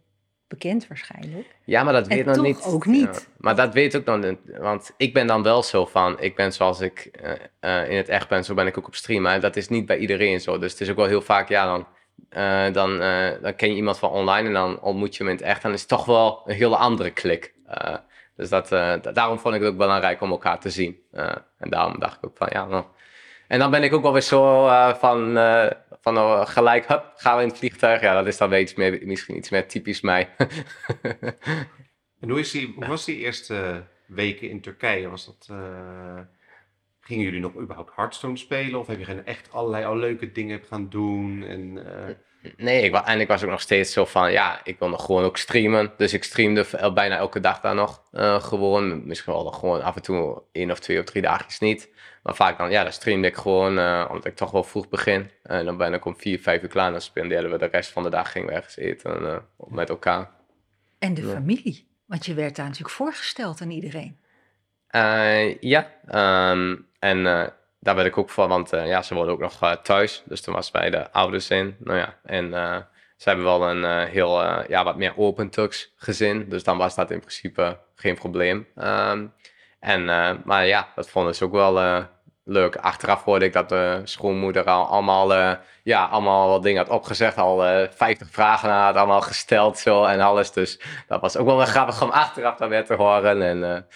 [0.47, 1.55] bekend waarschijnlijk.
[1.63, 2.63] Ja, maar dat En weet nog toch niet.
[2.65, 3.01] ook niet.
[3.27, 4.37] Ja, maar dat weet ook niet.
[4.57, 7.31] Want ik ben dan wel zo van, ik ben zoals ik eh,
[7.83, 9.21] eh, in het echt ben, zo ben ik ook op stream.
[9.21, 10.57] Maar dat is niet bij iedereen zo.
[10.57, 11.87] Dus het is ook wel heel vaak, ja, dan,
[12.29, 12.97] eh, dan,
[13.41, 15.61] dan ken je iemand van online en dan ontmoet je hem in het echt.
[15.61, 17.53] Dan is het toch wel een hele andere klik.
[18.35, 20.97] Dus dat, da- daarom vond ik het ook belangrijk om elkaar te zien.
[21.57, 22.83] En daarom dacht ik ook van, ja, nou,
[23.47, 24.67] En dan ben ik ook wel weer zo
[24.99, 25.33] van,
[26.13, 28.01] van uh, gelijk, hup, gaan we in het vliegtuig.
[28.01, 30.29] Ja, dat is dan weer iets meer, misschien iets meer typisch mij.
[32.19, 35.09] en hoe, is die, hoe was die eerste weken in Turkije?
[35.09, 35.45] Was dat,
[36.99, 38.79] gingen jullie nog überhaupt Hearthstone spelen?
[38.79, 41.43] Of heb je geen echt allerlei al leuke dingen gaan doen?
[41.43, 41.85] En,
[42.57, 45.23] Nee, ik, en ik was ook nog steeds zo van, ja, ik wil nog gewoon
[45.23, 45.93] ook streamen.
[45.97, 48.03] Dus ik streamde bijna elke dag daar nog
[48.43, 49.07] gewoon.
[49.07, 51.89] Misschien wel gewoon af en toe één of twee of drie dagjes niet.
[52.23, 55.31] Maar vaak dan, ja, dan streamde ik gewoon, uh, omdat ik toch wel vroeg begin.
[55.43, 56.91] En dan ben ik om vier, vijf uur klaar.
[56.91, 59.37] Dan spendeerden we de rest van de dag, gingen we ergens eten uh,
[59.67, 60.29] met elkaar.
[60.99, 64.17] En de familie, want je werd daar natuurlijk voorgesteld aan iedereen.
[65.59, 65.91] Ja,
[66.51, 67.53] um, en
[67.87, 70.23] daar werd ik ook voor, want ja, ze worden ook nog thuis.
[70.25, 71.75] Dus toen was bij de ouders in.
[71.79, 72.51] Nou ja, en
[73.17, 76.49] ze hebben wel een heel, ja, wat meer open Turks gezin.
[76.49, 78.67] Dus dan was dat in principe geen probleem.
[78.75, 79.33] Um,
[79.79, 80.05] en,
[80.45, 82.05] maar ja, dat vonden ze ook wel
[82.43, 82.75] leuk.
[82.75, 85.33] Achteraf hoorde ik dat de schoonmoeder al allemaal,
[85.83, 87.37] ja, allemaal wat dingen had opgezegd.
[87.37, 90.51] Al uh, 50 vragen had allemaal gesteld zo en alles.
[90.51, 93.41] Dus dat was ook wel grappig om achteraf daar weer te horen.
[93.41, 93.87] En,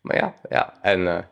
[0.00, 0.74] maar ja, ja.
[0.82, 1.28] En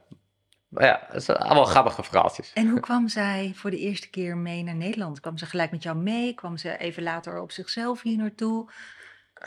[0.74, 2.52] maar ja, het zijn allemaal grappige verhaaltjes.
[2.52, 5.20] En hoe kwam zij voor de eerste keer mee naar Nederland?
[5.20, 6.34] Kwam ze gelijk met jou mee?
[6.34, 8.68] Kwam ze even later op zichzelf hier naartoe?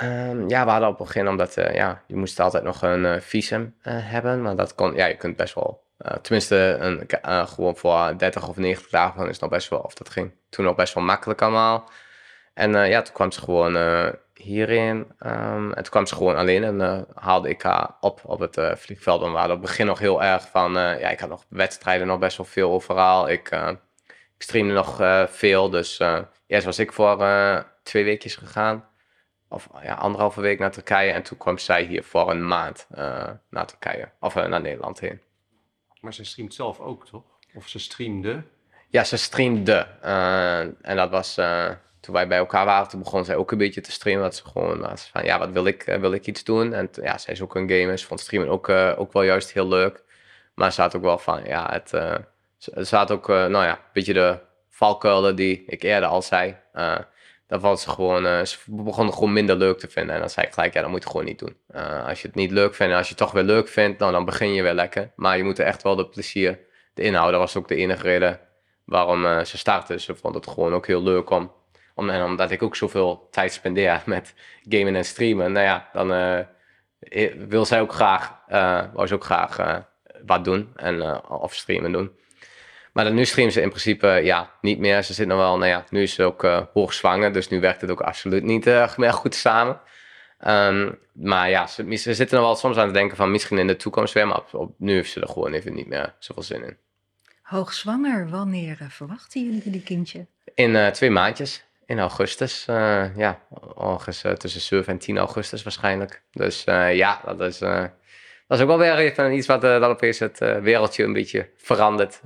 [0.02, 3.76] Um, ja, we hadden op het begin, omdat ja, je moest altijd nog een visum
[3.82, 4.42] hebben.
[4.42, 5.86] Maar dat kon, ja, je kunt best wel
[6.22, 10.32] tenminste, een, gewoon voor 30 of 90 dagen is nog best wel, of dat ging
[10.50, 11.90] toen nog best wel makkelijk allemaal.
[12.54, 13.76] En ja, toen kwam ze gewoon
[14.38, 14.98] hierin.
[15.26, 19.22] Um, en toen kwam ze gewoon alleen en haalde ik haar op op het vliegveld.
[19.22, 22.08] En we hadden op het begin nog heel erg van, ja, ik had nog wedstrijden
[22.08, 23.30] nog best wel veel overal.
[23.30, 23.50] Ik,
[24.36, 26.00] ik streamde nog veel, dus
[26.48, 27.18] eerst was ik voor
[27.84, 28.86] twee weekjes gegaan.
[29.50, 31.12] Of ja, anderhalve week naar Turkije.
[31.12, 32.88] En toen kwam zij hier voor een maand
[33.50, 35.22] naar Turkije, of naar Nederland heen.
[36.02, 37.24] Maar ze streamt zelf ook, toch?
[37.56, 38.44] Of ze streamde?
[38.90, 39.88] Ja, ze streamde.
[40.04, 41.72] Uh, en dat was uh,
[42.08, 44.24] toen wij bij elkaar waren, toen begon zij ook een beetje te streamen.
[44.24, 45.88] Dat ze gewoon was van, ja, wat wil ik?
[45.88, 46.74] Uh, wil ik iets doen?
[46.74, 47.98] En ja, zij is ook een gamer.
[47.98, 50.04] Ze vond streamen ook, ook wel juist heel leuk.
[50.56, 51.90] Maar ze had ook wel van, ja, het,
[52.58, 54.40] ze, ze had ook, nou ja, een beetje de
[54.70, 56.56] valkuilen die ik eerder al zei
[57.48, 60.14] dan valt ze gewoon, uh, ze begonnen gewoon minder leuk te vinden.
[60.16, 61.58] En dan zei ik gelijk, ja, dat moet je gewoon niet doen.
[61.76, 64.00] Uh, als je het niet leuk vindt en als je het toch weer leuk vindt,
[64.00, 65.12] nou, dan begin je weer lekker.
[65.16, 66.60] Maar je moet er echt wel de plezier
[66.94, 67.32] de inhoud.
[67.32, 68.40] Dat was ook de enige reden
[68.86, 70.00] waarom uh, ze startte.
[70.00, 71.52] Ze vond het gewoon ook heel leuk om,
[71.98, 74.34] om, en omdat ik ook zoveel tijd spendeer met
[74.70, 75.52] gamen en streamen.
[75.52, 76.46] Nou ja, dan
[77.48, 78.34] wil zij ook graag,
[78.94, 79.84] wou ze ook graag
[80.26, 82.12] wat doen en, of streamen doen.
[82.98, 85.04] Maar dan nu streamt ze in principe ja, niet meer.
[85.04, 87.82] Ze zit nog wel, nou ja, nu is ze ook uh, hoogzwanger, dus nu werkt
[87.82, 89.80] het ook absoluut niet uh, meer goed samen.
[90.48, 93.68] Um, maar ja, ze, ze, zitten nog wel soms aan het denken van misschien in
[93.68, 96.64] de toekomst weer, maar op, nu heeft ze er gewoon even niet meer zoveel zin
[96.64, 96.78] in.
[97.42, 100.26] Hoogzwanger, wanneer uh, verwachten jullie die kindje?
[100.54, 102.66] In twee maandjes, in augustus.
[103.16, 103.40] ja,
[103.78, 106.22] ergens tussen 7 en 10 augustus waarschijnlijk.
[106.32, 107.60] Dus ja, dat is
[108.48, 112.20] dat is ook wel weer even iets wat dan opeens het wereldje een beetje verandert.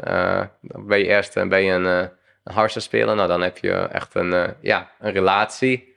[0.62, 2.10] Ben je eerst ben je een,
[2.44, 5.92] een speler, nou dan heb je echt een, ja, een relatie.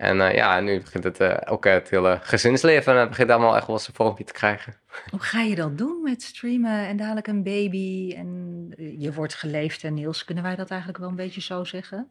[0.00, 3.96] En ja, nu begint het ook het hele gezinsleven en begint allemaal echt wel zijn
[3.96, 4.74] vormpje te krijgen.
[5.10, 9.84] Hoe ga je dat doen met streamen en dadelijk een baby en je wordt geleefd
[9.84, 12.10] en Niels, kunnen wij dat eigenlijk wel een beetje zo zeggen?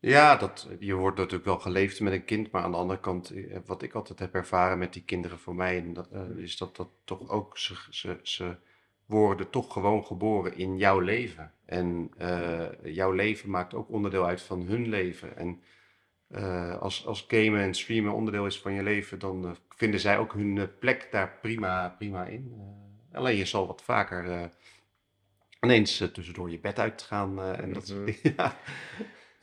[0.00, 3.30] Ja, dat, je wordt natuurlijk wel geleefd met een kind, maar aan de andere kant,
[3.30, 6.88] eh, wat ik altijd heb ervaren met die kinderen voor mij, uh, is dat dat
[7.04, 8.56] toch ook, ze, ze, ze
[9.06, 11.52] worden toch gewoon geboren in jouw leven.
[11.64, 15.36] En uh, jouw leven maakt ook onderdeel uit van hun leven.
[15.36, 15.62] En
[16.30, 20.32] uh, als, als gamen en streamen onderdeel is van je leven, dan vinden zij ook
[20.32, 22.54] hun plek daar prima, prima in.
[23.12, 24.50] alleen je zal wat vaker
[25.60, 28.06] ineens tussendoor je bed uitgaan en dat mm
[28.36, 28.56] ja.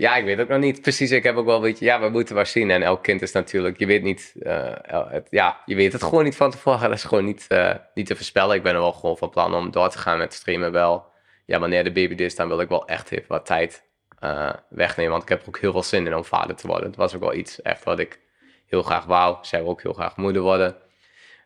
[0.04, 1.12] Ja, ik weet ook nog niet precies.
[1.12, 2.72] Ik heb ook wel een beetje, ja, we moeten maar zien.
[2.72, 6.36] En elk kind is natuurlijk, je weet niet, het, ja, je weet het gewoon niet
[6.36, 6.80] van tevoren.
[6.90, 8.56] Dat is gewoon niet, uh, niet te voorspellen.
[8.56, 11.06] Ik ben er wel gewoon van plan om door te gaan met streamen wel.
[11.46, 13.84] Ja, wanneer de baby is, dan wil ik wel echt even wat tijd
[14.24, 15.12] uh, wegnemen.
[15.12, 16.88] Want ik heb ook heel veel zin in om vader te worden.
[16.88, 18.20] Het was ook wel iets echt wat ik
[18.66, 19.38] heel graag wou.
[19.42, 20.76] Zij wil ook heel graag moeder worden.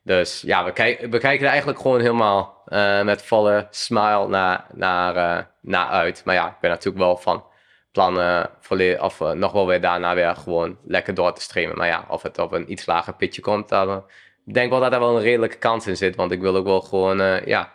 [0.04, 2.62] Dus ja, we, kijk, we kijken er eigenlijk gewoon helemaal
[3.04, 6.22] met volle smile naar, naar, naar uit.
[6.26, 7.47] Maar ja, ik ben natuurlijk wel van
[7.98, 8.50] plannen
[9.02, 11.78] of uh, nog wel weer daarna weer gewoon lekker door te streamen.
[11.78, 13.98] Maar ja, of het op een iets lager pitje komt, dan uh,
[14.44, 16.16] denk wel dat er wel een redelijke kans in zit.
[16.16, 17.74] Want ik wil ook wel gewoon, uh, ja,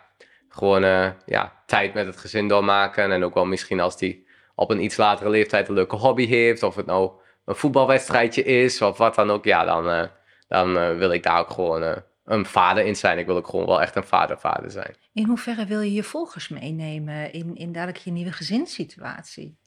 [0.49, 0.81] gewoon
[1.25, 3.11] ja, tijd met het gezin doormaken.
[3.11, 6.63] En ook wel misschien als die op een iets latere leeftijd een leuke hobby heeft.
[6.63, 7.11] Of het nou
[7.45, 9.45] een voetbalwedstrijdje is of wat dan ook.
[9.45, 10.09] Ja, dan,
[10.47, 13.17] dan wil ik daar ook gewoon een vader in zijn.
[13.17, 14.95] Ik wil ook gewoon wel echt een vader-vader zijn.
[15.13, 19.57] In hoeverre wil je je volgers meenemen in, in dadelijk je nieuwe gezinssituatie?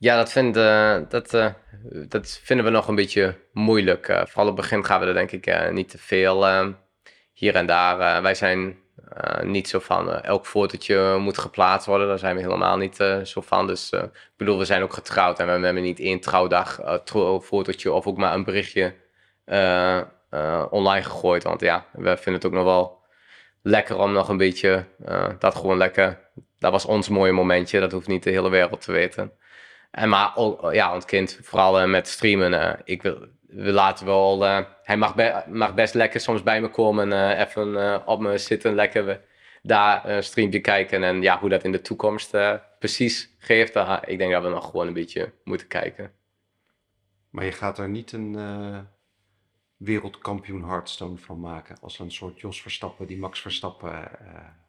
[0.00, 1.46] Ja, dat, uh, dat, uh,
[2.08, 4.08] dat vinden we nog een beetje moeilijk.
[4.08, 6.44] Uh, vooral op het begin gaan we er denk ik niet te veel
[7.32, 8.22] hier en daar.
[8.22, 8.78] wij zijn
[9.42, 12.08] niet zo van elk fotootje moet geplaatst worden.
[12.08, 13.66] Daar zijn we helemaal niet zo van.
[13.66, 17.92] Dus ik bedoel, we zijn ook getrouwd en we hebben niet één trouwdag een fotootje
[17.92, 18.94] of ook maar een berichtje
[20.70, 21.42] online gegooid.
[21.42, 22.98] Want ja, we vinden het ook nog wel
[23.62, 24.84] lekker om nog een beetje
[25.38, 26.30] dat gewoon lekker.
[26.58, 27.80] Dat was ons mooie momentje.
[27.80, 29.32] Dat hoeft niet de hele wereld te weten.
[29.90, 34.06] En maar ook, ja, ons kind, vooral uh, met streamen, uh, ik wil, we laten
[34.06, 38.38] wel, uh, hij mag, be mag best lekker soms bij me komen, even op me
[38.38, 39.20] zitten, lekker
[39.62, 41.02] daar een streampje kijken.
[41.02, 42.36] En ja, hoe dat in de toekomst
[42.78, 46.12] precies geeft, ik denk dat we nog gewoon een beetje moeten kijken.
[47.30, 48.38] Maar je gaat er niet een
[49.76, 54.08] wereldkampioen Hearthstone van maken, als een soort Jos Verstappen die Max Verstappen,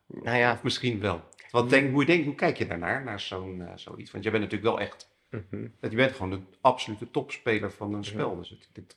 [0.07, 0.53] nou ja.
[0.53, 1.21] of misschien wel.
[1.51, 4.11] Wat denk, hoe, denk, hoe kijk je daarnaar, naar zo'n zoiets?
[4.11, 8.03] Want jij bent natuurlijk wel echt Mm Je bent gewoon de absolute topspeler van een
[8.03, 8.35] spel.
[8.35, 8.95] Dus, het, dit,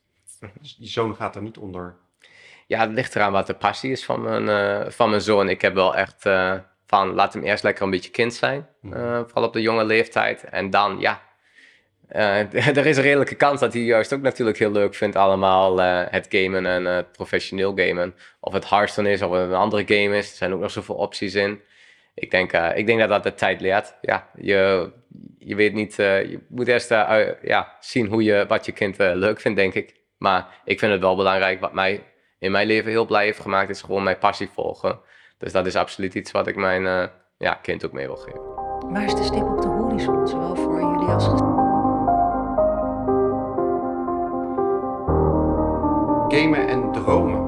[0.61, 1.97] dus die zoon gaat er niet onder.
[2.67, 5.49] Ja, het ligt eraan wat de passie is van mijn, uh, van mijn zoon.
[5.49, 6.55] Ik heb wel echt uh,
[6.87, 8.69] van, laat hem eerst lekker een beetje kind zijn.
[8.83, 10.45] Uh, vooral op de jonge leeftijd.
[10.45, 11.23] En dan, ja,
[12.09, 16.27] er is een redelijke kans dat hij juist ook natuurlijk heel leuk vindt allemaal het
[16.29, 18.15] gamen en het professioneel gamen.
[18.41, 20.31] Of het Hearthstone is of het een andere game is.
[20.31, 21.61] Er zijn ook nog zoveel opties in.
[22.15, 23.97] Ik denk, ik denk dat dat de tijd leert.
[24.01, 24.91] Ja, je,
[25.39, 29.01] je weet niet, uh, je moet eerst uh, ja, zien hoe je, wat je kind
[29.01, 29.95] uh, leuk vindt, denk ik.
[30.19, 32.03] Maar ik vind het wel belangrijk, wat mij
[32.39, 35.01] in mijn leven heel blij heeft gemaakt, is gewoon mijn passie volgen.
[35.39, 38.41] Dus dat is absoluut iets wat ik mijn ja, kind ook mee wil geven.
[38.93, 41.53] Waar is de stip op de horizon, zowel voor jullie als gezin?
[46.29, 47.44] Gamen en dromen.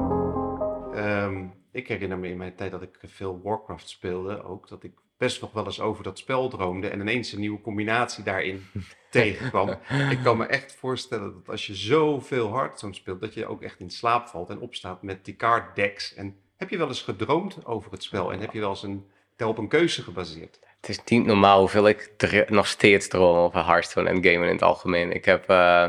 [1.77, 5.41] Ik herinner me in mijn tijd dat ik veel Warcraft speelde ook, dat ik best
[5.41, 8.65] nog wel eens over dat spel droomde en ineens een nieuwe combinatie daarin
[9.09, 9.69] tegenkwam.
[10.09, 13.79] Ik kan me echt voorstellen dat als je zoveel Hearthstone speelt, dat je ook echt
[13.79, 16.13] in slaap valt en opstaat met die card decks.
[16.13, 19.07] En heb je wel eens gedroomd over het spel en heb je wel eens een,
[19.37, 20.59] op een keuze gebaseerd?
[20.81, 22.13] Het is niet normaal hoeveel ik
[22.49, 25.11] nog steeds droom over Hearthstone en gamen in het algemeen.
[25.11, 25.49] Ik heb...
[25.49, 25.87] Uh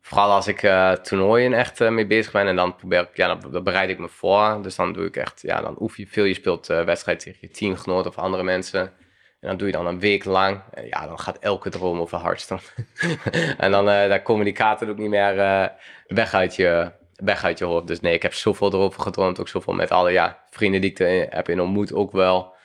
[0.00, 3.34] Vooral als ik uh, toernooien echt uh, mee bezig ben en dan probeer ik, ja,
[3.34, 4.58] dan, bereid ik me voor.
[4.62, 6.24] Dus dan doe ik echt, ja, dan oefen je veel.
[6.24, 8.80] Je speelt uh, wedstrijd tegen je teamgenoten of andere mensen.
[9.40, 10.60] En dan doe je dan een week lang.
[10.74, 12.60] En ja, dan gaat elke droom over Hearthstone.
[13.58, 15.34] en dan daar komen die kaarten ook niet meer
[16.06, 17.86] weg, uit je, weg uit je hoofd.
[17.86, 19.40] Dus nee, ik heb zoveel erover gedroomd.
[19.40, 22.56] Ook zoveel met alle ja, vrienden die ik heb in ontmoet ook wel.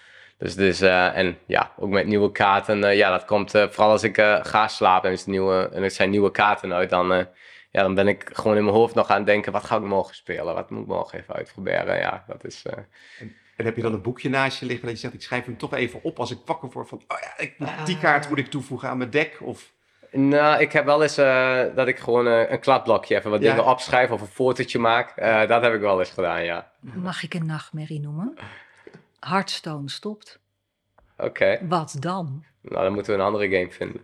[0.43, 2.83] Dus, dus uh, en ja, ook met nieuwe kaarten.
[2.83, 5.91] Uh, ja, dat komt uh, vooral als ik ga slapen en, is nieuwe, en er
[5.91, 6.89] zijn nieuwe kaarten uit.
[6.89, 7.07] Dan,
[7.71, 9.81] ja, dan ben ik gewoon in mijn hoofd nog aan het denken: wat ga ik
[9.81, 10.53] morgen spelen?
[10.53, 11.97] Wat moet ik morgen even uitproberen?
[11.97, 12.65] Ja, dat is.
[12.65, 12.87] En,
[13.57, 15.57] en, heb je dan een boekje naast je liggen dat je zegt: ik schrijf hem
[15.57, 17.55] toch even op als ik wakker word van: oh ja, ik,
[17.85, 19.37] die kaart moet ik toevoegen aan mijn deck?
[19.41, 19.71] Of.
[20.11, 21.15] Nou, ik heb wel eens
[21.75, 25.15] dat ik gewoon een kladblokje even wat dingen opschrijf of een fotootje maak.
[25.47, 26.71] dat heb ik wel eens gedaan, ja.
[26.79, 28.37] Mag ik een nachtmerrie noemen?
[29.27, 30.39] Hearthstone stopt.
[31.17, 31.59] Oké.
[31.67, 32.43] Wat dan?
[32.61, 34.01] Nou, dan moeten we een andere game vinden.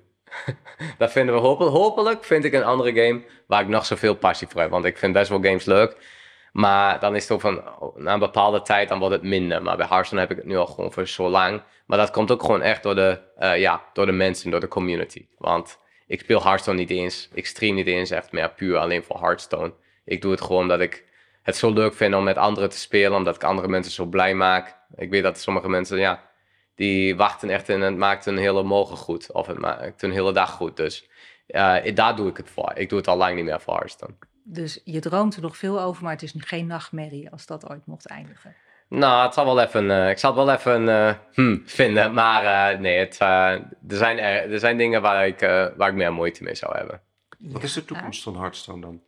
[0.97, 1.75] dat vinden we hopelijk.
[1.75, 4.69] Hopelijk vind ik een andere game waar ik nog zoveel passie voor heb.
[4.69, 6.17] Want ik vind best wel games leuk.
[6.51, 7.63] Maar dan is het ook van,
[7.95, 9.61] na een bepaalde tijd, dan wordt het minder.
[9.61, 11.61] Maar bij Hearthstone heb ik het nu al gewoon voor zo lang.
[11.85, 14.67] Maar dat komt ook gewoon echt door de, uh, ja, door de mensen, door de
[14.67, 15.25] community.
[15.37, 17.29] Want ik speel Hearthstone niet eens.
[17.33, 19.73] Ik stream niet eens echt meer puur alleen voor Hearthstone.
[20.05, 21.05] Ik doe het gewoon omdat ik
[21.43, 23.17] het zo leuk vind om met anderen te spelen.
[23.17, 24.78] Omdat ik andere mensen zo blij maak.
[24.95, 26.29] Ik weet dat sommige mensen, ja,
[26.75, 29.31] die wachten echt en het maakt een hele morgen goed.
[29.31, 30.77] Of het maakt een hele dag goed.
[30.77, 31.09] Dus
[31.47, 32.71] uh, daar doe ik het voor.
[32.75, 34.13] Ik doe het al lang niet meer voor Hearthstone.
[34.43, 37.85] Dus je droomt er nog veel over, maar het is geen nachtmerrie als dat ooit
[37.85, 38.55] mocht eindigen.
[38.87, 42.13] Nou, het zal wel even, uh, ik zal het wel even uh, hmm, vinden.
[42.13, 45.39] Maar uh, nee, het, er, zijn er, er zijn dingen waar ik,
[45.77, 47.01] waar ik meer moeite mee zou hebben.
[47.39, 49.01] Wat is de toekomst van Hearthstone dan?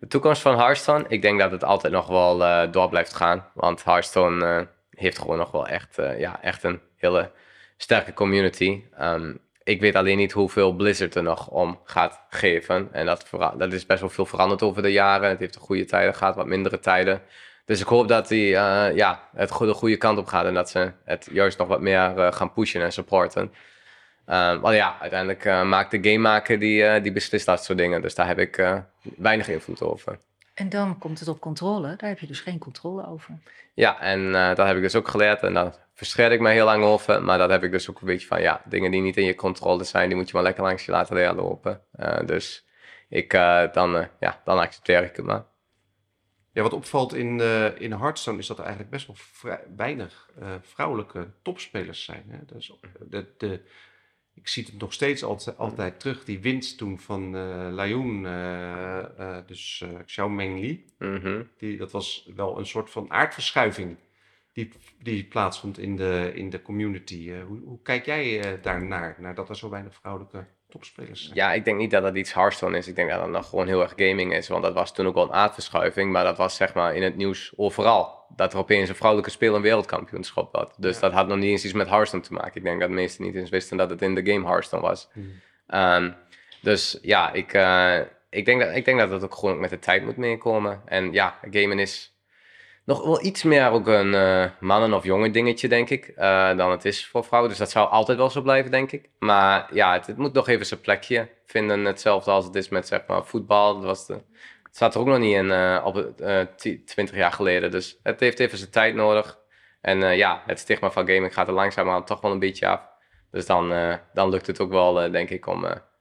[0.00, 1.04] De toekomst van Hearthstone?
[1.08, 3.46] Ik denk dat het altijd nog wel door blijft gaan.
[3.54, 4.68] Want Hearthstone
[5.00, 7.30] heeft gewoon nog wel echt, uh, ja, echt een hele
[7.76, 8.82] sterke community.
[9.00, 12.88] Um, ik weet alleen niet hoeveel Blizzard er nog om gaat geven.
[12.92, 15.28] En dat, dat is best wel veel veranderd over de jaren.
[15.28, 17.22] Het heeft de goede tijden gehad, wat mindere tijden.
[17.64, 20.70] Dus ik hoop dat die, uh, ja, het de goede kant op gaat en dat
[20.70, 23.42] ze het juist nog wat meer uh, gaan pushen en supporten.
[23.42, 28.02] Um, maar ja, uiteindelijk maakt de gamemaker die, die beslist dat soort dingen.
[28.02, 28.82] Dus daar heb ik
[29.16, 30.18] weinig invloed over.
[30.60, 31.96] En dan komt het op controle.
[31.96, 33.38] Daar heb je dus geen controle over.
[33.74, 35.42] Ja, en uh, dat heb ik dus ook geleerd.
[35.42, 37.22] En daar verscher ik me heel lang over.
[37.22, 39.34] Maar dat heb ik dus ook een beetje van, ja, dingen die niet in je
[39.34, 41.80] controle zijn, die moet je maar lekker langs je laten leerlopen.
[42.00, 42.66] Uh, dus
[43.08, 45.44] ik, uh, dan, ja, dan accepteer ik het maar.
[46.52, 50.30] Ja, wat opvalt in, eh, in Hearthstone is dat er eigenlijk best wel vrij- weinig
[50.40, 52.24] eh, vrouwelijke topspelers zijn.
[52.28, 52.38] Hè?
[52.54, 53.60] Dus de, de,
[54.40, 57.72] ik zie het nog steeds altijd, altijd terug, die winst toen van eh,
[59.46, 60.84] dus Xiao Meng Li.
[60.98, 61.42] Mhm.
[61.58, 63.96] Die, dat was wel een soort van aardverschuiving
[64.52, 64.70] die,
[65.02, 67.32] die plaatsvond in de, in de community.
[67.32, 71.34] Hoe, hoe kijk jij daarnaar, naar dat er zo weinig vrouwelijke topspelers zijn?
[71.34, 72.88] Ja, ik denk niet dat dat iets Hearthstone is.
[72.88, 74.48] Ik denk dat dat nog gewoon heel erg gaming is.
[74.48, 76.12] Want dat was toen ook wel een aardverschuiving.
[76.12, 78.18] Maar dat was zeg maar in het nieuws overal.
[78.36, 80.74] Dat er opeens een vrouwelijke speler een wereldkampioenschap had.
[80.76, 81.00] Dus Ja.
[81.00, 82.54] dat had nog niet eens iets met Hearthstone te maken.
[82.54, 85.08] Ik denk dat de meesten niet eens wisten dat het in de game Hearthstone was.
[85.12, 85.40] Hmm.
[85.66, 86.10] Ehm,
[86.62, 87.98] dus ja, ik, eh,
[88.30, 90.82] ik, denk dat, ik denk dat het ook gewoon met de tijd moet meekomen.
[90.84, 92.14] En ja, gamen is
[92.90, 96.70] nog wel iets meer ook een eh, mannen- of jongen dingetje, denk ik, eh, dan
[96.70, 97.50] het is voor vrouwen.
[97.50, 99.08] Dus dat zou altijd wel zo blijven, denk ik.
[99.18, 101.84] Maar ja, het, het moet nog even zijn plekje vinden.
[101.84, 103.74] Hetzelfde als het is met zeg maar, voetbal.
[103.74, 104.12] Dat was de,
[104.62, 107.70] het staat er ook nog niet in eh, op het, eh, ti- 20 jaar geleden.
[107.70, 109.38] Dus het heeft even zijn tijd nodig.
[109.80, 112.80] En ja, het stigma van gaming gaat er langzaamaan toch wel een beetje af.
[113.30, 113.68] Dus dan,
[114.14, 115.60] dan lukt het ook wel, denk ik, om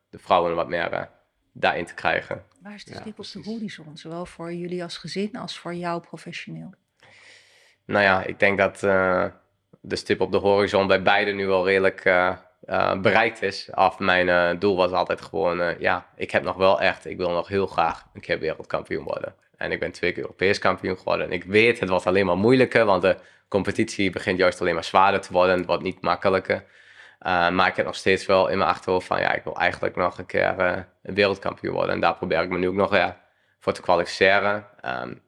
[0.09, 1.09] de vrouwen wat meer
[1.53, 2.43] daarin te krijgen.
[2.61, 3.97] Waar is de Ja, stip op de horizon?
[3.97, 6.73] Zowel voor jullie als gezin als voor jou professioneel.
[7.89, 9.25] Nou ja, ik denk dat eh,
[9.81, 12.35] de stip op de horizon bij beide nu wel redelijk eh,
[12.65, 13.69] eh, bereikt is.
[13.71, 17.47] Af mijn doel was altijd gewoon, ja, ik heb nog wel echt, ik wil nog
[17.47, 19.33] heel graag een keer wereldkampioen worden.
[19.57, 21.25] En ik ben twee keer Europees kampioen geworden.
[21.25, 23.17] En ik weet, het wordt alleen maar moeilijker, want de
[23.47, 25.57] competitie begint juist alleen maar zwaarder te worden.
[25.57, 26.55] Het wordt niet makkelijker.
[26.55, 29.95] Uh, maar ik heb nog steeds wel in mijn achterhoofd van, ja, ik wil eigenlijk
[29.95, 30.55] nog een keer
[31.03, 31.93] een wereldkampioen worden.
[31.93, 33.13] En daar probeer ik me nu ook nog
[33.59, 34.65] voor te kwalificeren.
[34.85, 35.21] Um,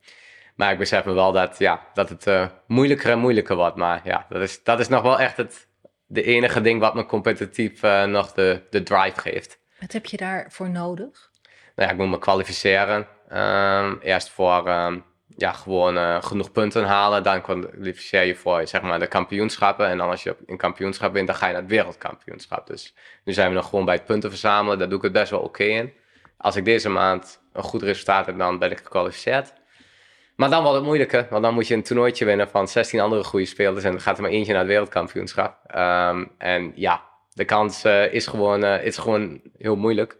[0.56, 3.76] maar ik besef me wel dat, ja, dat het uh, moeilijker en moeilijker wordt.
[3.76, 5.69] Maar ja, dat is, dat is nog wel echt het
[6.11, 9.60] de enige ding wat me competitief uh, nog de, de drive geeft.
[9.80, 11.30] Wat heb je daarvoor nodig?
[11.76, 13.07] Nou ja, ik moet me kwalificeren.
[13.34, 17.23] Um, eerst voor um, ja, gewoon uh, genoeg punten halen.
[17.23, 19.88] Dan kwalificeer je voor zeg maar, de kampioenschappen.
[19.88, 22.68] En dan als je in kampioenschap bent, dan ga je naar het wereldkampioenschap.
[22.68, 24.80] Dus nu zijn we nog gewoon bij het punten verzamelen.
[24.80, 25.94] Daar doe ik het best wel oké okay in.
[26.38, 29.53] Als ik deze maand een goed resultaat heb, dan ben ik gekwalificeerd.
[30.42, 33.24] Maar dan wordt het moeilijker, want dan moet je een toernooitje winnen van 16 andere
[33.24, 33.84] goede spelers.
[33.84, 35.58] En dan gaat er maar eentje naar het wereldkampioenschap.
[35.76, 37.02] Um, en ja,
[37.34, 40.18] de kans uh, is, gewoon, uh, is gewoon heel moeilijk.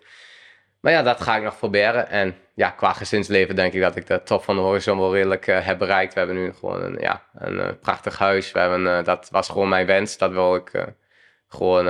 [0.82, 2.10] Maar ja, dat ga ik nog proberen.
[2.10, 5.48] En ja, qua gezinsleven denk ik dat ik de top van de horizon wel redelijk
[5.48, 6.14] uh, heb bereikt.
[6.14, 8.52] We hebben nu gewoon een, ja, een prachtig huis.
[8.52, 10.18] We hebben, dat was gewoon mijn wens.
[10.18, 10.94] Dat wil ik
[11.48, 11.86] gewoon,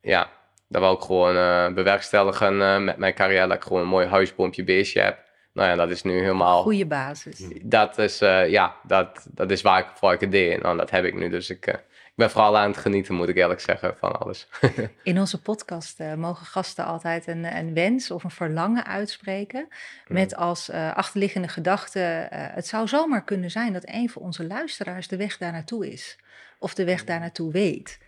[0.00, 0.30] ja,
[0.68, 3.46] dat wil ik gewoon bewerkstelligen met mijn carrière.
[3.46, 5.28] Dat ik gewoon een mooi huisboompje, beestje heb.
[5.52, 6.62] Nou ja, dat is nu helemaal...
[6.62, 7.44] Goede basis.
[7.62, 10.62] Dat is, uh, ja, dat, dat is waar ik voor ik het deed.
[10.62, 11.28] Nou, dat heb ik nu.
[11.28, 14.48] Dus ik, uh, ik ben vooral aan het genieten, moet ik eerlijk zeggen, van alles.
[15.02, 19.68] In onze podcast uh, mogen gasten altijd een, een, wens of een verlangen uitspreken.
[20.06, 21.98] Met als achterliggende gedachte,
[22.30, 26.18] het zou zomaar kunnen zijn dat een van onze luisteraars de weg daar naartoe is.
[26.58, 27.98] Of de weg daar naartoe weet.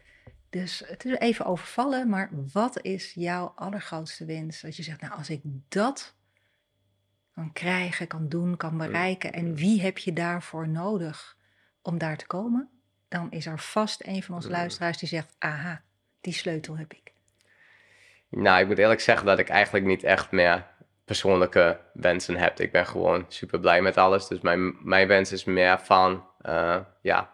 [0.51, 4.60] Dus het is even overvallen, maar wat is jouw allergrootste wens?
[4.60, 6.14] Dat je zegt, nou, als ik dat
[7.34, 9.32] kan krijgen, kan doen, kan bereiken.
[9.32, 11.36] En wie heb je daarvoor nodig
[11.82, 12.68] om daar te komen?
[13.09, 15.82] Dan is er vast een van onze luisteraars die zegt: Aha,
[16.20, 17.12] die sleutel heb ik.
[18.28, 20.66] Nou, ik moet eerlijk zeggen dat ik eigenlijk niet echt meer
[21.04, 22.60] persoonlijke wensen heb.
[22.60, 24.28] Ik ben gewoon super blij met alles.
[24.28, 27.30] Dus mijn, mijn wens is meer van, uh, ja,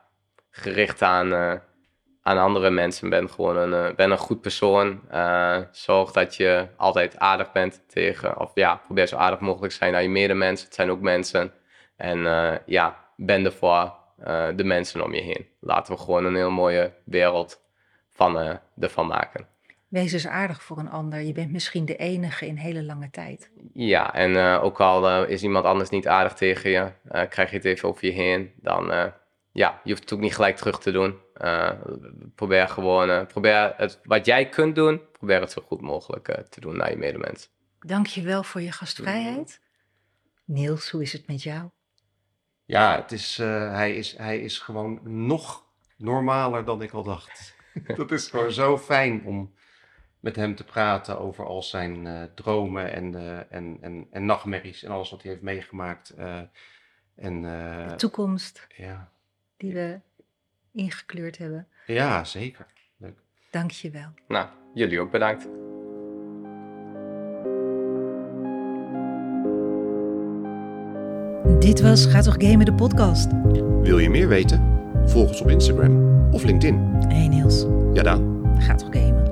[0.51, 1.55] gericht aan, uh,
[2.29, 3.09] aan andere mensen.
[3.09, 5.01] Ben gewoon een, uh, ben een goed persoon.
[5.13, 9.79] Uh, zorg dat je altijd aardig bent tegen, of ja, probeer zo aardig mogelijk te
[9.79, 10.67] zijn naar je medemensen.
[10.67, 11.53] Het zijn ook mensen.
[11.97, 13.95] En uh, ja, ben er voor
[14.27, 15.47] uh, de mensen om je heen.
[15.61, 17.63] Laten we gewoon een heel mooie wereld
[18.11, 19.47] van, ervan maken.
[19.89, 21.21] Wees dus aardig voor een ander.
[21.21, 23.51] Je bent misschien de enige in hele lange tijd.
[23.73, 26.93] Ja, en ook al is iemand anders niet aardig tegen je,
[27.29, 29.13] krijg je het even over je heen, dan
[29.53, 31.19] ja, je hoeft het ook niet gelijk terug te doen.
[31.43, 31.71] Uh,
[32.35, 36.35] probeer gewoon, uh, probeer het, wat jij kunt doen, probeer het zo goed mogelijk uh,
[36.37, 37.51] te doen naar je medemens.
[37.81, 39.61] Dank je wel voor je gastvrijheid.
[40.45, 41.71] Niels, hoe is het met jou?
[42.65, 45.65] Ja, het is, uh, hij, is, hij is gewoon nog
[45.97, 47.57] normaler dan ik al dacht.
[47.97, 49.55] Dat is gewoon zo fijn om
[50.21, 54.83] met hem te praten over al zijn uh, dromen en, uh, en, en, en nachtmerries
[54.83, 56.15] en alles wat hij heeft meegemaakt.
[57.15, 59.13] en, De toekomst ja.
[59.57, 60.01] die we
[60.79, 61.67] ingekleurd hebben.
[61.87, 62.67] Ja, zeker.
[62.97, 63.19] Leuk.
[63.51, 64.09] Dank je wel.
[64.29, 65.49] Nou, jullie ook bedankt.
[71.59, 73.31] Dit was Ga toch gamen de podcast.
[73.83, 74.81] Wil je meer weten?
[75.05, 76.79] Volg ons op Instagram of LinkedIn.
[77.09, 77.67] Hey Niels.
[77.93, 78.47] Ja dan.
[78.59, 79.28] Ga toch gamen.